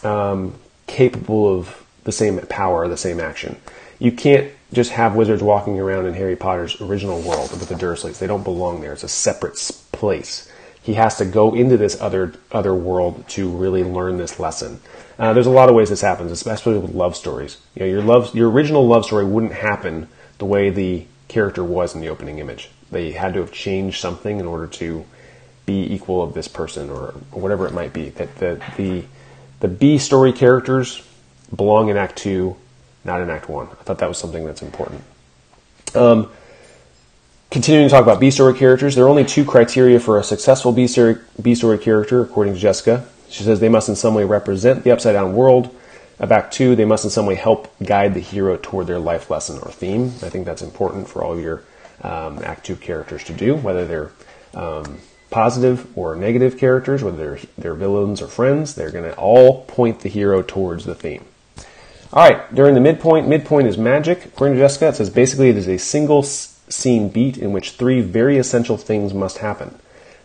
um, 0.03 0.55
capable 0.87 1.59
of 1.59 1.83
the 2.03 2.11
same 2.11 2.39
power, 2.47 2.87
the 2.87 2.97
same 2.97 3.19
action. 3.19 3.57
You 3.99 4.11
can't 4.11 4.51
just 4.73 4.91
have 4.91 5.15
wizards 5.15 5.43
walking 5.43 5.79
around 5.79 6.05
in 6.05 6.13
Harry 6.13 6.35
Potter's 6.35 6.79
original 6.81 7.21
world 7.21 7.51
with 7.51 7.67
the 7.67 7.75
Dursleys. 7.75 8.19
They 8.19 8.27
don't 8.27 8.43
belong 8.43 8.81
there. 8.81 8.93
It's 8.93 9.03
a 9.03 9.07
separate 9.07 9.55
place. 9.91 10.51
He 10.81 10.93
has 10.95 11.17
to 11.17 11.25
go 11.25 11.55
into 11.55 11.77
this 11.77 11.99
other 11.99 12.33
other 12.51 12.73
world 12.73 13.27
to 13.29 13.49
really 13.49 13.83
learn 13.83 14.17
this 14.17 14.39
lesson. 14.39 14.79
Uh, 15.17 15.33
there's 15.33 15.47
a 15.47 15.51
lot 15.51 15.69
of 15.69 15.75
ways 15.75 15.89
this 15.89 16.01
happens, 16.01 16.31
especially 16.31 16.77
with 16.77 16.93
love 16.93 17.15
stories. 17.15 17.57
You 17.73 17.81
know, 17.81 17.85
your 17.87 18.01
love, 18.01 18.35
your 18.35 18.49
original 18.51 18.85
love 18.85 19.05
story 19.05 19.25
wouldn't 19.25 19.53
happen 19.53 20.09
the 20.37 20.45
way 20.45 20.69
the 20.69 21.05
character 21.27 21.63
was 21.63 21.95
in 21.95 22.01
the 22.01 22.09
opening 22.09 22.39
image. 22.39 22.69
They 22.91 23.13
had 23.13 23.33
to 23.33 23.39
have 23.39 23.51
changed 23.51 23.99
something 23.99 24.39
in 24.39 24.45
order 24.45 24.67
to 24.67 25.05
be 25.65 25.91
equal 25.91 26.21
of 26.21 26.33
this 26.33 26.47
person 26.47 26.89
or, 26.89 27.13
whatever 27.31 27.65
it 27.65 27.73
might 27.73 27.93
be. 27.93 28.09
That 28.09 28.35
the 28.35 28.61
the 28.77 29.05
the 29.61 29.67
B 29.67 29.97
story 29.97 30.33
characters 30.33 31.01
belong 31.55 31.89
in 31.89 31.97
Act 31.97 32.17
Two 32.17 32.57
not 33.05 33.21
in 33.21 33.29
Act 33.29 33.47
1. 33.47 33.67
I 33.67 33.69
thought 33.83 33.99
that 33.99 34.09
was 34.09 34.17
something 34.17 34.45
that's 34.45 34.61
important. 34.61 35.01
Um, 35.93 36.29
continuing 37.51 37.87
to 37.87 37.91
talk 37.91 38.03
about 38.03 38.19
B 38.19 38.31
story 38.31 38.55
characters, 38.55 38.95
there 38.95 39.05
are 39.05 39.09
only 39.09 39.23
two 39.23 39.45
criteria 39.45 39.99
for 39.99 40.19
a 40.19 40.23
successful 40.23 40.73
B 40.73 40.87
story, 40.87 41.17
character, 41.77 42.21
according 42.21 42.55
to 42.55 42.59
Jessica. 42.59 43.07
She 43.29 43.43
says 43.43 43.59
they 43.59 43.69
must 43.69 43.87
in 43.87 43.95
some 43.95 44.15
way 44.15 44.25
represent 44.25 44.83
the 44.83 44.91
upside 44.91 45.13
down 45.13 45.35
world. 45.35 45.73
Of 46.17 46.31
Act 46.31 46.53
2, 46.53 46.75
they 46.77 46.85
must 46.85 47.03
in 47.03 47.09
some 47.09 47.25
way 47.25 47.35
help 47.35 47.73
guide 47.83 48.13
the 48.13 48.21
hero 48.21 48.57
toward 48.61 48.87
their 48.87 48.99
life 48.99 49.29
lesson 49.29 49.59
or 49.59 49.69
theme. 49.69 50.05
I 50.23 50.29
think 50.29 50.45
that's 50.45 50.61
important 50.61 51.09
for 51.09 51.23
all 51.23 51.39
your 51.39 51.63
um, 52.01 52.39
Act 52.43 52.65
2 52.65 52.77
characters 52.77 53.23
to 53.25 53.33
do, 53.33 53.55
whether 53.55 53.85
they're 53.85 54.11
um, 54.53 54.99
positive 55.29 55.85
or 55.97 56.15
negative 56.15 56.57
characters, 56.57 57.03
whether 57.03 57.17
they're, 57.17 57.39
they're 57.57 57.73
villains 57.73 58.21
or 58.21 58.27
friends, 58.27 58.75
they're 58.75 58.91
going 58.91 59.03
to 59.03 59.15
all 59.17 59.65
point 59.65 59.99
the 59.99 60.09
hero 60.09 60.41
towards 60.41 60.85
the 60.85 60.95
theme. 60.95 61.25
All 62.13 62.29
right, 62.29 62.53
during 62.53 62.75
the 62.75 62.81
midpoint, 62.81 63.27
midpoint 63.27 63.67
is 63.67 63.77
magic. 63.77 64.25
According 64.25 64.55
to 64.55 64.61
Jessica, 64.61 64.89
it 64.89 64.95
says 64.95 65.09
basically 65.09 65.49
it 65.49 65.57
is 65.57 65.67
a 65.67 65.77
single 65.77 66.23
scene 66.23 67.09
beat 67.09 67.37
in 67.37 67.51
which 67.51 67.71
three 67.71 68.01
very 68.01 68.37
essential 68.37 68.77
things 68.77 69.13
must 69.13 69.39
happen. 69.39 69.75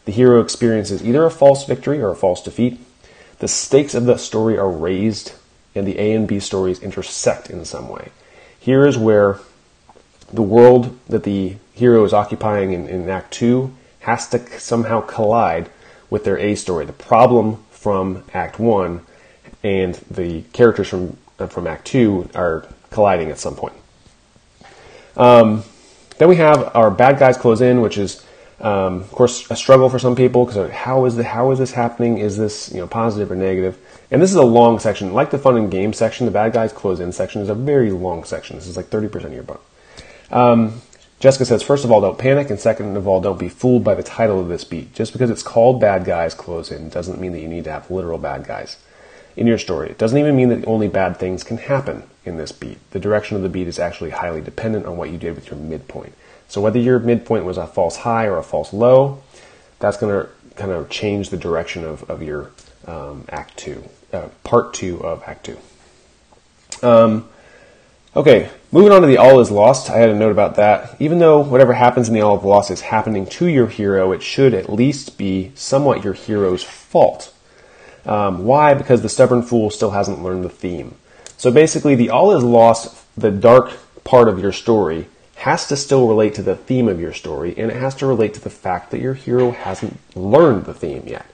The 0.04 0.12
hero 0.12 0.40
experiences 0.40 1.02
either 1.04 1.24
a 1.24 1.30
false 1.30 1.66
victory 1.66 2.00
or 2.00 2.10
a 2.10 2.16
false 2.16 2.42
defeat. 2.42 2.78
The 3.38 3.48
stakes 3.48 3.94
of 3.94 4.04
the 4.04 4.18
story 4.18 4.58
are 4.58 4.70
raised, 4.70 5.32
and 5.74 5.86
the 5.86 5.98
A 5.98 6.12
and 6.12 6.28
B 6.28 6.38
stories 6.40 6.80
intersect 6.80 7.48
in 7.48 7.64
some 7.64 7.88
way. 7.88 8.10
Here 8.58 8.86
is 8.86 8.98
where 8.98 9.38
the 10.32 10.42
world 10.42 10.98
that 11.08 11.24
the 11.24 11.56
hero 11.72 12.04
is 12.04 12.12
occupying 12.12 12.72
in, 12.72 12.88
in 12.88 13.08
Act 13.08 13.32
2 13.32 13.74
has 14.00 14.28
to 14.28 14.60
somehow 14.60 15.00
collide 15.00 15.70
with 16.10 16.24
their 16.24 16.38
A 16.38 16.54
story. 16.54 16.84
The 16.84 16.92
problem 16.92 17.64
from 17.70 18.24
Act 18.34 18.58
1 18.58 19.00
and 19.62 19.94
the 20.10 20.42
characters 20.52 20.88
from 20.88 21.16
from 21.48 21.66
Act 21.66 21.86
Two 21.86 22.28
are 22.34 22.66
colliding 22.90 23.30
at 23.30 23.38
some 23.38 23.56
point. 23.56 23.74
Um, 25.16 25.64
then 26.18 26.28
we 26.28 26.36
have 26.36 26.74
our 26.76 26.90
bad 26.90 27.18
guys 27.18 27.36
close 27.36 27.60
in, 27.60 27.80
which 27.80 27.96
is, 27.96 28.24
um, 28.60 29.00
of 29.00 29.10
course, 29.12 29.50
a 29.50 29.56
struggle 29.56 29.88
for 29.88 29.98
some 29.98 30.14
people 30.14 30.44
because 30.44 30.70
how 30.70 31.04
is 31.06 31.16
the 31.16 31.24
how 31.24 31.50
is 31.50 31.58
this 31.58 31.72
happening? 31.72 32.18
Is 32.18 32.36
this 32.36 32.70
you 32.72 32.80
know 32.80 32.86
positive 32.86 33.30
or 33.30 33.36
negative? 33.36 33.78
And 34.10 34.20
this 34.20 34.30
is 34.30 34.36
a 34.36 34.42
long 34.42 34.78
section, 34.78 35.12
like 35.12 35.30
the 35.30 35.38
fun 35.38 35.56
and 35.56 35.70
game 35.70 35.92
section. 35.92 36.26
The 36.26 36.32
bad 36.32 36.52
guys 36.52 36.72
close 36.72 37.00
in 37.00 37.12
section 37.12 37.42
is 37.42 37.48
a 37.48 37.54
very 37.54 37.90
long 37.90 38.24
section. 38.24 38.56
This 38.56 38.66
is 38.66 38.76
like 38.76 38.86
thirty 38.86 39.08
percent 39.08 39.32
of 39.32 39.34
your 39.34 39.44
book. 39.44 39.64
Um, 40.30 40.82
Jessica 41.20 41.44
says, 41.44 41.62
first 41.62 41.84
of 41.84 41.92
all, 41.92 42.00
don't 42.00 42.18
panic, 42.18 42.48
and 42.48 42.58
second 42.58 42.96
of 42.96 43.06
all, 43.06 43.20
don't 43.20 43.38
be 43.38 43.50
fooled 43.50 43.84
by 43.84 43.94
the 43.94 44.02
title 44.02 44.40
of 44.40 44.48
this 44.48 44.64
beat. 44.64 44.94
Just 44.94 45.12
because 45.12 45.28
it's 45.28 45.42
called 45.42 45.78
Bad 45.78 46.06
Guys 46.06 46.32
Close 46.34 46.70
In 46.70 46.88
doesn't 46.88 47.20
mean 47.20 47.32
that 47.32 47.40
you 47.40 47.48
need 47.48 47.64
to 47.64 47.70
have 47.70 47.90
literal 47.90 48.16
bad 48.16 48.46
guys 48.46 48.78
in 49.36 49.46
your 49.46 49.58
story. 49.58 49.90
It 49.90 49.98
doesn't 49.98 50.18
even 50.18 50.36
mean 50.36 50.48
that 50.48 50.66
only 50.66 50.88
bad 50.88 51.16
things 51.16 51.42
can 51.44 51.58
happen 51.58 52.04
in 52.24 52.36
this 52.36 52.52
beat. 52.52 52.78
The 52.90 53.00
direction 53.00 53.36
of 53.36 53.42
the 53.42 53.48
beat 53.48 53.68
is 53.68 53.78
actually 53.78 54.10
highly 54.10 54.40
dependent 54.40 54.86
on 54.86 54.96
what 54.96 55.10
you 55.10 55.18
did 55.18 55.34
with 55.34 55.50
your 55.50 55.58
midpoint. 55.58 56.14
So 56.48 56.60
whether 56.60 56.78
your 56.78 56.98
midpoint 56.98 57.44
was 57.44 57.56
a 57.56 57.66
false 57.66 57.98
high 57.98 58.26
or 58.26 58.36
a 58.36 58.42
false 58.42 58.72
low, 58.72 59.22
that's 59.78 59.96
going 59.96 60.12
to 60.12 60.28
kind 60.56 60.72
of 60.72 60.90
change 60.90 61.30
the 61.30 61.36
direction 61.36 61.84
of, 61.84 62.08
of 62.10 62.22
your 62.22 62.50
um, 62.86 63.24
act 63.30 63.56
two, 63.56 63.84
uh, 64.12 64.28
part 64.44 64.74
two 64.74 65.02
of 65.04 65.22
act 65.26 65.46
two. 65.46 65.58
Um, 66.82 67.28
okay, 68.16 68.50
moving 68.72 68.92
on 68.92 69.00
to 69.00 69.06
the 69.06 69.18
all 69.18 69.40
is 69.40 69.50
lost. 69.50 69.90
I 69.90 69.98
had 69.98 70.10
a 70.10 70.14
note 70.14 70.32
about 70.32 70.56
that. 70.56 70.96
Even 71.00 71.18
though 71.18 71.38
whatever 71.40 71.72
happens 71.72 72.08
in 72.08 72.14
the 72.14 72.20
all 72.20 72.38
is 72.38 72.44
lost 72.44 72.70
is 72.70 72.80
happening 72.80 73.26
to 73.26 73.46
your 73.46 73.68
hero, 73.68 74.12
it 74.12 74.22
should 74.22 74.52
at 74.52 74.72
least 74.72 75.16
be 75.16 75.52
somewhat 75.54 76.04
your 76.04 76.14
hero's 76.14 76.62
fault. 76.62 77.32
Um, 78.10 78.44
why? 78.44 78.74
Because 78.74 79.00
the 79.02 79.08
stubborn 79.08 79.42
fool 79.42 79.70
still 79.70 79.92
hasn't 79.92 80.22
learned 80.22 80.44
the 80.44 80.50
theme. 80.50 80.96
So 81.36 81.50
basically, 81.50 81.94
the 81.94 82.10
all 82.10 82.36
is 82.36 82.44
lost, 82.44 83.06
the 83.16 83.30
dark 83.30 83.72
part 84.04 84.28
of 84.28 84.40
your 84.40 84.52
story, 84.52 85.06
has 85.36 85.66
to 85.68 85.76
still 85.76 86.06
relate 86.06 86.34
to 86.34 86.42
the 86.42 86.56
theme 86.56 86.88
of 86.88 87.00
your 87.00 87.14
story, 87.14 87.54
and 87.56 87.70
it 87.70 87.76
has 87.76 87.94
to 87.94 88.06
relate 88.06 88.34
to 88.34 88.40
the 88.40 88.50
fact 88.50 88.90
that 88.90 89.00
your 89.00 89.14
hero 89.14 89.52
hasn't 89.52 89.98
learned 90.14 90.66
the 90.66 90.74
theme 90.74 91.04
yet. 91.06 91.24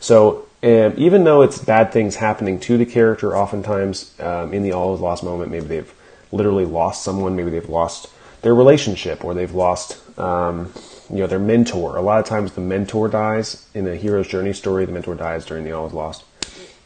So 0.00 0.46
um, 0.62 0.94
even 0.96 1.24
though 1.24 1.42
it's 1.42 1.58
bad 1.58 1.92
things 1.92 2.16
happening 2.16 2.58
to 2.60 2.78
the 2.78 2.86
character, 2.86 3.36
oftentimes 3.36 4.18
um, 4.18 4.54
in 4.54 4.62
the 4.62 4.72
all 4.72 4.94
is 4.94 5.00
lost 5.00 5.22
moment, 5.22 5.50
maybe 5.50 5.66
they've 5.66 5.94
literally 6.32 6.64
lost 6.64 7.04
someone, 7.04 7.36
maybe 7.36 7.50
they've 7.50 7.68
lost 7.68 8.08
their 8.44 8.54
relationship, 8.54 9.24
or 9.24 9.32
they've 9.32 9.54
lost 9.54 9.98
um, 10.18 10.70
you 11.10 11.16
know, 11.16 11.26
their 11.26 11.38
mentor. 11.38 11.96
A 11.96 12.02
lot 12.02 12.20
of 12.20 12.26
times 12.26 12.52
the 12.52 12.60
mentor 12.60 13.08
dies 13.08 13.68
in 13.74 13.88
a 13.88 13.96
hero's 13.96 14.28
journey 14.28 14.52
story. 14.52 14.84
The 14.84 14.92
mentor 14.92 15.14
dies 15.14 15.46
during 15.46 15.64
the 15.64 15.72
All 15.72 15.86
Is 15.86 15.94
Lost. 15.94 16.24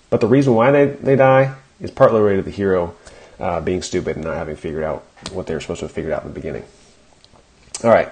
But 0.09 0.21
the 0.21 0.29
reason 0.29 0.55
why 0.55 0.71
they, 0.71 0.87
they 0.87 1.17
die 1.17 1.55
is 1.81 1.91
partly 1.91 2.21
related 2.21 2.45
to 2.45 2.51
the 2.51 2.57
hero 2.57 2.95
uh, 3.41 3.61
being 3.61 3.83
stupid 3.83 4.15
and 4.15 4.25
not 4.25 4.37
having 4.37 4.55
figured 4.55 4.85
out 4.85 5.05
what 5.33 5.49
they 5.49 5.55
were 5.55 5.61
supposed 5.61 5.81
to 5.81 5.87
have 5.87 5.93
figured 5.93 6.13
out 6.13 6.23
in 6.23 6.29
the 6.29 6.35
beginning. 6.35 6.65
All 7.83 7.91
right. 7.91 8.09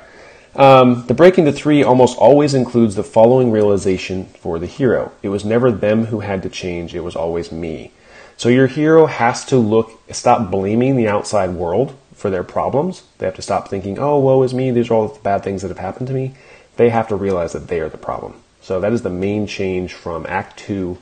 Um, 0.57 1.07
the 1.07 1.15
breaking 1.15 1.47
into 1.47 1.57
three 1.57 1.85
almost 1.85 2.19
always 2.19 2.53
includes 2.53 2.97
the 2.97 3.05
following 3.05 3.53
realization 3.53 4.27
for 4.27 4.59
the 4.59 4.67
hero. 4.67 5.13
It 5.23 5.29
was 5.29 5.45
never 5.45 5.71
them 5.71 6.07
who 6.07 6.21
had 6.21 6.43
to 6.43 6.49
change, 6.49 6.95
it 6.95 7.01
was 7.01 7.15
always 7.15 7.53
me. 7.53 7.93
So 8.37 8.49
your 8.49 8.67
hero 8.67 9.07
has 9.07 9.45
to 9.47 9.57
look, 9.57 10.03
stop 10.11 10.51
blaming 10.51 10.97
the 10.97 11.09
outside 11.09 11.51
world 11.51 11.97
for 12.17 12.31
their 12.31 12.43
problems. 12.43 13.05
They 13.19 13.27
have 13.27 13.37
to 13.37 13.43
stop 13.43 13.69
thinking, 13.69 13.99
oh, 13.99 14.19
woe 14.19 14.43
is 14.43 14.55
me, 14.55 14.71
these 14.73 14.91
are 14.91 14.95
all 14.95 15.09
the 15.09 15.21
bad 15.21 15.45
things 15.45 15.63
that 15.63 15.69
have 15.69 15.79
happened 15.79 16.09
to 16.09 16.15
me. 16.15 16.35
They 16.77 16.89
have 16.89 17.09
to 17.09 17.17
realize 17.17 17.53
that 17.53 17.69
they 17.69 17.81
are 17.81 17.89
the 17.89 17.99
problem. 17.99 18.43
So 18.61 18.81
that 18.81 18.93
is 18.93 19.03
the 19.03 19.11
main 19.11 19.47
change 19.47 19.93
from 19.93 20.27
Act 20.29 20.59
2 20.59 20.99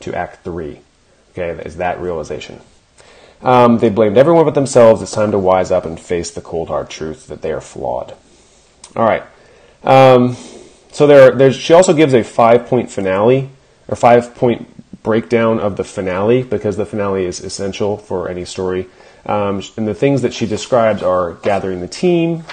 to 0.00 0.14
Act 0.14 0.44
3. 0.44 0.80
Okay, 1.32 1.62
is 1.64 1.76
that 1.76 2.00
realization. 2.00 2.60
Um, 3.42 3.78
they 3.78 3.90
blamed 3.90 4.16
everyone 4.16 4.44
but 4.44 4.54
themselves. 4.54 5.02
It's 5.02 5.12
time 5.12 5.32
to 5.32 5.38
wise 5.38 5.70
up 5.70 5.84
and 5.84 5.98
face 5.98 6.30
the 6.30 6.40
cold 6.40 6.68
hard 6.68 6.88
truth 6.88 7.26
that 7.26 7.42
they 7.42 7.52
are 7.52 7.60
flawed. 7.60 8.14
All 8.94 9.04
right. 9.04 9.24
Um, 9.82 10.36
so 10.92 11.06
there, 11.06 11.32
there's, 11.32 11.56
she 11.56 11.72
also 11.72 11.92
gives 11.92 12.14
a 12.14 12.22
five 12.22 12.66
point 12.66 12.90
finale 12.90 13.50
or 13.88 13.96
five 13.96 14.34
point 14.34 14.68
breakdown 15.02 15.58
of 15.58 15.76
the 15.76 15.84
finale 15.84 16.42
because 16.42 16.76
the 16.76 16.86
finale 16.86 17.24
is 17.24 17.40
essential 17.40 17.96
for 17.96 18.28
any 18.28 18.44
story. 18.44 18.86
Um, 19.24 19.62
and 19.76 19.86
the 19.86 19.94
things 19.94 20.22
that 20.22 20.34
she 20.34 20.46
describes 20.46 21.02
are 21.02 21.34
gathering 21.34 21.80
the 21.80 21.88
team, 21.88 22.44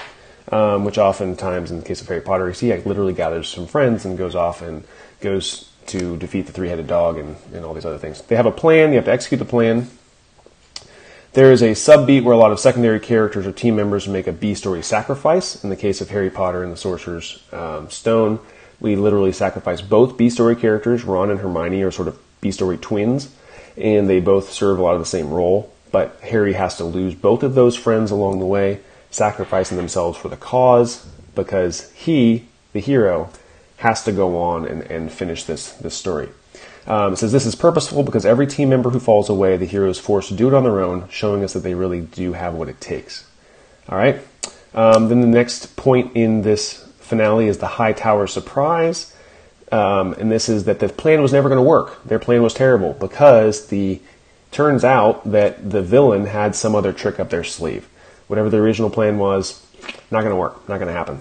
um, 0.52 0.86
which 0.86 0.98
oftentimes, 0.98 1.72
in 1.72 1.80
the 1.80 1.86
case 1.86 2.02
of 2.02 2.08
Harry 2.08 2.22
Potter, 2.22 2.52
he 2.52 2.74
literally 2.74 3.14
gathers 3.14 3.48
some 3.48 3.68
friends 3.68 4.06
and 4.06 4.18
goes 4.18 4.36
off 4.36 4.62
and 4.62 4.84
goes 5.20 5.70
to 5.88 6.18
defeat 6.18 6.46
the 6.46 6.52
three-headed 6.52 6.86
dog 6.86 7.18
and, 7.18 7.36
and 7.54 7.66
all 7.66 7.74
these 7.74 7.86
other 7.86 7.98
things. 7.98 8.22
They 8.22 8.36
have 8.36 8.46
a 8.46 8.52
plan. 8.52 8.90
You 8.90 8.98
have 8.98 9.06
to 9.06 9.12
execute 9.12 9.40
the 9.40 9.46
plan. 9.46 9.90
There 11.34 11.52
is 11.52 11.62
a 11.62 11.72
subbeat 11.72 12.24
where 12.24 12.34
a 12.34 12.38
lot 12.38 12.52
of 12.52 12.60
secondary 12.60 13.00
characters 13.00 13.46
or 13.46 13.52
team 13.52 13.76
members 13.76 14.08
make 14.08 14.28
a 14.28 14.32
B 14.32 14.56
story 14.56 14.82
sacrifice. 14.82 15.64
In 15.64 15.70
the 15.70 15.76
case 15.76 16.02
of 16.02 16.10
Harry 16.10 16.30
Potter 16.30 16.64
and 16.64 16.72
the 16.74 16.78
Sorcerer's 16.78 17.44
um, 17.52 17.90
Stone, 17.90 18.40
we 18.80 18.96
literally 18.96 19.32
sacrifice 19.32 19.82
both 19.82 20.18
B 20.18 20.30
story 20.30 20.56
characters. 20.56 21.04
Ron 21.04 21.30
and 21.30 21.40
Hermione 21.40 21.84
are 21.84 21.92
sort 21.92 22.08
of 22.08 22.20
B 22.42 22.52
story 22.52 22.78
twins, 22.78 23.32
and 23.78 24.10
they 24.10 24.20
both 24.20 24.52
serve 24.52 24.80
a 24.80 24.82
lot 24.82 24.94
of 24.94 25.00
the 25.00 25.06
same 25.06 25.30
role. 25.30 25.72
But 25.92 26.20
Harry 26.22 26.54
has 26.54 26.78
to 26.78 26.84
lose 26.84 27.16
both 27.16 27.44
of 27.44 27.56
those 27.56 27.76
friends 27.76 28.12
along 28.12 28.40
the 28.40 28.46
way, 28.46 28.82
sacrificing 29.10 29.78
themselves 29.78 30.18
for 30.18 30.30
the 30.30 30.38
cause 30.38 31.06
because 31.36 31.92
he, 31.92 32.46
the 32.74 32.80
hero, 32.80 33.30
has 33.78 34.04
to 34.04 34.12
go 34.12 34.38
on 34.38 34.66
and, 34.66 34.84
and 34.84 35.12
finish 35.12 35.46
this, 35.46 35.72
this 35.74 35.96
story. 35.96 36.30
Um, 36.86 37.14
it 37.14 37.18
says 37.18 37.32
this 37.32 37.46
is 37.46 37.56
purposeful 37.56 38.04
because 38.04 38.26
every 38.26 38.48
team 38.48 38.70
member 38.70 38.90
who 38.90 39.00
falls 39.00 39.30
away, 39.30 39.58
the 39.58 39.66
hero 39.66 39.90
is 39.90 40.00
forced 40.00 40.30
to 40.30 40.36
do 40.36 40.48
it 40.48 40.54
on 40.54 40.64
their 40.64 40.82
own, 40.82 41.08
showing 41.10 41.44
us 41.44 41.54
that 41.54 41.60
they 41.60 41.76
really 41.76 42.02
do 42.02 42.34
have 42.34 42.56
what 42.56 42.68
it 42.68 42.82
takes. 42.82 43.28
All 43.88 43.98
right. 43.98 44.22
Um, 44.74 45.10
then 45.10 45.22
the 45.22 45.28
next 45.28 45.76
point 45.76 46.16
in 46.16 46.42
this 46.42 46.86
finale 47.00 47.48
is 47.48 47.58
the 47.58 47.68
High 47.68 47.94
Tower 47.94 48.28
surprise, 48.28 49.16
um, 49.72 50.14
and 50.14 50.32
this 50.32 50.50
is 50.50 50.66
that 50.66 50.80
the 50.80 50.90
plan 50.90 51.22
was 51.22 51.34
never 51.34 51.50
going 51.50 51.58
to 51.58 51.64
work. 51.64 52.04
Their 52.04 52.20
plan 52.20 52.44
was 52.44 52.54
terrible 52.54 52.94
because 52.94 53.68
the 53.68 54.02
turns 54.52 54.84
out 54.84 55.30
that 55.32 55.70
the 55.70 55.82
villain 55.82 56.26
had 56.26 56.56
some 56.56 56.76
other 56.76 56.94
trick 56.94 57.20
up 57.20 57.30
their 57.30 57.44
sleeve. 57.44 57.88
Whatever 58.28 58.50
the 58.50 58.58
original 58.58 58.90
plan 58.90 59.18
was, 59.18 59.66
not 60.12 60.22
going 60.22 60.32
to 60.32 60.36
work, 60.36 60.68
not 60.70 60.78
going 60.78 60.88
to 60.88 60.94
happen. 60.94 61.20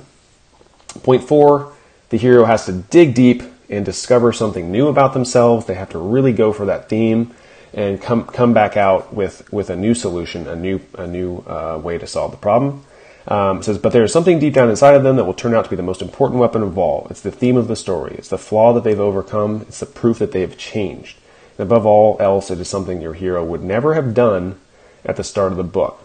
Point 1.02 1.24
four: 1.24 1.72
the 2.10 2.16
hero 2.16 2.44
has 2.44 2.66
to 2.66 2.72
dig 2.72 3.14
deep 3.14 3.42
and 3.70 3.84
discover 3.84 4.32
something 4.32 4.72
new 4.72 4.88
about 4.88 5.12
themselves. 5.12 5.66
They 5.66 5.74
have 5.74 5.90
to 5.90 5.98
really 5.98 6.32
go 6.32 6.52
for 6.52 6.66
that 6.66 6.88
theme 6.88 7.34
and 7.74 8.00
come 8.00 8.24
come 8.24 8.54
back 8.54 8.76
out 8.76 9.14
with 9.14 9.50
with 9.52 9.70
a 9.70 9.76
new 9.76 9.94
solution, 9.94 10.48
a 10.48 10.56
new 10.56 10.80
a 10.96 11.06
new 11.06 11.38
uh, 11.46 11.80
way 11.82 11.98
to 11.98 12.06
solve 12.06 12.30
the 12.30 12.38
problem. 12.38 12.84
Um, 13.26 13.62
says, 13.62 13.76
but 13.76 13.92
there 13.92 14.04
is 14.04 14.12
something 14.12 14.38
deep 14.38 14.54
down 14.54 14.70
inside 14.70 14.94
of 14.94 15.02
them 15.02 15.16
that 15.16 15.24
will 15.24 15.34
turn 15.34 15.52
out 15.52 15.64
to 15.64 15.70
be 15.70 15.76
the 15.76 15.82
most 15.82 16.00
important 16.00 16.40
weapon 16.40 16.62
of 16.62 16.78
all. 16.78 17.06
It's 17.10 17.20
the 17.20 17.30
theme 17.30 17.58
of 17.58 17.68
the 17.68 17.76
story. 17.76 18.14
It's 18.16 18.30
the 18.30 18.38
flaw 18.38 18.72
that 18.72 18.84
they've 18.84 18.98
overcome. 18.98 19.66
It's 19.68 19.80
the 19.80 19.86
proof 19.86 20.18
that 20.20 20.32
they 20.32 20.40
have 20.40 20.56
changed. 20.56 21.18
Above 21.58 21.84
all 21.84 22.16
else, 22.20 22.50
it 22.50 22.60
is 22.60 22.68
something 22.68 23.00
your 23.00 23.14
hero 23.14 23.44
would 23.44 23.62
never 23.62 23.94
have 23.94 24.14
done 24.14 24.58
at 25.04 25.16
the 25.16 25.24
start 25.24 25.52
of 25.52 25.58
the 25.58 25.64
book. 25.64 26.02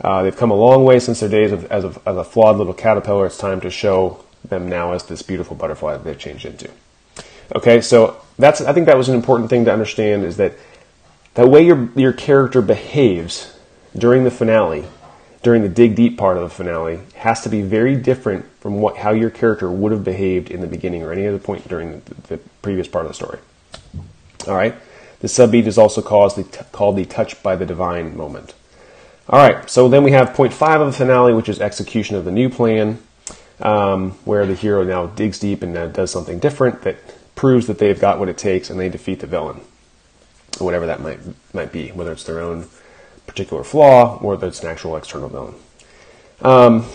Uh, 0.00 0.22
they've 0.22 0.36
come 0.36 0.50
a 0.50 0.54
long 0.54 0.84
way 0.84 0.98
since 0.98 1.20
their 1.20 1.28
days 1.28 1.52
of, 1.52 1.64
as, 1.66 1.84
a, 1.84 2.00
as 2.04 2.16
a 2.16 2.24
flawed 2.24 2.56
little 2.56 2.74
caterpillar. 2.74 3.26
It's 3.26 3.38
time 3.38 3.60
to 3.62 3.70
show 3.70 4.24
them 4.44 4.68
now 4.68 4.92
as 4.92 5.04
this 5.04 5.22
beautiful 5.22 5.56
butterfly 5.56 5.92
that 5.92 6.04
they've 6.04 6.18
changed 6.18 6.44
into. 6.44 6.70
Okay, 7.54 7.80
so 7.80 8.20
that's 8.38 8.60
I 8.60 8.72
think 8.72 8.86
that 8.86 8.96
was 8.96 9.08
an 9.08 9.14
important 9.14 9.50
thing 9.50 9.64
to 9.66 9.72
understand 9.72 10.24
is 10.24 10.36
that 10.36 10.54
the 11.34 11.46
way 11.46 11.64
your 11.64 11.88
your 11.94 12.12
character 12.12 12.60
behaves 12.60 13.56
during 13.96 14.24
the 14.24 14.30
finale, 14.30 14.84
during 15.42 15.62
the 15.62 15.68
dig 15.68 15.94
deep 15.94 16.18
part 16.18 16.36
of 16.36 16.42
the 16.42 16.48
finale, 16.50 17.00
has 17.14 17.42
to 17.42 17.48
be 17.48 17.62
very 17.62 17.94
different 17.94 18.46
from 18.60 18.80
what 18.80 18.96
how 18.96 19.12
your 19.12 19.30
character 19.30 19.70
would 19.70 19.92
have 19.92 20.02
behaved 20.02 20.50
in 20.50 20.60
the 20.60 20.66
beginning 20.66 21.02
or 21.02 21.12
any 21.12 21.26
other 21.26 21.38
point 21.38 21.66
during 21.68 22.00
the, 22.00 22.36
the 22.36 22.36
previous 22.62 22.88
part 22.88 23.04
of 23.04 23.10
the 23.10 23.14
story. 23.14 23.38
All 24.46 24.54
right, 24.54 24.74
the 25.20 25.28
subbeat 25.28 25.66
is 25.66 25.78
also 25.78 26.02
called 26.02 26.36
the, 26.36 26.44
called 26.72 26.96
the 26.96 27.04
touch 27.04 27.42
by 27.42 27.56
the 27.56 27.66
divine 27.66 28.16
moment. 28.16 28.54
All 29.28 29.38
right, 29.38 29.68
so 29.68 29.88
then 29.88 30.04
we 30.04 30.12
have 30.12 30.34
point 30.34 30.52
five 30.52 30.80
of 30.80 30.86
the 30.86 30.92
finale, 30.92 31.34
which 31.34 31.48
is 31.48 31.60
execution 31.60 32.16
of 32.16 32.24
the 32.24 32.30
new 32.30 32.48
plan 32.48 32.98
um, 33.60 34.12
where 34.24 34.46
the 34.46 34.54
hero 34.54 34.84
now 34.84 35.06
digs 35.06 35.38
deep 35.38 35.62
and 35.62 35.76
uh, 35.76 35.86
does 35.88 36.10
something 36.10 36.38
different 36.38 36.82
that 36.82 36.96
proves 37.34 37.66
that 37.66 37.78
they've 37.78 38.00
got 38.00 38.18
what 38.18 38.28
it 38.28 38.38
takes 38.38 38.70
and 38.70 38.78
they 38.78 38.88
defeat 38.88 39.20
the 39.20 39.26
villain, 39.26 39.60
whatever 40.58 40.86
that 40.86 41.00
might 41.00 41.18
might 41.52 41.72
be, 41.72 41.88
whether 41.88 42.12
it's 42.12 42.24
their 42.24 42.40
own 42.40 42.66
particular 43.26 43.64
flaw 43.64 44.18
or 44.18 44.30
whether 44.30 44.46
it's 44.46 44.62
an 44.62 44.68
actual 44.68 44.96
external 44.96 45.28
villain. 45.28 45.54
Um, 46.42 46.86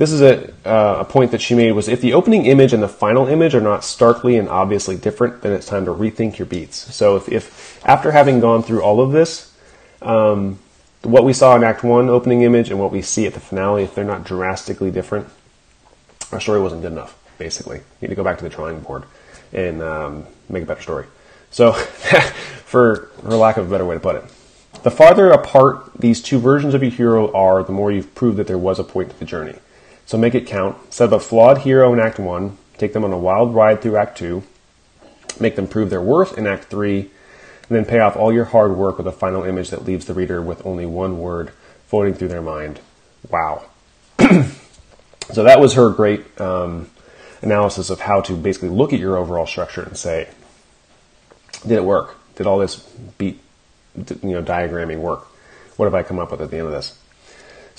this 0.00 0.12
is 0.12 0.22
a, 0.22 0.50
uh, 0.66 1.00
a 1.00 1.04
point 1.04 1.30
that 1.30 1.42
she 1.42 1.54
made 1.54 1.72
was 1.72 1.86
if 1.86 2.00
the 2.00 2.14
opening 2.14 2.46
image 2.46 2.72
and 2.72 2.82
the 2.82 2.88
final 2.88 3.26
image 3.26 3.54
are 3.54 3.60
not 3.60 3.84
starkly 3.84 4.38
and 4.38 4.48
obviously 4.48 4.96
different, 4.96 5.42
then 5.42 5.52
it's 5.52 5.66
time 5.66 5.84
to 5.84 5.90
rethink 5.90 6.38
your 6.38 6.46
beats. 6.46 6.94
So 6.94 7.16
if, 7.16 7.28
if 7.28 7.86
after 7.86 8.10
having 8.10 8.40
gone 8.40 8.62
through 8.62 8.80
all 8.80 9.02
of 9.02 9.12
this, 9.12 9.54
um, 10.00 10.58
what 11.02 11.22
we 11.24 11.34
saw 11.34 11.54
in 11.54 11.62
Act 11.62 11.84
One 11.84 12.08
opening 12.08 12.40
image 12.40 12.70
and 12.70 12.80
what 12.80 12.92
we 12.92 13.02
see 13.02 13.26
at 13.26 13.34
the 13.34 13.40
finale, 13.40 13.82
if 13.82 13.94
they're 13.94 14.02
not 14.02 14.24
drastically 14.24 14.90
different, 14.90 15.28
our 16.32 16.40
story 16.40 16.62
wasn't 16.62 16.80
good 16.80 16.92
enough. 16.92 17.14
Basically, 17.36 17.76
you 17.76 17.84
need 18.00 18.08
to 18.08 18.14
go 18.14 18.24
back 18.24 18.38
to 18.38 18.44
the 18.44 18.48
drawing 18.48 18.80
board 18.80 19.04
and 19.52 19.82
um, 19.82 20.26
make 20.48 20.62
a 20.62 20.66
better 20.66 20.80
story. 20.80 21.04
So, 21.50 21.72
for 22.64 23.10
for 23.20 23.36
lack 23.36 23.58
of 23.58 23.66
a 23.66 23.70
better 23.70 23.84
way 23.84 23.96
to 23.96 24.00
put 24.00 24.16
it, 24.16 24.24
the 24.82 24.90
farther 24.90 25.30
apart 25.30 25.92
these 25.98 26.22
two 26.22 26.38
versions 26.38 26.72
of 26.72 26.82
your 26.82 26.90
hero 26.90 27.30
are, 27.34 27.62
the 27.62 27.72
more 27.72 27.92
you've 27.92 28.14
proved 28.14 28.38
that 28.38 28.46
there 28.46 28.56
was 28.56 28.78
a 28.78 28.84
point 28.84 29.10
to 29.10 29.18
the 29.18 29.26
journey. 29.26 29.58
So 30.10 30.18
make 30.18 30.34
it 30.34 30.44
count. 30.44 30.92
Set 30.92 31.12
up 31.12 31.20
a 31.20 31.22
flawed 31.22 31.58
hero 31.58 31.92
in 31.92 32.00
Act 32.00 32.18
One, 32.18 32.58
take 32.78 32.94
them 32.94 33.04
on 33.04 33.12
a 33.12 33.16
wild 33.16 33.54
ride 33.54 33.80
through 33.80 33.96
Act 33.96 34.18
Two, 34.18 34.42
make 35.38 35.54
them 35.54 35.68
prove 35.68 35.88
their 35.88 36.02
worth 36.02 36.36
in 36.36 36.48
Act 36.48 36.64
Three, 36.64 37.02
and 37.02 37.10
then 37.68 37.84
pay 37.84 38.00
off 38.00 38.16
all 38.16 38.32
your 38.32 38.46
hard 38.46 38.76
work 38.76 38.98
with 38.98 39.06
a 39.06 39.12
final 39.12 39.44
image 39.44 39.70
that 39.70 39.84
leaves 39.84 40.06
the 40.06 40.12
reader 40.12 40.42
with 40.42 40.66
only 40.66 40.84
one 40.84 41.20
word 41.20 41.52
floating 41.86 42.14
through 42.14 42.26
their 42.26 42.42
mind: 42.42 42.80
"Wow." 43.30 43.66
So 45.32 45.44
that 45.44 45.60
was 45.60 45.74
her 45.74 45.90
great 45.90 46.40
um, 46.40 46.90
analysis 47.40 47.88
of 47.88 48.00
how 48.00 48.20
to 48.22 48.36
basically 48.36 48.70
look 48.70 48.92
at 48.92 48.98
your 48.98 49.16
overall 49.16 49.46
structure 49.46 49.84
and 49.84 49.96
say, 49.96 50.28
did 51.62 51.70
it 51.70 51.84
work? 51.84 52.16
Did 52.34 52.48
all 52.48 52.58
this 52.58 52.78
beat, 53.16 53.38
you 53.94 54.18
know, 54.22 54.42
diagramming 54.42 54.98
work? 54.98 55.28
What 55.76 55.86
have 55.86 55.94
I 55.94 56.02
come 56.02 56.18
up 56.18 56.32
with 56.32 56.40
at 56.40 56.50
the 56.50 56.56
end 56.56 56.66
of 56.66 56.72
this? 56.72 56.98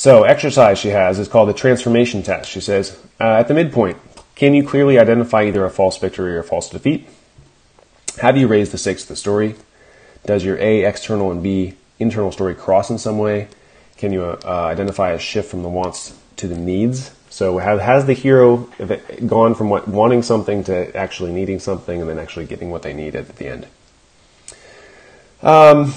So 0.01 0.23
exercise 0.23 0.79
she 0.79 0.87
has 0.87 1.19
is 1.19 1.27
called 1.27 1.47
the 1.47 1.53
transformation 1.53 2.23
test. 2.23 2.49
She 2.49 2.59
says, 2.59 2.97
uh, 3.19 3.35
at 3.35 3.47
the 3.47 3.53
midpoint, 3.53 3.99
can 4.33 4.55
you 4.55 4.67
clearly 4.67 4.97
identify 4.97 5.43
either 5.43 5.63
a 5.63 5.69
false 5.69 5.95
victory 5.99 6.35
or 6.35 6.39
a 6.39 6.43
false 6.43 6.71
defeat? 6.71 7.07
Have 8.19 8.35
you 8.35 8.47
raised 8.47 8.71
the 8.71 8.79
stakes 8.79 9.03
of 9.03 9.09
the 9.09 9.15
story? 9.15 9.53
Does 10.25 10.43
your 10.43 10.57
A 10.57 10.85
external 10.85 11.29
and 11.29 11.43
B 11.43 11.75
internal 11.99 12.31
story 12.31 12.55
cross 12.55 12.89
in 12.89 12.97
some 12.97 13.19
way? 13.19 13.47
Can 13.97 14.11
you 14.11 14.23
uh, 14.23 14.37
identify 14.43 15.11
a 15.11 15.19
shift 15.19 15.51
from 15.51 15.61
the 15.61 15.69
wants 15.69 16.17
to 16.37 16.47
the 16.47 16.57
needs? 16.57 17.11
So 17.29 17.59
has 17.59 18.07
the 18.07 18.13
hero 18.13 18.67
gone 19.27 19.53
from 19.53 19.69
what, 19.69 19.87
wanting 19.87 20.23
something 20.23 20.63
to 20.63 20.97
actually 20.97 21.31
needing 21.31 21.59
something 21.59 22.01
and 22.01 22.09
then 22.09 22.17
actually 22.17 22.47
getting 22.47 22.71
what 22.71 22.81
they 22.81 22.93
need 22.93 23.15
at 23.15 23.35
the 23.35 23.47
end? 23.47 23.67
Um, 25.43 25.93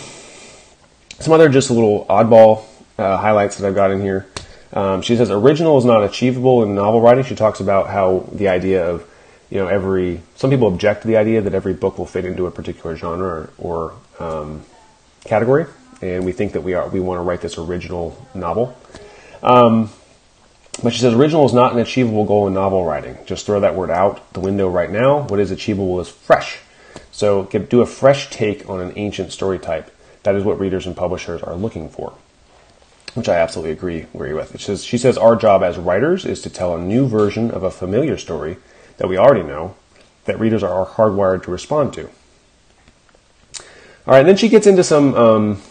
some 1.20 1.32
other 1.32 1.48
just 1.48 1.70
a 1.70 1.72
little 1.72 2.04
oddball 2.10 2.66
uh, 2.98 3.16
highlights 3.16 3.56
that 3.56 3.66
I've 3.66 3.74
got 3.74 3.90
in 3.90 4.00
here. 4.00 4.26
Um, 4.72 5.02
she 5.02 5.16
says 5.16 5.30
original 5.30 5.78
is 5.78 5.84
not 5.84 6.02
achievable 6.02 6.62
in 6.62 6.74
novel 6.74 7.00
writing. 7.00 7.24
She 7.24 7.34
talks 7.34 7.60
about 7.60 7.88
how 7.88 8.28
the 8.32 8.48
idea 8.48 8.88
of 8.88 9.08
you 9.50 9.58
know 9.58 9.68
every 9.68 10.20
some 10.34 10.50
people 10.50 10.68
object 10.68 11.02
to 11.02 11.08
the 11.08 11.16
idea 11.16 11.40
that 11.42 11.54
every 11.54 11.74
book 11.74 11.98
will 11.98 12.06
fit 12.06 12.24
into 12.24 12.46
a 12.46 12.50
particular 12.50 12.96
genre 12.96 13.48
or, 13.58 13.92
or 14.18 14.24
um, 14.24 14.62
category, 15.24 15.66
and 16.02 16.24
we 16.24 16.32
think 16.32 16.52
that 16.52 16.62
we 16.62 16.74
are 16.74 16.88
we 16.88 17.00
want 17.00 17.18
to 17.18 17.22
write 17.22 17.40
this 17.40 17.56
original 17.56 18.16
novel. 18.34 18.76
Um, 19.42 19.90
but 20.82 20.92
she 20.92 21.00
says 21.00 21.14
original 21.14 21.46
is 21.46 21.52
not 21.52 21.72
an 21.72 21.78
achievable 21.78 22.24
goal 22.24 22.48
in 22.48 22.54
novel 22.54 22.84
writing. 22.84 23.16
Just 23.26 23.46
throw 23.46 23.60
that 23.60 23.76
word 23.76 23.90
out 23.90 24.32
the 24.32 24.40
window 24.40 24.68
right 24.68 24.90
now. 24.90 25.20
What 25.20 25.38
is 25.38 25.50
achievable 25.50 26.00
is 26.00 26.08
fresh. 26.08 26.58
So 27.12 27.44
do 27.44 27.80
a 27.80 27.86
fresh 27.86 28.28
take 28.30 28.68
on 28.68 28.80
an 28.80 28.92
ancient 28.96 29.30
story 29.30 29.58
type. 29.60 29.90
That 30.24 30.34
is 30.34 30.42
what 30.42 30.58
readers 30.58 30.86
and 30.86 30.96
publishers 30.96 31.42
are 31.42 31.54
looking 31.54 31.88
for, 31.88 32.14
which 33.14 33.28
I 33.28 33.36
absolutely 33.36 33.72
agree, 33.72 34.06
with. 34.12 34.54
It 34.54 34.60
says, 34.60 34.84
she 34.84 34.98
says 34.98 35.16
our 35.16 35.36
job 35.36 35.62
as 35.62 35.78
writers 35.78 36.24
is 36.24 36.42
to 36.42 36.50
tell 36.50 36.76
a 36.76 36.80
new 36.80 37.06
version 37.06 37.50
of 37.50 37.62
a 37.62 37.70
familiar 37.70 38.18
story 38.18 38.56
that 38.96 39.08
we 39.08 39.16
already 39.16 39.42
know 39.42 39.76
that 40.24 40.38
readers 40.40 40.62
are 40.62 40.86
hardwired 40.86 41.44
to 41.44 41.50
respond 41.50 41.92
to. 41.94 42.08
All 44.06 44.14
right, 44.14 44.22
then 44.22 44.36
she 44.36 44.48
gets 44.48 44.66
into 44.66 44.84
some 44.84 45.14
um, 45.14 45.62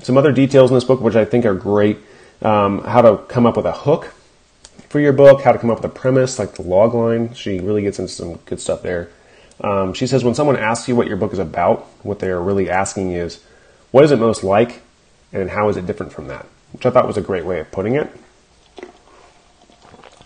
some 0.00 0.16
other 0.16 0.32
details 0.32 0.70
in 0.70 0.74
this 0.74 0.84
book, 0.84 1.00
which 1.00 1.14
I 1.14 1.24
think 1.24 1.44
are 1.44 1.54
great. 1.54 1.98
Um, 2.40 2.82
how 2.82 3.02
to 3.02 3.18
come 3.28 3.46
up 3.46 3.56
with 3.56 3.66
a 3.66 3.72
hook 3.72 4.12
for 4.88 4.98
your 4.98 5.12
book, 5.12 5.42
how 5.42 5.52
to 5.52 5.58
come 5.58 5.70
up 5.70 5.80
with 5.80 5.84
a 5.84 5.94
premise, 5.94 6.38
like 6.38 6.54
the 6.54 6.62
log 6.62 6.92
line. 6.92 7.34
She 7.34 7.60
really 7.60 7.82
gets 7.82 7.98
into 7.98 8.10
some 8.10 8.34
good 8.46 8.60
stuff 8.60 8.82
there. 8.82 9.10
Um, 9.60 9.94
she 9.94 10.08
says 10.08 10.24
when 10.24 10.34
someone 10.34 10.56
asks 10.56 10.88
you 10.88 10.96
what 10.96 11.06
your 11.06 11.16
book 11.16 11.32
is 11.32 11.38
about, 11.38 11.86
what 12.02 12.18
they're 12.18 12.40
really 12.40 12.68
asking 12.68 13.12
is, 13.12 13.40
what 13.92 14.04
is 14.04 14.10
it 14.10 14.18
most 14.18 14.42
like, 14.42 14.82
and 15.32 15.50
how 15.50 15.68
is 15.68 15.76
it 15.76 15.86
different 15.86 16.12
from 16.12 16.26
that? 16.28 16.46
Which 16.72 16.86
I 16.86 16.90
thought 16.90 17.06
was 17.06 17.16
a 17.16 17.22
great 17.22 17.44
way 17.44 17.60
of 17.60 17.70
putting 17.70 17.94
it. 17.94 18.10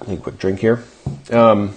Take 0.05 0.18
a 0.18 0.22
quick 0.22 0.38
drink 0.38 0.61
here. 0.61 0.84
Um, 1.30 1.74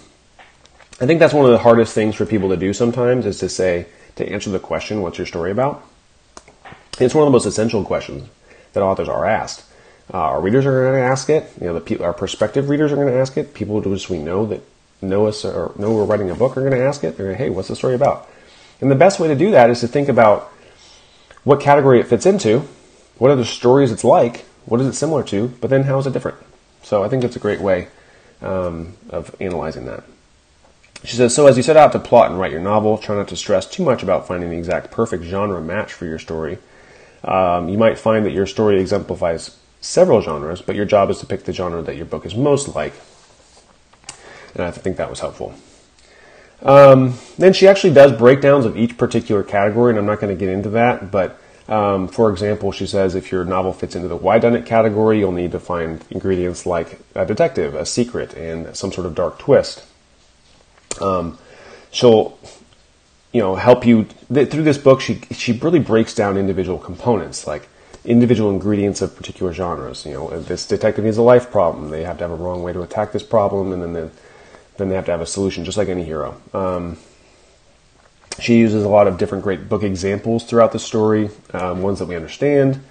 I 1.02 1.06
think 1.06 1.20
that's 1.20 1.34
one 1.34 1.46
of 1.46 1.52
the 1.52 1.58
hardest 1.58 1.94
things 1.94 2.16
for 2.16 2.26
people 2.26 2.50
to 2.50 2.58
do 2.58 2.74
sometimes 2.74 3.26
is 3.26 3.40
to 3.40 3.50
say, 3.50 3.88
to 4.16 4.30
answer 4.30 4.50
the 4.50 4.60
question, 4.60 5.02
what's 5.02 5.18
your 5.18 5.28
story 5.28 5.52
about? 5.52 5.84
It's 7.00 7.16
one 7.16 7.24
of 7.24 7.28
the 7.28 7.32
most 7.32 7.46
essential 7.46 7.84
questions 7.86 8.28
that 8.74 8.84
authors 8.84 9.08
are 9.08 9.26
asked. 9.26 9.64
Uh, 10.14 10.18
our 10.18 10.42
readers 10.42 10.66
are 10.66 10.84
going 10.84 11.02
to 11.02 11.08
ask 11.08 11.30
it. 11.30 11.52
You 11.62 11.68
know, 11.68 11.80
the 11.80 12.04
our 12.04 12.14
prospective 12.14 12.68
readers 12.68 12.92
are 12.92 12.96
going 12.96 13.08
to 13.08 13.20
ask 13.20 13.38
it. 13.38 13.54
People 13.54 13.80
who 13.80 13.98
we 14.10 14.20
know 14.20 14.46
that 14.48 14.62
know 15.02 15.28
us 15.28 15.46
or 15.46 15.74
know 15.78 15.94
we're 15.94 16.04
writing 16.04 16.30
a 16.30 16.36
book 16.36 16.58
are 16.58 16.62
going 16.62 16.74
to 16.74 16.84
ask 16.84 17.04
it. 17.04 17.16
They're 17.16 17.28
going 17.28 17.38
hey, 17.38 17.50
what's 17.50 17.68
the 17.68 17.76
story 17.76 17.96
about? 17.96 18.28
And 18.82 18.90
the 18.90 18.96
best 18.96 19.20
way 19.20 19.28
to 19.28 19.36
do 19.36 19.52
that 19.52 19.70
is 19.70 19.82
to 19.82 19.88
think 19.88 20.10
about 20.10 20.52
what 21.44 21.62
category 21.62 22.00
it 22.00 22.08
fits 22.08 22.26
into, 22.26 22.68
what 23.18 23.32
are 23.32 23.36
the 23.36 23.46
stories 23.46 23.92
it's 23.92 24.04
like, 24.04 24.46
what 24.70 24.80
is 24.80 24.88
it 24.88 24.94
similar 24.94 25.24
to, 25.24 25.50
but 25.60 25.70
then 25.70 25.84
how 25.84 25.98
is 25.98 26.08
it 26.08 26.14
different? 26.14 26.38
So 26.84 27.04
I 27.04 27.10
think 27.10 27.24
that's 27.24 27.36
a 27.36 27.40
great 27.40 27.60
way 27.60 27.88
um, 28.42 28.94
of 29.10 29.36
analyzing 29.42 29.86
that. 29.86 30.04
She 31.04 31.16
says, 31.16 31.34
so 31.34 31.48
as 31.48 31.58
you 31.58 31.64
set 31.64 31.78
out 31.78 31.92
to 31.94 32.00
plot 32.00 32.30
and 32.30 32.40
write 32.40 32.52
your 32.52 32.62
novel, 32.62 32.98
try 32.98 33.16
not 33.16 33.30
to 33.30 33.36
stress 33.36 33.66
too 33.66 33.84
much 33.84 34.04
about 34.04 34.28
finding 34.28 34.50
the 34.50 34.58
exact 34.58 34.92
perfect 34.92 35.24
genre 35.24 35.62
match 35.62 35.94
for 35.94 36.06
your 36.06 36.20
story. 36.20 36.58
Um, 37.24 37.70
you 37.70 37.78
might 37.78 37.98
find 37.98 38.26
that 38.26 38.32
your 38.32 38.46
story 38.46 38.80
exemplifies 38.80 39.58
several 39.82 40.22
genres, 40.22 40.62
but 40.62 40.76
your 40.76 40.86
job 40.86 41.10
is 41.10 41.20
to 41.20 41.26
pick 41.26 41.46
the 41.46 41.54
genre 41.54 41.82
that 41.82 41.96
your 41.96 42.06
book 42.06 42.26
is 42.26 42.36
most 42.36 42.76
like. 42.76 42.94
And 44.54 44.64
I 44.64 44.72
think 44.72 44.98
that 44.98 45.10
was 45.10 45.22
helpful. 45.22 45.54
Um, 46.62 47.14
then 47.38 47.54
she 47.54 47.68
actually 47.68 47.94
does 47.94 48.12
breakdowns 48.12 48.66
of 48.66 48.78
each 48.78 48.98
particular 48.98 49.44
category, 49.44 49.92
and 49.92 50.00
I'm 50.00 50.06
not 50.06 50.20
going 50.20 50.36
to 50.36 50.40
get 50.40 50.54
into 50.54 50.70
that, 50.72 51.12
but 51.12 51.40
um, 51.70 52.08
for 52.08 52.32
example, 52.32 52.72
she 52.72 52.88
says 52.88 53.14
if 53.14 53.32
your 53.32 53.46
novel 53.46 53.74
fits 53.74 53.96
into 53.96 54.08
the 54.08 54.18
whodunit 54.18 54.66
category, 54.66 55.20
you'll 55.20 55.32
need 55.32 55.52
to 55.52 55.60
find 55.60 56.04
ingredients 56.10 56.66
like 56.66 57.00
a 57.14 57.26
detective, 57.26 57.76
a 57.76 57.86
secret, 57.86 58.34
and 58.34 58.76
some 58.76 58.92
sort 58.92 59.06
of 59.06 59.14
dark 59.14 59.38
twist. 59.38 59.86
Um, 61.00 61.38
she'll, 61.92 62.40
you 63.32 63.40
know, 63.40 63.56
help 63.56 63.86
you 63.86 64.08
th- 64.34 64.50
through 64.50 64.64
this 64.64 64.80
book. 64.80 65.00
She 65.00 65.22
she 65.32 65.52
really 65.52 65.78
breaks 65.80 66.16
down 66.16 66.38
individual 66.38 66.80
components, 66.80 67.46
like 67.46 67.70
individual 68.04 68.50
ingredients 68.50 69.04
of 69.04 69.16
particular 69.16 69.54
genres. 69.54 70.08
You 70.08 70.14
know, 70.14 70.40
this 70.40 70.66
detective 70.66 71.06
needs 71.06 71.18
a 71.18 71.22
life 71.22 71.52
problem. 71.52 71.92
They 71.92 72.04
have 72.04 72.18
to 72.18 72.24
have 72.24 72.32
a 72.32 72.36
wrong 72.36 72.64
way 72.64 72.74
to 72.74 72.82
attack 72.82 73.12
this 73.12 73.24
problem, 73.24 73.72
and 73.74 73.84
then 73.84 73.94
the, 73.94 74.10
then 74.78 74.90
they 74.90 74.96
have 74.96 75.06
to 75.06 75.12
have 75.12 75.22
a 75.22 75.28
solution, 75.28 75.66
just 75.66 75.78
like 75.78 75.88
any 75.88 76.04
hero. 76.04 76.42
Um, 76.52 76.98
she 78.42 78.58
uses 78.58 78.84
a 78.84 78.90
lot 78.90 79.08
of 79.08 79.18
different 79.18 79.44
great 79.44 79.70
book 79.70 79.84
examples 79.84 80.44
throughout 80.44 80.72
the 80.72 80.80
story, 80.80 81.30
um, 81.54 81.82
ones 81.82 82.00
that 82.00 82.06
we 82.06 82.16
understand 82.16 82.82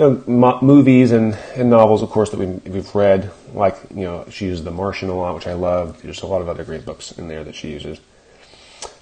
you 0.00 0.04
know, 0.04 0.24
mo- 0.26 0.58
movies 0.62 1.12
and, 1.12 1.34
and 1.56 1.68
novels, 1.68 2.02
of 2.02 2.08
course, 2.08 2.30
that 2.30 2.38
we, 2.40 2.46
we've 2.46 2.94
read. 2.94 3.30
Like, 3.52 3.76
you 3.90 4.04
know, 4.04 4.24
she 4.30 4.46
uses 4.46 4.64
The 4.64 4.70
Martian 4.70 5.10
a 5.10 5.14
lot, 5.14 5.34
which 5.34 5.46
I 5.46 5.52
love. 5.52 6.00
There's 6.00 6.22
a 6.22 6.26
lot 6.26 6.40
of 6.40 6.48
other 6.48 6.64
great 6.64 6.86
books 6.86 7.12
in 7.12 7.28
there 7.28 7.44
that 7.44 7.54
she 7.54 7.70
uses. 7.70 8.00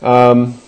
Um, 0.03 0.61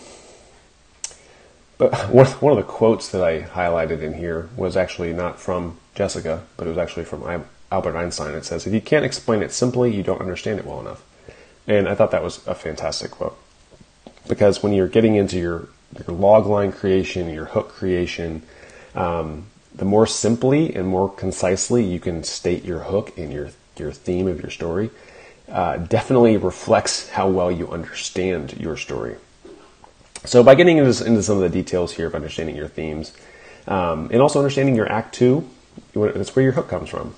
but 1.78 1.92
one, 2.10 2.26
one 2.26 2.52
of 2.52 2.58
the 2.58 2.72
quotes 2.72 3.08
that 3.08 3.24
I 3.24 3.42
highlighted 3.42 4.02
in 4.02 4.14
here 4.14 4.48
was 4.56 4.76
actually 4.76 5.12
not 5.12 5.40
from 5.40 5.78
Jessica, 5.96 6.44
but 6.56 6.68
it 6.68 6.70
was 6.70 6.78
actually 6.78 7.06
from 7.06 7.44
Albert 7.72 7.96
Einstein. 7.96 8.32
It 8.34 8.44
says, 8.44 8.68
If 8.68 8.72
you 8.72 8.80
can't 8.80 9.04
explain 9.04 9.42
it 9.42 9.50
simply, 9.50 9.92
you 9.92 10.04
don't 10.04 10.20
understand 10.20 10.60
it 10.60 10.64
well 10.64 10.78
enough. 10.78 11.04
And 11.66 11.88
I 11.88 11.96
thought 11.96 12.12
that 12.12 12.22
was 12.22 12.46
a 12.46 12.54
fantastic 12.54 13.10
quote. 13.10 13.36
Because 14.30 14.62
when 14.62 14.72
you're 14.72 14.88
getting 14.88 15.16
into 15.16 15.38
your, 15.38 15.68
your 16.06 16.16
log 16.16 16.46
line 16.46 16.70
creation, 16.70 17.28
your 17.28 17.46
hook 17.46 17.70
creation, 17.70 18.42
um, 18.94 19.46
the 19.74 19.84
more 19.84 20.06
simply 20.06 20.72
and 20.74 20.86
more 20.86 21.10
concisely 21.10 21.84
you 21.84 21.98
can 21.98 22.22
state 22.22 22.64
your 22.64 22.78
hook 22.78 23.18
and 23.18 23.32
your 23.32 23.50
your 23.76 23.90
theme 23.92 24.28
of 24.28 24.40
your 24.40 24.50
story, 24.50 24.90
uh, 25.50 25.78
definitely 25.78 26.36
reflects 26.36 27.08
how 27.08 27.28
well 27.28 27.50
you 27.50 27.68
understand 27.70 28.52
your 28.60 28.76
story. 28.76 29.16
So 30.24 30.42
by 30.42 30.54
getting 30.54 30.78
into, 30.78 31.04
into 31.04 31.22
some 31.22 31.36
of 31.36 31.42
the 31.42 31.48
details 31.48 31.92
here 31.92 32.06
of 32.06 32.14
understanding 32.14 32.54
your 32.54 32.68
themes, 32.68 33.12
um, 33.66 34.10
and 34.12 34.20
also 34.20 34.38
understanding 34.38 34.76
your 34.76 34.90
act 34.90 35.14
two, 35.14 35.48
that's 35.94 36.36
where 36.36 36.42
your 36.42 36.52
hook 36.52 36.68
comes 36.68 36.90
from. 36.90 37.14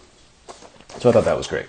So 1.00 1.08
I 1.08 1.12
thought 1.12 1.24
that 1.24 1.36
was 1.36 1.48
great. 1.48 1.66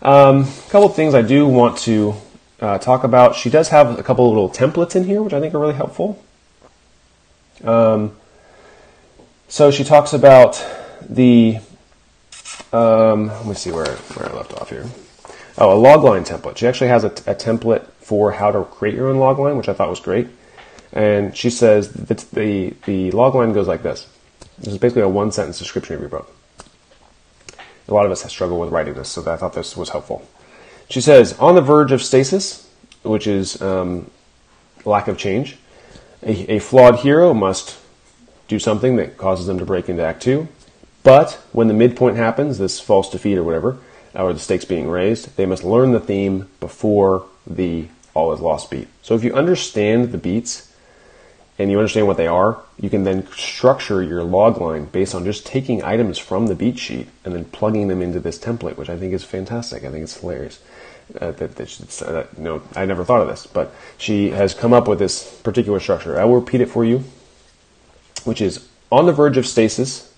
Um, 0.00 0.42
a 0.42 0.70
couple 0.70 0.86
of 0.86 0.94
things 0.94 1.14
I 1.14 1.22
do 1.22 1.46
want 1.46 1.78
to 1.78 2.14
uh, 2.62 2.78
talk 2.78 3.02
about. 3.04 3.34
She 3.34 3.50
does 3.50 3.68
have 3.68 3.98
a 3.98 4.02
couple 4.02 4.26
little 4.28 4.48
templates 4.48 4.94
in 4.94 5.04
here, 5.04 5.20
which 5.22 5.34
I 5.34 5.40
think 5.40 5.52
are 5.52 5.58
really 5.58 5.74
helpful. 5.74 6.24
Um, 7.64 8.16
so 9.48 9.70
she 9.70 9.84
talks 9.84 10.12
about 10.12 10.64
the. 11.02 11.58
Um, 12.72 13.26
let 13.26 13.46
me 13.46 13.54
see 13.54 13.70
where, 13.70 13.84
where 13.84 14.30
I 14.30 14.34
left 14.34 14.54
off 14.54 14.70
here. 14.70 14.86
Oh, 15.58 15.78
a 15.78 15.82
logline 15.82 16.26
template. 16.26 16.56
She 16.56 16.66
actually 16.66 16.88
has 16.88 17.04
a, 17.04 17.08
a 17.08 17.34
template 17.34 17.86
for 18.00 18.32
how 18.32 18.50
to 18.50 18.64
create 18.64 18.94
your 18.94 19.10
own 19.10 19.16
logline, 19.16 19.58
which 19.58 19.68
I 19.68 19.74
thought 19.74 19.90
was 19.90 20.00
great. 20.00 20.28
And 20.92 21.36
she 21.36 21.50
says 21.50 21.92
that 21.92 22.18
the, 22.32 22.74
the 22.86 23.10
logline 23.10 23.52
goes 23.52 23.68
like 23.68 23.82
this. 23.82 24.08
This 24.58 24.72
is 24.72 24.78
basically 24.78 25.02
a 25.02 25.08
one 25.08 25.32
sentence 25.32 25.58
description 25.58 25.94
of 25.96 26.00
your 26.00 26.08
book. 26.08 26.34
A 27.88 27.94
lot 27.94 28.06
of 28.06 28.12
us 28.12 28.22
have 28.22 28.30
struggled 28.30 28.60
with 28.60 28.70
writing 28.70 28.94
this, 28.94 29.10
so 29.10 29.30
I 29.30 29.36
thought 29.36 29.52
this 29.52 29.76
was 29.76 29.90
helpful. 29.90 30.26
She 30.88 31.00
says, 31.00 31.38
on 31.38 31.54
the 31.54 31.60
verge 31.60 31.92
of 31.92 32.02
stasis, 32.02 32.68
which 33.02 33.26
is 33.26 33.60
um, 33.62 34.10
lack 34.84 35.08
of 35.08 35.18
change, 35.18 35.56
a, 36.22 36.54
a 36.54 36.58
flawed 36.58 37.00
hero 37.00 37.34
must 37.34 37.78
do 38.48 38.58
something 38.58 38.96
that 38.96 39.16
causes 39.16 39.46
them 39.46 39.58
to 39.58 39.64
break 39.64 39.88
into 39.88 40.04
Act 40.04 40.22
2. 40.22 40.48
But 41.02 41.32
when 41.52 41.68
the 41.68 41.74
midpoint 41.74 42.16
happens, 42.16 42.58
this 42.58 42.78
false 42.78 43.10
defeat 43.10 43.36
or 43.36 43.42
whatever, 43.42 43.78
or 44.14 44.32
the 44.32 44.38
stakes 44.38 44.64
being 44.64 44.88
raised, 44.88 45.36
they 45.36 45.46
must 45.46 45.64
learn 45.64 45.92
the 45.92 46.00
theme 46.00 46.48
before 46.60 47.26
the 47.46 47.88
all 48.14 48.32
is 48.32 48.40
lost 48.40 48.70
beat. 48.70 48.88
So 49.00 49.14
if 49.14 49.24
you 49.24 49.32
understand 49.34 50.12
the 50.12 50.18
beats 50.18 50.71
and 51.58 51.70
you 51.70 51.78
understand 51.78 52.06
what 52.06 52.16
they 52.16 52.26
are, 52.26 52.60
you 52.80 52.90
can 52.90 53.04
then 53.04 53.26
structure 53.28 54.02
your 54.02 54.24
log 54.24 54.58
line 54.58 54.86
based 54.86 55.14
on 55.14 55.24
just 55.24 55.46
taking 55.46 55.82
items 55.82 56.18
from 56.18 56.46
the 56.46 56.54
beat 56.54 56.78
sheet 56.78 57.08
and 57.24 57.34
then 57.34 57.44
plugging 57.46 57.88
them 57.88 58.02
into 58.02 58.20
this 58.20 58.38
template, 58.38 58.76
which 58.76 58.88
I 58.88 58.96
think 58.96 59.12
is 59.12 59.24
fantastic. 59.24 59.84
I 59.84 59.90
think 59.90 60.04
it's 60.04 60.18
hilarious. 60.18 60.60
Uh, 61.20 61.32
that, 61.32 61.56
that, 61.56 62.02
uh, 62.02 62.24
no, 62.38 62.62
I 62.74 62.86
never 62.86 63.04
thought 63.04 63.20
of 63.20 63.28
this, 63.28 63.46
but 63.46 63.74
she 63.98 64.30
has 64.30 64.54
come 64.54 64.72
up 64.72 64.88
with 64.88 64.98
this 64.98 65.40
particular 65.42 65.78
structure. 65.78 66.18
I 66.18 66.24
will 66.24 66.40
repeat 66.40 66.62
it 66.62 66.70
for 66.70 66.84
you 66.84 67.04
which 68.24 68.40
is 68.40 68.68
on 68.90 69.06
the 69.06 69.12
verge 69.12 69.36
of 69.36 69.46
stasis 69.46 70.12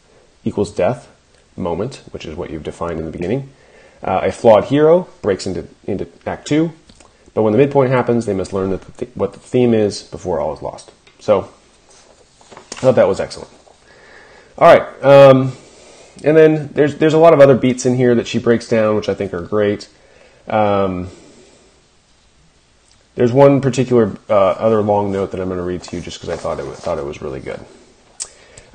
equals 0.44 0.72
death, 0.72 1.10
moment, 1.56 2.02
which 2.10 2.26
is 2.26 2.36
what 2.36 2.50
you've 2.50 2.62
defined 2.62 2.98
in 2.98 3.04
the 3.04 3.10
beginning. 3.10 3.50
Uh, 4.02 4.20
a 4.24 4.32
flawed 4.32 4.64
hero 4.64 5.08
breaks 5.22 5.46
into, 5.46 5.66
into 5.84 6.06
Act 6.26 6.46
2, 6.46 6.70
but 7.32 7.42
when 7.42 7.52
the 7.52 7.58
midpoint 7.58 7.90
happens, 7.90 8.26
they 8.26 8.34
must 8.34 8.52
learn 8.52 8.70
that 8.70 8.82
the 8.82 8.92
th- 8.92 9.16
what 9.16 9.32
the 9.32 9.38
theme 9.38 9.72
is 9.72 10.02
before 10.02 10.40
all 10.40 10.54
is 10.54 10.62
lost. 10.62 10.90
So, 11.24 11.44
I 12.50 12.84
thought 12.84 12.96
that 12.96 13.08
was 13.08 13.18
excellent. 13.18 13.48
All 14.58 14.76
right, 14.76 15.02
um, 15.02 15.52
and 16.22 16.36
then 16.36 16.68
there's 16.74 16.96
there's 16.96 17.14
a 17.14 17.18
lot 17.18 17.32
of 17.32 17.40
other 17.40 17.56
beats 17.56 17.86
in 17.86 17.96
here 17.96 18.14
that 18.14 18.26
she 18.26 18.38
breaks 18.38 18.68
down, 18.68 18.94
which 18.94 19.08
I 19.08 19.14
think 19.14 19.32
are 19.32 19.40
great. 19.40 19.88
Um, 20.48 21.08
there's 23.14 23.32
one 23.32 23.62
particular 23.62 24.14
uh, 24.28 24.34
other 24.34 24.82
long 24.82 25.12
note 25.12 25.30
that 25.30 25.40
I'm 25.40 25.48
going 25.48 25.56
to 25.56 25.64
read 25.64 25.82
to 25.84 25.96
you 25.96 26.02
just 26.02 26.20
because 26.20 26.28
I 26.28 26.36
thought 26.36 26.60
it 26.60 26.66
thought 26.74 26.98
it 26.98 27.06
was 27.06 27.22
really 27.22 27.40
good. 27.40 27.64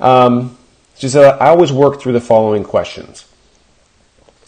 Um, 0.00 0.58
she 0.96 1.08
said, 1.08 1.38
I 1.40 1.50
always 1.50 1.70
work 1.70 2.00
through 2.00 2.14
the 2.14 2.20
following 2.20 2.64
questions 2.64 3.28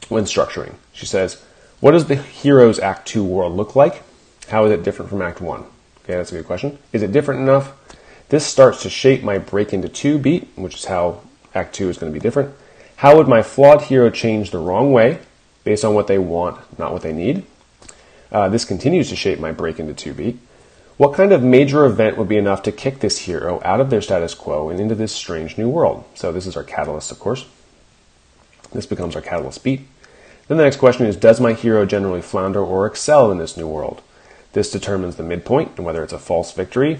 when 0.09 0.25
structuring. 0.25 0.75
She 0.93 1.07
says, 1.07 1.41
What 1.79 1.93
does 1.93 2.07
the 2.07 2.17
hero's 2.17 2.81
Act 2.81 3.07
2 3.07 3.23
world 3.23 3.53
look 3.53 3.77
like? 3.77 4.03
How 4.49 4.65
is 4.65 4.73
it 4.73 4.83
different 4.83 5.09
from 5.09 5.23
Act 5.23 5.41
1? 5.41 5.61
Okay, 6.05 6.15
that's 6.17 6.33
a 6.33 6.35
good 6.35 6.47
question. 6.47 6.81
Is 6.93 7.03
it 7.03 7.13
different 7.13 7.43
enough? 7.43 7.75
This 8.33 8.47
starts 8.47 8.80
to 8.80 8.89
shape 8.89 9.22
my 9.22 9.37
break 9.37 9.74
into 9.74 9.91
2 9.91 10.16
beat, 10.16 10.49
which 10.57 10.76
is 10.76 10.87
how 10.87 11.20
Act 11.55 11.74
2 11.74 11.91
is 11.91 11.99
going 11.99 12.11
to 12.11 12.18
be 12.18 12.22
different. 12.22 12.55
How 12.97 13.14
would 13.14 13.28
my 13.28 13.43
flawed 13.43 13.83
hero 13.83 14.09
change 14.09 14.51
the 14.51 14.59
wrong 14.59 14.91
way 14.91 15.18
based 15.64 15.85
on 15.85 15.93
what 15.93 16.07
they 16.07 16.16
want, 16.16 16.78
not 16.78 16.95
what 16.95 17.03
they 17.03 17.12
need? 17.12 17.45
Uh, 18.33 18.49
this 18.49 18.64
continues 18.64 19.11
to 19.11 19.16
shape 19.16 19.39
my 19.39 19.53
break 19.53 19.78
into 19.78 19.93
2 19.93 20.14
beat. 20.14 20.39
What 20.97 21.12
kind 21.12 21.30
of 21.30 21.43
major 21.43 21.85
event 21.85 22.16
would 22.16 22.26
be 22.26 22.39
enough 22.39 22.62
to 22.62 22.72
kick 22.72 23.01
this 23.01 23.18
hero 23.18 23.61
out 23.66 23.83
of 23.83 23.91
their 23.91 24.01
status 24.01 24.33
quo 24.33 24.70
and 24.70 24.80
into 24.80 24.95
this 24.95 25.14
strange 25.14 25.59
new 25.59 25.68
world? 25.68 26.03
So 26.14 26.33
this 26.33 26.47
is 26.47 26.57
our 26.57 26.64
catalyst, 26.64 27.12
of 27.12 27.20
course. 27.20 27.45
This 28.72 28.87
becomes 28.87 29.14
our 29.14 29.20
catalyst 29.20 29.62
beat. 29.62 29.87
Then 30.49 30.57
the 30.57 30.64
next 30.64 30.78
question 30.78 31.05
is, 31.05 31.18
does 31.18 31.39
my 31.39 31.53
hero 31.53 31.85
generally 31.85 32.22
flounder 32.22 32.64
or 32.64 32.87
excel 32.87 33.30
in 33.30 33.37
this 33.37 33.59
new 33.59 33.68
world? 33.68 34.01
This 34.55 34.70
determines 34.70 35.16
the 35.16 35.22
midpoint 35.22 35.72
and 35.76 35.85
whether 35.85 36.03
it's 36.03 36.14
a 36.14 36.18
false 36.18 36.53
victory, 36.53 36.99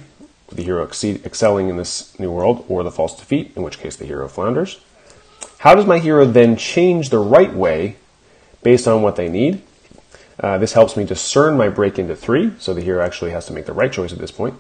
the 0.57 0.63
hero 0.63 0.83
exceed, 0.83 1.25
excelling 1.25 1.69
in 1.69 1.77
this 1.77 2.19
new 2.19 2.31
world, 2.31 2.65
or 2.69 2.83
the 2.83 2.91
false 2.91 3.19
defeat, 3.19 3.53
in 3.57 3.63
which 3.63 3.79
case 3.79 3.97
the 3.97 4.07
hero 4.07 4.29
flounders. 4.29 4.81
How 5.59 5.75
does 5.75 5.87
my 5.87 5.99
hero 5.99 6.25
then 6.25 6.57
change 6.57 7.11
the 7.11 7.19
right 7.19 7.53
way 7.53 7.97
based 8.63 8.89
on 8.89 9.03
what 9.03 9.17
they 9.17 9.29
need? 9.29 9.63
Uh, 10.41 10.59
this 10.59 10.73
helps 10.73 10.97
me 10.97 11.05
discern 11.05 11.57
my 11.57 11.69
break 11.69 11.99
into 11.99 12.17
three, 12.17 12.53
so 12.59 12.75
the 12.75 12.81
hero 12.81 13.05
actually 13.05 13.31
has 13.31 13.47
to 13.47 13.53
make 13.53 13.67
the 13.67 13.73
right 13.73 13.93
choice 13.93 14.13
at 14.13 14.19
this 14.19 14.31
point. 14.31 14.55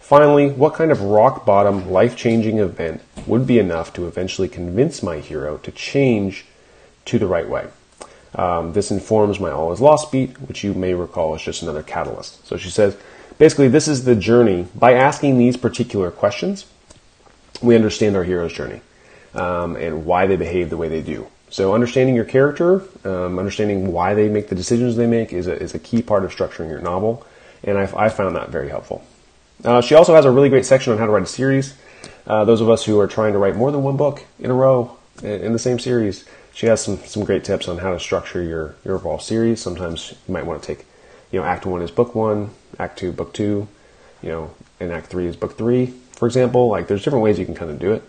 Finally, 0.00 0.50
what 0.50 0.74
kind 0.74 0.90
of 0.90 1.02
rock 1.02 1.46
bottom, 1.46 1.88
life 1.90 2.16
changing 2.16 2.58
event 2.58 3.00
would 3.26 3.46
be 3.46 3.60
enough 3.60 3.92
to 3.92 4.08
eventually 4.08 4.48
convince 4.48 5.04
my 5.04 5.20
hero 5.20 5.58
to 5.58 5.70
change 5.70 6.46
to 7.04 7.18
the 7.18 7.28
right 7.28 7.48
way? 7.48 7.68
Um, 8.34 8.72
this 8.72 8.90
informs 8.90 9.38
my 9.38 9.50
all 9.50 9.72
is 9.72 9.80
lost 9.80 10.10
beat, 10.10 10.40
which 10.40 10.64
you 10.64 10.74
may 10.74 10.94
recall 10.94 11.34
is 11.34 11.42
just 11.42 11.62
another 11.62 11.82
catalyst. 11.82 12.44
So 12.46 12.56
she 12.56 12.70
says, 12.70 12.96
basically, 13.40 13.66
this 13.66 13.88
is 13.88 14.04
the 14.04 14.14
journey. 14.14 14.68
By 14.76 14.92
asking 14.92 15.38
these 15.38 15.56
particular 15.56 16.12
questions, 16.12 16.66
we 17.60 17.74
understand 17.74 18.14
our 18.14 18.22
hero's 18.22 18.52
journey 18.52 18.82
um, 19.34 19.74
and 19.74 20.06
why 20.06 20.26
they 20.26 20.36
behave 20.36 20.70
the 20.70 20.76
way 20.76 20.88
they 20.88 21.00
do. 21.00 21.26
So 21.48 21.74
understanding 21.74 22.14
your 22.14 22.26
character, 22.26 22.82
um, 23.04 23.40
understanding 23.40 23.92
why 23.92 24.14
they 24.14 24.28
make 24.28 24.48
the 24.48 24.54
decisions 24.54 24.94
they 24.94 25.08
make 25.08 25.32
is 25.32 25.48
a, 25.48 25.60
is 25.60 25.74
a 25.74 25.80
key 25.80 26.02
part 26.02 26.24
of 26.24 26.32
structuring 26.32 26.68
your 26.68 26.80
novel, 26.80 27.26
and 27.64 27.76
I, 27.76 27.90
I 27.96 28.08
found 28.08 28.36
that 28.36 28.50
very 28.50 28.68
helpful. 28.68 29.04
Uh, 29.64 29.80
she 29.80 29.96
also 29.96 30.14
has 30.14 30.24
a 30.24 30.30
really 30.30 30.48
great 30.48 30.64
section 30.64 30.92
on 30.92 30.98
how 30.98 31.06
to 31.06 31.12
write 31.12 31.24
a 31.24 31.26
series. 31.26 31.74
Uh, 32.26 32.44
those 32.44 32.60
of 32.60 32.70
us 32.70 32.84
who 32.84 33.00
are 33.00 33.08
trying 33.08 33.32
to 33.32 33.38
write 33.38 33.56
more 33.56 33.72
than 33.72 33.82
one 33.82 33.96
book 33.96 34.24
in 34.38 34.50
a 34.50 34.54
row 34.54 34.96
in 35.22 35.52
the 35.52 35.58
same 35.58 35.78
series, 35.78 36.24
she 36.54 36.66
has 36.66 36.80
some, 36.80 36.98
some 36.98 37.24
great 37.24 37.44
tips 37.44 37.68
on 37.68 37.78
how 37.78 37.92
to 37.92 37.98
structure 37.98 38.42
your, 38.42 38.76
your 38.84 38.94
overall 38.94 39.18
series. 39.18 39.60
Sometimes 39.60 40.14
you 40.28 40.32
might 40.32 40.46
want 40.46 40.62
to 40.62 40.66
take, 40.66 40.86
you 41.30 41.40
know, 41.40 41.46
Act 41.46 41.66
One 41.66 41.82
is 41.82 41.90
book 41.90 42.14
one, 42.14 42.50
Act 42.78 42.98
Two, 42.98 43.12
book 43.12 43.32
two, 43.32 43.68
you 44.22 44.28
know, 44.28 44.50
and 44.78 44.92
Act 44.92 45.06
Three 45.06 45.26
is 45.26 45.36
book 45.36 45.56
three, 45.56 45.86
for 46.12 46.26
example. 46.26 46.68
Like 46.68 46.88
there's 46.88 47.04
different 47.04 47.22
ways 47.22 47.38
you 47.38 47.44
can 47.46 47.54
kind 47.54 47.70
of 47.70 47.78
do 47.78 47.92
it 47.92 48.02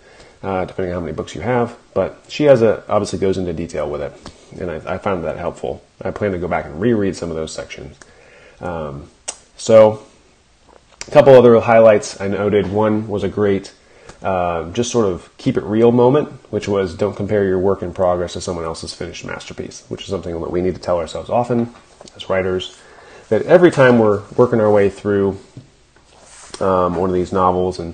uh, 0.44 0.66
depending 0.66 0.94
on 0.94 1.02
how 1.02 1.06
many 1.06 1.14
books 1.16 1.36
you 1.36 1.42
have. 1.42 1.78
But 1.94 2.24
she 2.28 2.46
has 2.46 2.62
a 2.62 2.84
obviously 2.90 3.20
goes 3.20 3.38
into 3.38 3.54
detail 3.54 3.90
with 3.90 4.02
it, 4.02 4.14
and 4.60 4.72
I, 4.72 4.96
I 4.96 4.98
found 4.98 5.24
that 5.24 5.38
helpful. 5.38 5.84
I 6.02 6.12
plan 6.12 6.32
to 6.32 6.38
go 6.38 6.48
back 6.48 6.66
and 6.66 6.80
reread 6.80 7.16
some 7.16 7.30
of 7.30 7.36
those 7.36 7.54
sections. 7.54 7.98
Um, 8.60 9.10
so, 9.58 10.04
a 11.08 11.12
couple 11.12 11.34
other 11.34 11.60
highlights 11.60 12.20
I 12.20 12.28
noted. 12.28 12.72
One 12.72 13.08
was 13.08 13.24
a 13.24 13.30
great, 13.30 13.74
uh, 14.22 14.72
just 14.72 14.92
sort 14.92 15.06
of 15.06 15.36
keep 15.38 15.58
it 15.58 15.64
real 15.64 15.92
moment, 15.92 16.30
which 16.52 16.68
was 16.68 16.96
don't 16.96 17.16
compare 17.16 17.46
your 17.46 17.60
work 17.60 17.82
in 17.82 17.94
progress 17.94 18.34
to 18.34 18.42
someone 18.42 18.66
else's 18.66 18.94
finished 18.94 19.26
masterpiece, 19.26 19.84
which 19.90 20.02
is 20.02 20.08
something 20.08 20.40
that 20.40 20.52
we 20.52 20.62
need 20.62 20.76
to 20.76 20.82
tell 20.82 20.98
ourselves 20.98 21.30
often 21.30 21.74
as 22.16 22.30
writers. 22.30 22.78
That 23.32 23.44
every 23.44 23.72
time 23.72 23.98
we're 23.98 24.24
working 24.36 24.60
our 24.60 24.70
way 24.70 24.90
through 24.90 25.40
um, 26.60 26.96
one 26.96 27.10
of 27.10 27.14
these 27.14 27.32
novels 27.32 27.80
and 27.80 27.94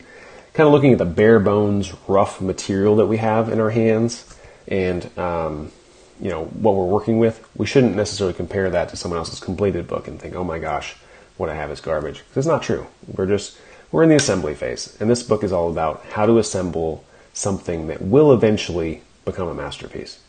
kind 0.56 0.66
of 0.66 0.74
looking 0.74 0.94
at 0.94 0.98
the 0.98 1.06
bare 1.06 1.40
bones, 1.40 1.94
rough 2.08 2.42
material 2.42 2.96
that 2.96 3.06
we 3.06 3.18
have 3.18 3.48
in 3.50 3.60
our 3.60 3.70
hands, 3.70 4.26
and 4.68 5.16
um, 5.16 5.72
you 6.20 6.32
know 6.32 6.46
what 6.46 6.74
we're 6.74 6.88
working 6.88 7.20
with. 7.20 7.48
We 7.56 7.68
shouldn't 7.68 7.96
necessarily 7.96 8.34
compare 8.34 8.72
that 8.72 8.90
to 8.90 8.98
someone 8.98 9.20
else's 9.20 9.40
completed 9.40 9.88
book 9.88 10.08
and 10.08 10.20
think, 10.20 10.34
"Oh 10.34 10.44
my 10.44 10.58
gosh, 10.58 10.96
what 11.38 11.52
I 11.52 11.54
have 11.54 11.70
is 11.70 11.82
garbage." 11.82 12.18
Because 12.18 12.38
it's 12.38 12.48
not 12.48 12.64
true. 12.64 12.88
We're 13.06 13.28
just 13.28 13.60
we're 13.92 14.02
in 14.02 14.10
the 14.10 14.16
assembly 14.16 14.56
phase, 14.56 14.98
and 15.00 15.08
this 15.08 15.22
book 15.22 15.44
is 15.44 15.54
all 15.54 15.70
about 15.70 16.04
how 16.14 16.26
to 16.26 16.40
assemble 16.40 17.04
something 17.36 17.86
that 17.90 18.02
will 18.02 18.34
eventually 18.34 19.04
become 19.24 19.50
a 19.50 19.54
masterpiece. 19.54 20.20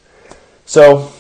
So. 0.67 1.11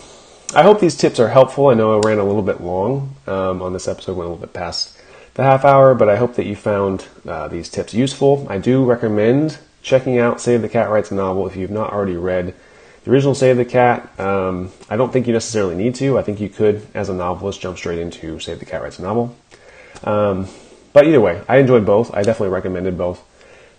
I 0.55 0.63
hope 0.63 0.81
these 0.81 0.97
tips 0.97 1.21
are 1.21 1.29
helpful. 1.29 1.69
I 1.69 1.75
know 1.75 1.99
I 1.99 2.07
ran 2.07 2.19
a 2.19 2.25
little 2.25 2.43
bit 2.43 2.61
long 2.61 3.15
um, 3.27 3.61
on 3.61 3.73
this 3.73 3.87
episode, 3.87 4.17
went 4.17 4.29
a 4.29 4.33
little 4.33 4.47
bit 4.47 4.55
past 4.55 4.99
the 5.35 5.43
half 5.43 5.65
hour, 5.65 5.95
but 5.95 6.09
I 6.09 6.17
hope 6.17 6.35
that 6.35 6.47
you 6.47 6.57
found 6.57 7.07
uh, 7.27 7.49
these 7.49 7.69
tips 7.69 7.95
useful. 7.95 8.47
I 8.49 8.59
do 8.59 8.85
recommend 8.85 9.59
checking 9.83 10.19
out 10.19 10.41
Save 10.41 10.63
the 10.63 10.69
Cat 10.69 10.91
Writes 10.91 11.11
a 11.11 11.15
Novel 11.15 11.47
if 11.47 11.55
you've 11.55 11.71
not 11.71 11.93
already 11.93 12.17
read 12.17 12.55
the 13.05 13.11
original 13.11 13.35
Save 13.35 13.57
the 13.57 13.65
Cat. 13.65 14.19
Um, 14.19 14.73
I 14.91 14.97
don't 14.97 15.13
think 15.13 15.27
you 15.27 15.33
necessarily 15.33 15.75
need 15.75 15.95
to. 15.97 16.19
I 16.19 16.23
think 16.23 16.41
you 16.41 16.49
could, 16.49 16.87
as 16.95 17.09
a 17.09 17.15
novelist, 17.15 17.61
jump 17.61 17.79
straight 17.79 17.99
into 17.99 18.41
Save 18.41 18.59
the 18.59 18.65
Cat 18.65 18.83
Writes 18.83 18.99
a 18.99 19.03
Novel. 19.03 19.37
Um, 20.03 20.49
but 20.93 21.07
either 21.07 21.21
way, 21.21 21.43
I 21.49 21.59
enjoyed 21.59 21.87
both. 21.87 22.13
I 22.15 22.23
definitely 22.23 22.55
recommended 22.55 22.99
both, 22.99 23.23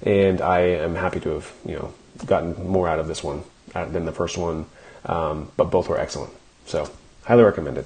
and 0.03 0.39
I 0.39 0.59
am 0.59 0.95
happy 0.95 1.19
to 1.21 1.29
have 1.29 1.51
you 1.65 1.75
know 1.75 1.93
gotten 2.25 2.67
more 2.67 2.87
out 2.87 2.99
of 2.99 3.07
this 3.07 3.23
one 3.23 3.43
uh, 3.75 3.85
than 3.85 4.05
the 4.05 4.11
first 4.11 4.37
one. 4.37 4.65
Um, 5.05 5.51
but 5.57 5.65
both 5.65 5.89
were 5.89 5.99
excellent, 5.99 6.31
so 6.69 6.89
highly 7.25 7.43
recommended. 7.43 7.85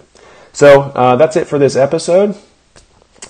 So 0.52 0.82
uh, 0.82 1.16
that's 1.16 1.36
it 1.36 1.48
for 1.48 1.58
this 1.58 1.76
episode. 1.76 2.36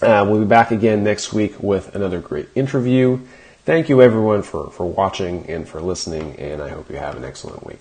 Uh, 0.02 0.26
we'll 0.28 0.40
be 0.40 0.46
back 0.46 0.72
again 0.72 1.04
next 1.04 1.32
week 1.32 1.62
with 1.62 1.96
another 1.96 2.20
great 2.20 2.50
interview. 2.56 3.20
Thank 3.64 3.88
you 3.88 4.02
everyone 4.02 4.42
for, 4.42 4.70
for 4.72 4.86
watching 4.86 5.50
and 5.50 5.68
for 5.68 5.82
listening, 5.82 6.36
and 6.38 6.62
I 6.62 6.70
hope 6.70 6.90
you 6.90 6.98
have 6.98 7.16
an 7.16 7.24
excellent 7.24 7.66
week. 7.66 7.80